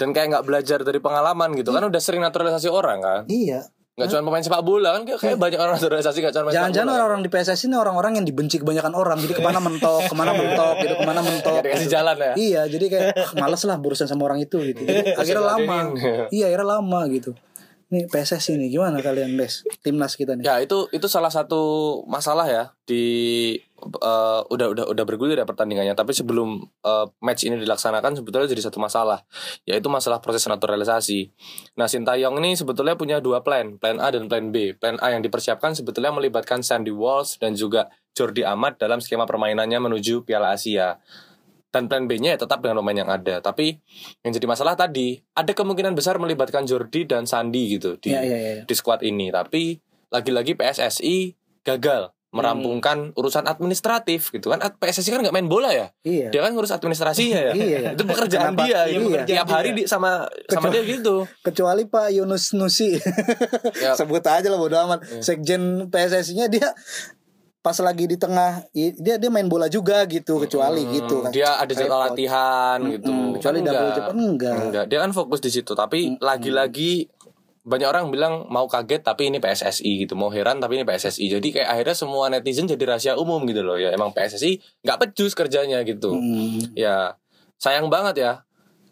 Dan 0.00 0.16
kayak 0.16 0.32
nggak 0.32 0.46
belajar 0.48 0.78
dari 0.80 1.04
pengalaman 1.04 1.52
gitu 1.52 1.68
kan 1.68 1.84
udah 1.84 2.00
sering 2.00 2.24
naturalisasi 2.24 2.72
orang 2.72 2.98
kan. 3.04 3.20
iya 3.28 3.68
Nggak 3.92 4.08
cuma 4.08 4.20
pemain 4.32 4.40
sepak 4.40 4.62
bola 4.64 4.88
kan 4.96 5.02
kayak 5.04 5.20
kayak 5.20 5.36
banyak 5.36 5.60
orang 5.60 5.76
naturalisasi 5.76 6.24
nggak 6.24 6.32
cuma 6.32 6.42
pemain 6.48 6.56
Jangan-jangan 6.56 6.92
orang-orang 6.96 7.20
di 7.20 7.28
PSSI 7.28 7.64
ini 7.68 7.76
orang-orang 7.76 8.12
yang 8.16 8.24
dibenci 8.24 8.56
kebanyakan 8.64 8.92
orang 8.96 9.18
Jadi 9.20 9.36
ke 9.36 9.42
mana 9.44 9.60
mentok, 9.60 10.08
ke 10.08 10.14
mana 10.16 10.32
mentok 10.32 10.74
gitu, 10.80 10.94
ke 10.96 11.04
mana 11.04 11.20
mentok 11.20 11.60
dikasih 11.60 11.86
gitu. 11.86 11.96
jalan 12.00 12.16
ya. 12.16 12.32
Iya 12.32 12.62
jadi 12.72 12.84
kayak 12.88 13.06
ah, 13.20 13.30
males 13.36 13.60
lah 13.68 13.76
berurusan 13.76 14.08
sama 14.08 14.24
orang 14.32 14.40
itu 14.40 14.56
gitu 14.64 14.80
Jadi 14.88 15.12
akhirnya 15.12 15.44
lama. 15.44 15.76
Iya 16.32 16.44
akhirnya 16.48 16.68
lama 16.80 17.00
gitu 17.12 17.36
Nih 17.92 18.08
PSSI 18.08 18.56
nih 18.56 18.72
gimana 18.72 19.04
kalian 19.04 19.36
Les 19.36 19.68
Timnas 19.84 20.16
kita 20.16 20.32
nih 20.32 20.48
Ya 20.48 20.64
itu 20.64 20.88
itu 20.96 21.04
salah 21.12 21.28
satu 21.28 22.00
masalah 22.08 22.48
ya 22.48 22.64
di 22.88 23.04
eh, 23.84 24.40
udah 24.48 24.66
udah 24.72 24.84
udah 24.88 25.04
bergulir 25.04 25.36
ya 25.36 25.44
pertandingannya. 25.44 25.92
Tapi 25.92 26.16
sebelum 26.16 26.64
eh, 26.64 27.06
match 27.20 27.44
ini 27.44 27.60
dilaksanakan 27.60 28.16
sebetulnya 28.16 28.48
jadi 28.48 28.64
satu 28.64 28.80
masalah, 28.80 29.28
yaitu 29.68 29.92
masalah 29.92 30.24
proses 30.24 30.48
naturalisasi. 30.48 31.36
Nah 31.76 31.84
Sintayong 31.84 32.40
ini 32.40 32.56
sebetulnya 32.56 32.96
punya 32.96 33.20
dua 33.20 33.44
plan, 33.44 33.76
plan 33.76 34.00
A 34.00 34.08
dan 34.08 34.24
plan 34.24 34.48
B. 34.48 34.72
Plan 34.72 34.96
A 35.04 35.12
yang 35.12 35.20
dipersiapkan 35.20 35.76
sebetulnya 35.76 36.16
melibatkan 36.16 36.64
Sandy 36.64 36.96
Walsh 36.96 37.36
dan 37.36 37.52
juga 37.52 37.92
Jordi 38.16 38.40
Amat 38.40 38.80
dalam 38.80 39.04
skema 39.04 39.28
permainannya 39.28 39.76
menuju 39.76 40.24
Piala 40.24 40.56
Asia. 40.56 40.96
Dan 41.72 41.88
plan 41.88 42.04
B-nya 42.04 42.36
ya 42.36 42.38
tetap 42.38 42.60
dengan 42.60 42.84
pemain 42.84 43.00
yang 43.00 43.08
ada. 43.08 43.40
Tapi 43.40 43.80
yang 44.20 44.32
jadi 44.36 44.44
masalah 44.44 44.76
tadi 44.76 45.16
ada 45.32 45.56
kemungkinan 45.56 45.96
besar 45.96 46.20
melibatkan 46.20 46.68
Jordi 46.68 47.08
dan 47.08 47.24
Sandi 47.24 47.80
gitu 47.80 47.96
di 47.96 48.12
Iya 48.12 48.20
iya 48.20 48.38
iya 48.38 48.52
di 48.68 48.74
squad 48.76 49.00
ini. 49.00 49.32
Tapi 49.32 49.80
lagi-lagi 50.12 50.52
PSSI 50.52 51.32
gagal 51.64 52.12
merampungkan 52.32 53.12
urusan 53.12 53.44
administratif 53.44 54.32
gitu 54.32 54.48
kan. 54.48 54.60
PSSI 54.60 55.12
kan 55.12 55.20
nggak 55.20 55.36
main 55.36 55.48
bola 55.52 55.68
ya? 55.68 55.92
Iya. 56.00 56.32
Dia 56.32 56.40
kan 56.40 56.56
ngurus 56.56 56.72
administrasinya 56.72 57.52
ya? 57.52 57.52
Iya, 57.60 57.78
iya. 57.84 57.90
itu 57.96 58.04
pekerjaan 58.08 58.56
Kenapa? 58.56 58.64
dia 58.64 58.72
Iya, 58.72 58.80
gitu. 58.88 59.04
pekerjaan 59.04 59.28
tiap 59.28 59.48
hari 59.52 59.70
di 59.76 59.82
sama 59.84 60.24
sama 60.48 60.72
dia 60.72 60.82
gitu. 60.84 61.28
Kecuali 61.44 61.84
Pak 61.84 62.08
Yunus 62.16 62.56
Nusi. 62.56 62.96
Ya. 63.80 63.92
Sebut 64.00 64.24
aja 64.24 64.48
lah 64.48 64.56
bodo 64.56 64.80
amat. 64.88 65.04
Sekjen 65.20 65.92
PSSI-nya 65.92 66.48
dia 66.48 66.72
pas 67.62 67.78
lagi 67.78 68.04
di 68.04 68.16
tengah 68.16 68.66
dia 68.74 69.16
dia 69.16 69.30
main 69.30 69.46
bola 69.46 69.66
juga 69.66 70.02
gitu 70.04 70.36
kecuali 70.36 70.82
Hmm, 70.82 70.92
gitu 70.92 71.16
kan. 71.20 71.30
dia 71.30 71.54
ada 71.54 71.70
jadwal 71.70 72.02
latihan 72.04 72.78
gitu. 72.84 73.06
Mm-mm, 73.06 73.38
kecuali 73.38 73.56
Kan 73.56 73.64
double 73.64 73.78
enggak. 73.80 73.96
job 73.96 74.06
enggak. 74.12 74.54
Enggak, 74.58 74.84
dia 74.86 74.98
kan 74.98 75.10
fokus 75.12 75.38
di 75.38 75.48
situ. 75.48 75.72
Tapi 75.72 76.18
lagi-lagi 76.18 77.06
banyak 77.62 77.86
orang 77.86 78.10
bilang 78.10 78.50
mau 78.50 78.66
kaget 78.66 79.00
tapi 79.00 79.30
ini 79.30 79.38
PSSI 79.38 80.02
gitu. 80.02 80.12
Mau 80.12 80.28
heran 80.28 80.58
tapi 80.58 80.74
ini 80.74 80.84
PSSI 80.84 81.30
jadi 81.30 81.48
kayak 81.52 81.68
akhirnya 81.70 81.94
semua 81.96 82.26
netizen 82.26 82.66
jadi 82.66 82.82
rahasia 82.84 83.14
umum 83.14 83.38
gitu 83.44 83.62
loh. 83.62 83.78
Ya 83.78 83.90
emang 83.90 84.10
PSSI 84.10 84.58
nggak 84.82 84.98
pecus 84.98 85.32
kerjanya 85.32 85.78
gitu. 85.82 86.10
Hmm. 86.10 86.58
ya 86.74 87.14
sayang 87.56 87.86
banget 87.86 88.18
ya 88.18 88.32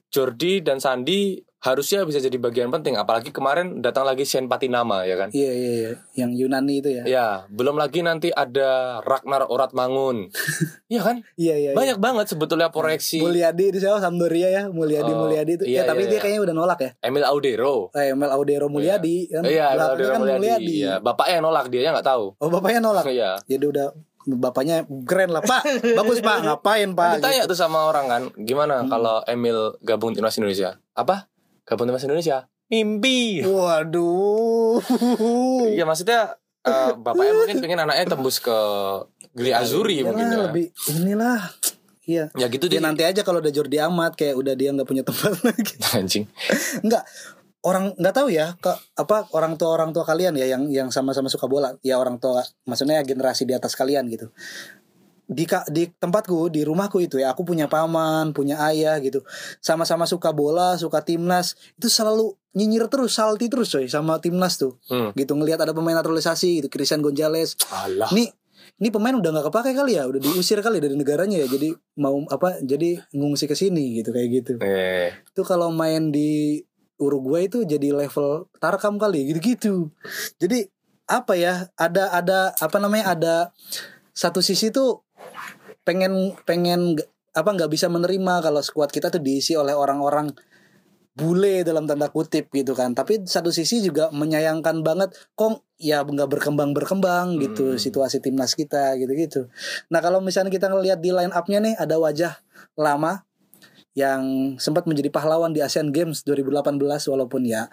Jordi 0.09 0.59
dan 0.61 0.79
Sandi 0.79 1.43
harusnya 1.61 2.03
bisa 2.03 2.17
jadi 2.19 2.35
bagian 2.35 2.69
penting 2.69 2.97
apalagi 2.97 3.29
kemarin 3.29 3.79
datang 3.79 4.03
lagi 4.03 4.25
Shen 4.25 4.45
Patinama 4.45 5.05
ya 5.05 5.15
kan 5.15 5.29
Iya 5.31 5.51
iya 5.51 5.71
iya 5.71 5.91
yang 6.17 6.33
Yunani 6.33 6.81
itu 6.81 6.89
ya. 6.91 7.03
ya 7.05 7.27
belum 7.47 7.77
lagi 7.77 8.01
nanti 8.01 8.29
ada 8.29 9.01
Ragnar 9.01 9.45
Oratmangun 9.45 10.33
iya 10.93 11.01
kan 11.01 11.21
Iya 11.35 11.55
iya. 11.55 11.71
banyak 11.73 11.97
banget 11.97 12.27
sebetulnya 12.29 12.69
proyeksi 12.69 13.21
Mulyadi 13.21 13.71
di 13.71 13.79
siapa 13.79 14.01
Sampdoria 14.01 14.49
ya, 14.51 14.63
Mulyadi 14.67 15.11
Oh, 15.11 15.21
Mulyadi 15.23 15.53
itu. 15.55 15.65
iya, 15.67 15.85
ya 15.85 15.89
tapi 15.89 16.03
iya, 16.03 16.09
dia 16.09 16.15
iya. 16.15 16.23
kayaknya 16.23 16.41
udah 16.43 16.55
nolak 16.55 16.79
ya. 16.81 16.91
Emil 17.03 17.25
Audero 17.25 17.93
Eh, 17.93 18.11
Mel 18.11 18.31
Audero 18.31 18.67
Mulyadi 18.67 19.29
kan. 19.29 19.45
iya 19.45 19.71
Emil 19.71 19.85
Audero 19.87 20.11
kan 20.11 20.21
Mulyadi 20.23 20.75
Iya, 20.81 20.95
bapaknya 20.99 21.35
yang 21.35 21.45
nolak 21.45 21.67
dia 21.69 21.91
nggak 21.91 22.09
tahu 22.09 22.25
Oh, 22.37 22.49
bapaknya 22.49 22.81
nolak. 22.81 23.05
iya 23.07 23.37
Jadi 23.45 23.65
udah 23.69 23.93
bapaknya 24.23 24.85
keren 25.03 25.29
lah, 25.29 25.41
Pak. 25.41 25.65
Bagus, 25.97 26.21
Pak. 26.21 26.39
Ngapain, 26.47 26.93
Pak? 26.93 27.19
ditanya 27.19 27.43
Gitu. 27.43 27.51
tuh 27.51 27.59
sama 27.59 27.85
orang 27.85 28.05
kan 28.07 28.23
gimana 28.37 28.81
Hmm. 28.81 28.89
kalau 28.89 29.25
Emil 29.25 29.81
gabung 29.81 30.13
timnas 30.13 30.37
Indonesia 30.37 30.77
apa 30.93 31.30
gabung 31.71 31.87
timnas 31.87 32.03
Indonesia 32.03 32.51
mimpi 32.67 33.47
Waduh. 33.47 34.83
Iya 35.71 35.87
maksudnya 35.87 36.35
eh, 36.61 36.93
bapaknya 36.93 37.33
mungkin 37.35 37.57
pengen 37.59 37.81
anaknya 37.81 38.07
tembus 38.07 38.39
ke 38.39 38.59
Gili 39.31 39.51
Azuri 39.51 40.03
Iyalah, 40.03 40.07
mungkin 40.11 40.27
ya. 40.27 40.39
lebih 40.51 40.65
inilah. 40.91 41.41
Iya. 42.03 42.25
Ya 42.35 42.47
gitu 42.51 42.67
Ya 42.67 42.79
deh. 42.79 42.83
nanti 42.83 43.03
aja 43.07 43.23
kalau 43.23 43.39
udah 43.39 43.55
Jordi 43.55 43.79
Amat 43.79 44.19
kayak 44.19 44.35
udah 44.35 44.55
dia 44.59 44.75
nggak 44.75 44.89
punya 44.89 45.07
tempat 45.07 45.31
lagi. 45.47 45.75
Anjing. 45.95 46.27
Enggak. 46.83 47.07
Orang 47.61 47.93
nggak 47.95 48.15
tahu 48.17 48.33
ya 48.33 48.57
ke 48.57 48.73
apa 48.97 49.29
orang 49.37 49.55
tua 49.55 49.77
orang 49.77 49.93
tua 49.93 50.03
kalian 50.03 50.33
ya 50.35 50.49
yang 50.49 50.67
yang 50.73 50.89
sama-sama 50.91 51.31
suka 51.31 51.47
bola. 51.47 51.77
Ya 51.87 52.01
orang 52.01 52.19
tua 52.19 52.43
maksudnya 52.67 52.99
generasi 53.05 53.47
di 53.47 53.55
atas 53.55 53.77
kalian 53.79 54.09
gitu. 54.11 54.33
Di 55.31 55.47
di 55.71 55.87
tempatku, 55.87 56.51
di 56.51 56.67
rumahku 56.67 56.99
itu 56.99 57.23
ya 57.23 57.31
aku 57.31 57.47
punya 57.47 57.71
paman, 57.71 58.35
punya 58.35 58.59
ayah 58.67 58.99
gitu. 58.99 59.23
Sama-sama 59.63 60.03
suka 60.11 60.35
bola, 60.35 60.75
suka 60.75 61.07
timnas. 61.07 61.55
Itu 61.79 61.87
selalu 61.87 62.35
nyinyir 62.59 62.91
terus, 62.91 63.15
salty 63.15 63.47
terus 63.47 63.71
coy 63.71 63.87
sama 63.87 64.19
timnas 64.19 64.59
tuh. 64.59 64.83
Hmm. 64.91 65.15
Gitu 65.15 65.31
ngelihat 65.39 65.63
ada 65.63 65.71
pemain 65.71 65.95
naturalisasi 65.95 66.59
gitu, 66.59 66.69
Christian 66.69 66.99
Gonzalez. 66.99 67.55
Alah. 67.71 68.11
Nih 68.11 68.35
ini 68.81 68.89
pemain 68.89 69.13
udah 69.13 69.31
nggak 69.31 69.47
kepake 69.53 69.71
kali 69.77 70.01
ya, 70.01 70.09
udah 70.09 70.21
diusir 70.21 70.59
kali 70.65 70.81
dari 70.81 70.97
negaranya 70.97 71.45
ya. 71.45 71.47
Jadi 71.47 71.71
mau 72.01 72.17
apa? 72.27 72.59
Jadi 72.65 72.97
ngungsi 73.13 73.45
ke 73.47 73.55
sini 73.55 74.01
gitu 74.01 74.11
kayak 74.11 74.29
gitu 74.33 74.53
Eh, 74.65 75.13
itu 75.15 75.43
kalau 75.45 75.69
main 75.69 76.09
di 76.09 76.65
Uruguay 77.01 77.49
itu 77.49 77.65
jadi 77.65 77.97
level 77.97 78.49
Tarkam 78.61 79.01
kali 79.01 79.33
gitu-gitu. 79.33 79.93
Jadi 80.41 80.69
apa 81.09 81.37
ya? 81.37 81.69
Ada 81.77 82.13
ada 82.13 82.39
apa 82.57 82.77
namanya? 82.81 83.13
Ada 83.17 83.35
satu 84.17 84.45
sisi 84.45 84.69
tuh 84.73 85.05
pengen 85.85 86.37
pengen 86.45 86.97
apa 87.31 87.51
nggak 87.55 87.71
bisa 87.71 87.87
menerima 87.87 88.43
kalau 88.43 88.61
skuad 88.61 88.91
kita 88.91 89.09
tuh 89.09 89.23
diisi 89.23 89.55
oleh 89.55 89.75
orang-orang 89.75 90.35
bule 91.15 91.67
dalam 91.67 91.85
tanda 91.85 92.09
kutip 92.09 92.49
gitu 92.55 92.73
kan. 92.73 92.95
Tapi 92.97 93.27
satu 93.27 93.51
sisi 93.53 93.83
juga 93.85 94.09
menyayangkan 94.15 94.81
banget 94.81 95.13
kok 95.35 95.63
ya 95.77 96.03
nggak 96.07 96.31
berkembang 96.31 96.73
berkembang 96.73 97.37
gitu 97.43 97.75
Hmm. 97.75 97.81
situasi 97.81 98.23
timnas 98.23 98.55
kita 98.57 98.97
gitu-gitu. 98.97 99.51
Nah 99.93 100.01
kalau 100.01 100.23
misalnya 100.23 100.49
kita 100.49 100.71
ngelihat 100.71 100.99
di 101.03 101.11
line 101.13 101.35
up-nya 101.35 101.59
nih 101.61 101.75
ada 101.77 101.99
wajah 102.01 102.41
lama 102.79 103.27
yang 103.99 104.55
sempat 104.63 104.87
menjadi 104.87 105.11
pahlawan 105.11 105.51
di 105.51 105.59
Asian 105.61 105.91
Games 105.91 106.23
2018 106.23 106.79
walaupun 107.11 107.43
ya 107.43 107.67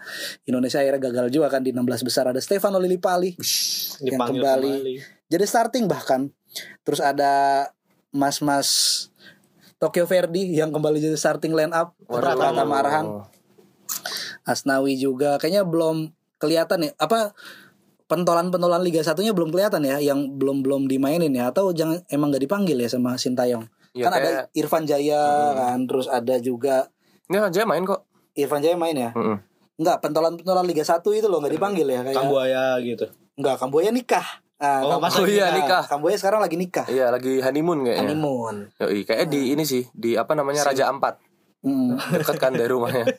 Indonesia 0.49 0.81
akhirnya 0.81 1.13
gagal 1.13 1.29
juga 1.29 1.47
kan 1.53 1.61
di 1.61 1.69
16 1.69 2.01
besar 2.01 2.33
ada 2.33 2.41
Stefano 2.41 2.81
Lillipali 2.81 3.37
yang 4.01 4.17
dipanggil 4.17 4.41
kembali. 4.41 4.71
kembali. 4.81 4.95
jadi 5.29 5.45
starting 5.45 5.85
bahkan 5.85 6.33
terus 6.81 7.05
ada 7.05 7.69
mas-mas 8.18 8.68
Tokyo 9.78 10.03
Verdi 10.03 10.51
yang 10.51 10.74
kembali 10.74 10.97
jadi 10.97 11.13
starting 11.13 11.53
line 11.53 11.70
up. 11.70 11.93
Pratama 12.01 12.65
Arhan 12.76 13.05
Asnawi 14.43 14.95
juga 14.95 15.38
kayaknya 15.38 15.61
belum 15.61 16.09
kelihatan 16.38 16.82
ya 16.82 16.91
apa 16.97 17.36
pentolan-pentolan 18.07 18.80
Liga 18.80 19.03
satunya 19.03 19.32
belum 19.32 19.51
kelihatan 19.51 19.84
ya 19.84 19.99
yang 19.99 20.34
belum 20.34 20.63
belum 20.63 20.88
dimainin 20.88 21.30
ya 21.30 21.51
atau 21.51 21.70
jangan 21.70 21.99
emang 22.07 22.32
nggak 22.32 22.41
dipanggil 22.41 22.76
ya 22.76 22.88
sama 22.88 23.13
Sintayong 23.15 23.68
Ya, 23.91 24.05
kan 24.05 24.13
ada 24.13 24.22
kayak- 24.22 24.47
Irfan 24.53 24.84
Jaya 24.86 25.22
Hmm. 25.24 25.55
kan 25.55 25.80
terus 25.86 26.05
ada 26.07 26.36
juga 26.38 26.86
Ini 27.28 27.43
aja 27.43 27.65
main 27.65 27.84
kok. 27.84 28.05
Irfan 28.34 28.61
Jaya 28.61 28.74
main 28.74 28.93
ya 28.93 29.11
Mm-mm. 29.11 29.38
Enggak, 29.78 30.01
pentolan-pentolan 30.01 30.65
Liga 30.65 30.82
1 30.82 31.01
itu 31.11 31.28
loh 31.28 31.38
nggak 31.38 31.53
dipanggil 31.53 31.86
ya 31.86 32.01
kayak. 32.01 32.15
Kambuaya 32.15 32.82
gitu. 32.82 33.05
Enggak, 33.36 33.55
Kamboya 33.57 33.89
nikah. 33.91 34.26
Ah, 34.57 34.81
Oh, 34.81 34.97
masa 34.97 35.21
Oh 35.21 35.25
iya 35.25 35.53
nikah. 35.53 35.85
Kamboya 35.85 36.17
sekarang 36.17 36.41
lagi 36.41 36.57
nikah. 36.57 36.85
Iya 36.85 37.09
lagi 37.09 37.37
honeymoon 37.39 37.85
kayaknya. 37.85 38.01
Honeymoon. 38.03 38.55
Yoi, 38.75 39.01
kayaknya 39.03 39.27
di 39.27 39.41
ini 39.53 39.63
sih 39.63 39.85
di 39.91 40.13
apa 40.13 40.33
namanya 40.33 40.65
Raja 40.65 40.87
Ampat 40.87 41.21
Hmm. 41.59 41.97
dekat 42.11 42.37
kan 42.37 42.53
dari 42.53 42.67
rumahnya. 42.67 43.05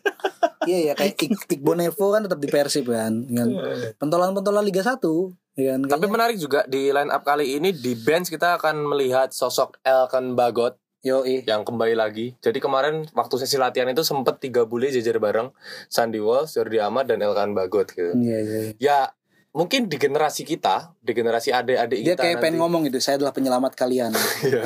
Iya 0.61 0.93
ya 0.93 0.95
kayak 0.95 1.17
Ik- 1.17 1.49
Iqbal 1.55 1.81
Nevo 1.81 2.13
kan 2.13 2.21
tetap 2.21 2.37
di 2.37 2.47
Persib 2.47 2.85
kan. 2.87 3.25
Kan. 3.25 3.49
Pentolan-pentolan 3.97 4.61
Liga 4.61 4.83
1 4.83 5.01
Ya 5.57 5.73
kan? 5.73 5.89
Tapi 5.89 6.07
menarik 6.07 6.37
juga 6.37 6.63
di 6.65 6.89
line 6.89 7.09
up 7.09 7.25
kali 7.25 7.57
ini 7.57 7.73
di 7.73 7.97
bench 7.97 8.29
kita 8.29 8.55
akan 8.55 8.85
melihat 8.85 9.33
sosok 9.33 9.81
Elkan 9.81 10.35
Bagot 10.35 10.77
Yoi. 11.01 11.43
yang 11.43 11.63
kembali 11.63 11.95
lagi. 11.95 12.37
Jadi 12.37 12.59
kemarin 12.59 13.09
waktu 13.11 13.35
sesi 13.39 13.57
latihan 13.57 13.87
itu 13.87 14.03
sempet 14.03 14.39
tiga 14.39 14.63
bule 14.63 14.87
jajar 14.89 15.17
bareng 15.17 15.51
Sandy 15.87 16.19
Walsh, 16.19 16.55
Jordi 16.55 16.79
Amat 16.79 17.09
dan 17.09 17.19
Elkan 17.19 17.55
Bagot 17.55 17.89
gitu. 17.91 18.13
Iya, 18.13 18.39
iya. 18.39 18.61
Ya 18.77 18.99
mungkin 19.57 19.89
di 19.89 19.97
generasi 19.97 20.45
kita, 20.45 20.93
di 21.01 21.13
generasi 21.17 21.51
adik-adik 21.51 21.99
Dia 22.05 22.15
kita 22.15 22.23
kayak 22.23 22.37
pengen 22.39 22.57
nanti- 22.57 22.63
ngomong 22.63 22.83
gitu, 22.87 22.99
saya 23.01 23.17
adalah 23.19 23.33
penyelamat 23.33 23.73
kalian. 23.75 24.13
Iya. 24.45 24.63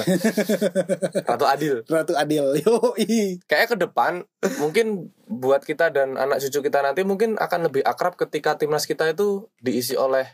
Ratu 1.24 1.46
Adil. 1.48 1.74
Ratu 1.86 2.14
Adil. 2.18 2.44
Yoi. 2.66 3.40
Kayak 3.46 3.72
ke 3.72 3.76
depan 3.78 4.26
mungkin 4.60 5.14
buat 5.30 5.64
kita 5.64 5.88
dan 5.94 6.18
anak 6.20 6.42
cucu 6.44 6.60
kita 6.68 6.84
nanti 6.84 7.06
mungkin 7.06 7.40
akan 7.40 7.70
lebih 7.72 7.82
akrab 7.86 8.18
ketika 8.18 8.58
timnas 8.60 8.84
kita 8.84 9.08
itu 9.08 9.48
diisi 9.62 9.96
oleh 9.96 10.28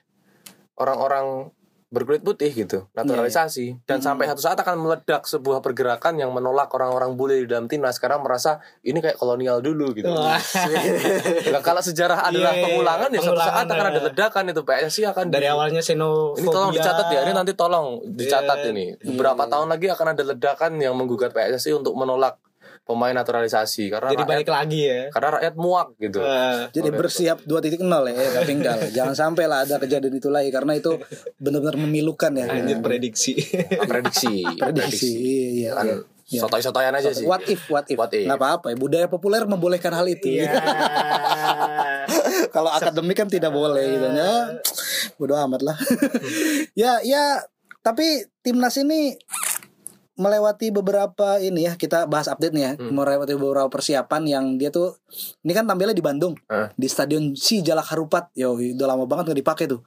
orang-orang 0.79 1.55
berkulit 1.89 2.20
putih 2.20 2.53
gitu, 2.53 2.84
naturalisasi 2.93 3.80
dan 3.82 3.99
sampai 3.99 4.28
satu 4.28 4.41
saat 4.41 4.57
akan 4.57 4.76
meledak 4.76 5.24
sebuah 5.24 5.59
pergerakan 5.59 6.16
yang 6.16 6.28
menolak 6.28 6.68
orang-orang 6.68 7.14
bule 7.14 7.41
di 7.41 7.47
dalam 7.47 7.64
timnas 7.64 7.97
karena 7.97 8.16
merasa 8.16 8.57
ini 8.82 8.99
kayak 8.99 9.16
kolonial 9.16 9.59
dulu 9.59 9.93
gitu. 9.93 10.05
Nah, 10.05 10.36
kalau 11.64 11.80
sejarah 11.80 12.24
adalah 12.24 12.53
Iya, 12.53 12.61
iya, 12.61 12.64
pengulangan 12.68 13.09
ya 13.09 13.20
suatu 13.20 13.41
saat 13.41 13.64
akan 13.64 13.86
ada 13.89 14.01
ya. 14.01 14.07
ledakan 14.07 14.45
itu 14.47 14.62
PSSI 14.62 15.03
akan 15.07 15.24
Dari 15.28 15.41
di- 15.41 15.49
awalnya 15.49 15.80
xenofobia. 15.80 16.36
ini 16.36 16.47
tolong 16.47 16.70
dicatat 16.72 17.07
ya. 17.09 17.20
Ini 17.22 17.32
nanti 17.32 17.53
tolong 17.55 17.86
dicatat 18.07 18.59
Iya. 18.61 18.70
ini. 18.70 18.84
Beberapa 19.01 19.43
tahun 19.47 19.68
lagi 19.68 19.86
akan 19.89 20.07
ada 20.12 20.22
ledakan 20.24 20.72
yang 20.76 20.93
menggugat 20.93 21.32
PSSI 21.32 21.72
untuk 21.74 21.95
menolak 21.95 22.36
pemain 22.89 23.12
naturalisasi 23.12 23.93
karena 23.93 24.09
jadi 24.16 24.24
rakyat, 24.24 24.32
balik 24.32 24.49
lagi 24.49 24.80
ya. 24.89 25.01
karena 25.12 25.28
rakyat 25.36 25.55
muak 25.61 25.89
gitu. 26.01 26.24
Eh, 26.24 26.72
Jadi 26.72 26.89
bersiap 26.89 27.45
2.0 27.45 27.84
ya, 27.84 28.16
eh, 28.16 28.30
tapi 28.32 28.53
enggak 28.57 28.74
lah. 28.80 28.89
Jangan 28.89 29.12
sampai 29.14 29.45
lah 29.45 29.68
ada 29.68 29.76
kejadian 29.76 30.16
itu 30.16 30.32
lagi 30.32 30.49
karena 30.49 30.72
itu 30.72 30.97
benar-benar 31.36 31.76
memilukan 31.76 32.32
ya. 32.32 32.49
anjir 32.49 32.80
prediksi. 32.80 33.36
Prediksi. 33.93 34.41
Prediksi. 34.57 35.12
Iya, 35.20 35.49
iya. 35.53 35.70
Kan 35.76 35.86
iya. 36.32 36.41
sotoy-sotoyan 36.41 36.97
aja 36.97 37.12
sih. 37.12 37.28
What 37.28 37.45
if, 37.45 37.68
what 37.68 37.84
if? 37.93 38.01
What 38.01 38.09
if. 38.16 38.24
Nggak 38.24 38.41
apa-apa 38.41 38.72
ya. 38.72 38.76
Budaya 38.80 39.07
populer 39.12 39.45
membolehkan 39.45 39.93
hal 39.93 40.09
itu. 40.09 40.41
Iya. 40.41 40.57
Kalau 42.57 42.72
akademik 42.72 43.20
kan 43.20 43.28
tidak 43.28 43.53
boleh 43.53 43.84
gitu 43.84 44.09
ya. 44.16 44.57
Bodo 45.20 45.36
amat 45.36 45.61
lah. 45.61 45.76
ya, 46.80 47.05
ya. 47.05 47.45
Tapi 47.84 48.24
timnas 48.41 48.80
ini 48.80 49.12
melewati 50.19 50.75
beberapa 50.75 51.39
ini 51.39 51.71
ya 51.71 51.79
kita 51.79 52.11
bahas 52.11 52.27
update 52.27 52.51
nih 52.51 52.64
ya 52.66 52.73
melewati 52.77 53.39
beberapa 53.39 53.71
persiapan 53.71 54.23
yang 54.27 54.45
dia 54.59 54.75
tuh 54.75 54.99
ini 55.47 55.55
kan 55.55 55.62
tampilnya 55.64 55.95
di 55.95 56.03
Bandung 56.03 56.35
Eh. 56.51 56.69
di 56.75 56.91
stadion 56.91 57.39
Si 57.39 57.62
Jalak 57.62 57.95
Harupat 57.95 58.35
yo 58.35 58.59
udah 58.59 58.87
lama 58.91 59.07
banget 59.07 59.31
nggak 59.31 59.41
dipakai 59.41 59.64
tuh. 59.71 59.81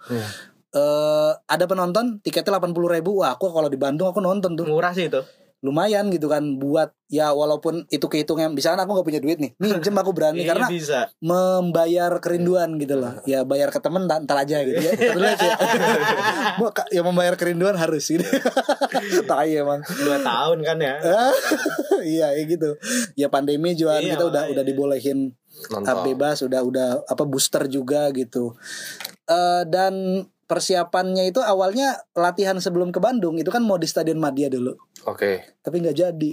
Eh 0.71 1.31
ada 1.35 1.67
penonton 1.67 2.23
tiketnya 2.23 2.55
delapan 2.55 2.71
puluh 2.71 2.87
ribu. 2.87 3.19
Wah 3.19 3.35
aku 3.35 3.51
kalau 3.51 3.67
di 3.67 3.75
Bandung 3.75 4.07
aku 4.07 4.23
nonton 4.23 4.55
tuh. 4.55 4.63
Murah 4.63 4.95
sih 4.95 5.11
itu. 5.11 5.19
Lumayan 5.61 6.09
gitu 6.09 6.25
kan 6.25 6.57
buat 6.57 6.89
ya 7.05 7.29
walaupun 7.31 7.85
itu 7.87 8.01
kehitungnya 8.01 8.49
misalnya 8.49 8.81
aku 8.81 8.97
nggak 8.97 9.05
punya 9.05 9.21
duit 9.21 9.37
nih 9.37 9.53
minjem 9.61 9.93
aku 9.93 10.09
berani 10.09 10.41
Iya, 10.43 10.49
karena 10.49 10.67
bisa. 10.67 10.99
membayar 11.21 12.17
kerinduan 12.17 12.81
gitu 12.81 12.97
loh 12.97 13.21
ya 13.23 13.45
bayar 13.45 13.69
ke 13.69 13.77
temen 13.77 14.09
ntar, 14.09 14.25
aja 14.25 14.57
gitu 14.65 14.81
ya 14.81 14.93
ya 16.95 17.01
membayar 17.01 17.37
kerinduan 17.37 17.77
harus 17.77 18.09
gitu 18.09 18.25
tai 19.23 19.53
emang 19.53 19.85
Dua 19.85 20.17
tahun 20.17 20.65
kan 20.65 20.77
ya. 20.81 20.95
iya 22.01 22.33
ya 22.33 22.43
gitu 22.43 22.73
ya 23.13 23.27
pandemi 23.29 23.77
juga 23.77 24.01
Iya, 24.01 24.17
kita 24.17 24.23
udah 24.25 24.41
makanya. 24.41 24.53
udah 24.57 24.63
dibolehin 24.65 25.19
Nonton. 25.69 25.85
uh, 25.85 26.01
bebas 26.01 26.41
udah 26.41 26.61
udah 26.63 26.87
apa 27.05 27.23
booster 27.23 27.69
juga 27.69 28.09
gitu 28.11 28.57
Eh 29.23 29.63
dan 29.69 30.25
persiapannya 30.51 31.31
itu 31.31 31.39
awalnya 31.39 32.03
latihan 32.11 32.59
sebelum 32.59 32.91
ke 32.91 32.99
Bandung 32.99 33.39
itu 33.39 33.47
kan 33.47 33.63
mau 33.63 33.79
di 33.79 33.87
Stadion 33.87 34.19
Madia 34.19 34.51
dulu 34.51 34.75
Oke. 35.07 35.55
tapi 35.63 35.79
nggak 35.79 35.95
jadi 35.95 36.31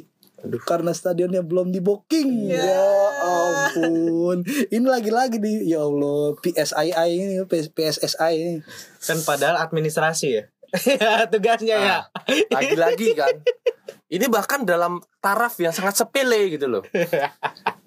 karena 0.63 0.95
stadionnya 0.95 1.43
belum 1.43 1.75
di 1.75 1.83
booking 1.83 2.47
ya 2.47 2.79
ampun 3.27 4.47
ini 4.71 4.87
lagi-lagi 4.87 5.43
di 5.43 5.67
ya 5.67 5.83
Allah 5.83 6.39
PSII 6.39 7.11
ini 7.11 7.43
PS- 7.43 7.75
PSSI 7.75 8.33
ini 8.39 8.55
Kan 9.03 9.19
padahal 9.25 9.57
administrasi 9.63 10.29
ya. 10.29 10.45
Tugasnya 11.33 11.77
ya. 11.81 11.99
Lagi-lagi 12.53 13.17
kan. 13.17 13.41
Ini 14.09 14.29
bahkan 14.29 14.69
dalam 14.69 15.01
taraf 15.21 15.57
yang 15.61 15.73
sangat 15.73 15.97
sepele 15.97 16.53
gitu 16.53 16.69
loh. 16.69 16.85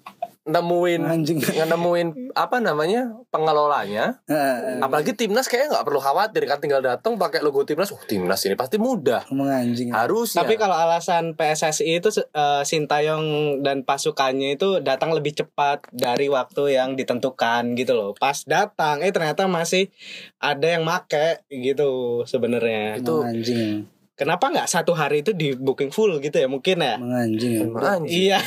Nemuin 0.42 1.06
Anjing. 1.06 1.38
nemuin 1.72 2.34
apa 2.34 2.58
namanya 2.58 3.14
pengelolanya 3.30 4.18
Eh, 4.26 4.82
Apalagi 4.82 5.14
timnas 5.14 5.46
kayaknya 5.46 5.78
nggak 5.78 5.86
perlu 5.86 6.00
khawatir 6.02 6.42
kan 6.50 6.58
tinggal 6.58 6.82
datang 6.82 7.14
pakai 7.14 7.38
logo 7.46 7.62
timnas. 7.62 7.94
Oh 7.94 8.02
timnas 8.02 8.42
ini 8.42 8.58
pasti 8.58 8.82
mudah. 8.82 9.22
anjing 9.30 9.94
Harusnya. 9.94 10.42
Tapi 10.42 10.58
kalau 10.58 10.74
alasan 10.74 11.38
PSSI 11.38 12.02
itu 12.02 12.10
eh, 12.10 12.62
Sintayong 12.66 13.58
dan 13.62 13.86
pasukannya 13.86 14.58
itu 14.58 14.82
datang 14.82 15.14
lebih 15.14 15.38
cepat 15.38 15.86
dari 15.94 16.26
waktu 16.26 16.74
yang 16.74 16.98
ditentukan 16.98 17.78
gitu 17.78 17.94
loh. 17.94 18.10
Pas 18.18 18.42
datang 18.42 18.98
eh 19.06 19.14
ternyata 19.14 19.46
masih 19.46 19.94
ada 20.42 20.66
yang 20.66 20.82
make 20.82 21.46
gitu 21.50 22.22
sebenarnya. 22.26 22.98
itu 22.98 23.14
anjing 23.22 23.91
Kenapa 24.12 24.52
nggak 24.52 24.68
satu 24.68 24.92
hari 24.92 25.24
itu 25.24 25.32
di 25.32 25.56
booking 25.56 25.88
full 25.88 26.20
gitu 26.20 26.36
ya 26.36 26.44
mungkin 26.44 26.84
ya? 26.84 27.00
emang 27.00 27.16
anjing 27.16 27.72
anjing. 27.72 28.28
Iya. 28.28 28.38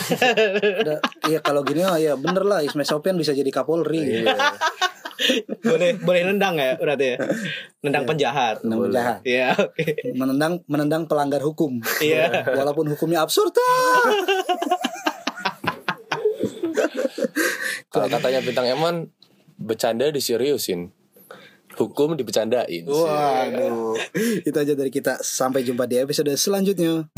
Udah, 0.85 0.97
iya 1.25 1.39
kalau 1.41 1.65
gini 1.65 1.81
oh 1.81 1.97
ya 1.97 2.13
bener 2.13 2.45
lah 2.45 2.61
Ismail 2.61 2.85
Sopian 2.85 3.17
bisa 3.17 3.33
jadi 3.33 3.49
Kapolri 3.49 4.21
Iya. 4.21 4.29
boleh 5.63 5.95
boleh 5.97 6.21
nendang 6.27 6.59
ya 6.59 6.77
berarti 6.77 7.15
ya. 7.15 7.17
Nendang 7.81 8.05
penjahat. 8.05 8.61
Menang 8.61 8.93
jahat 8.93 9.17
Iya, 9.25 9.57
oke. 9.57 9.85
menendang 10.13 10.53
menendang 10.69 11.03
pelanggar 11.09 11.41
hukum 11.41 11.81
Iya. 11.97 12.45
walaupun 12.53 12.85
hukumnya 12.93 13.25
absurd. 13.25 13.57
Kalau 17.89 18.05
katanya 18.05 18.43
bintang 18.43 18.67
Emon 18.67 18.95
bercanda 19.55 20.11
diseriusin. 20.11 20.91
Hukum 21.75 22.15
dibecandain. 22.15 22.87
Waduh. 22.87 23.99
Itu 24.47 24.57
aja 24.57 24.73
dari 24.73 24.89
kita. 24.89 25.19
Sampai 25.21 25.67
jumpa 25.67 25.85
di 25.85 25.99
episode 25.99 26.31
selanjutnya 26.39 27.11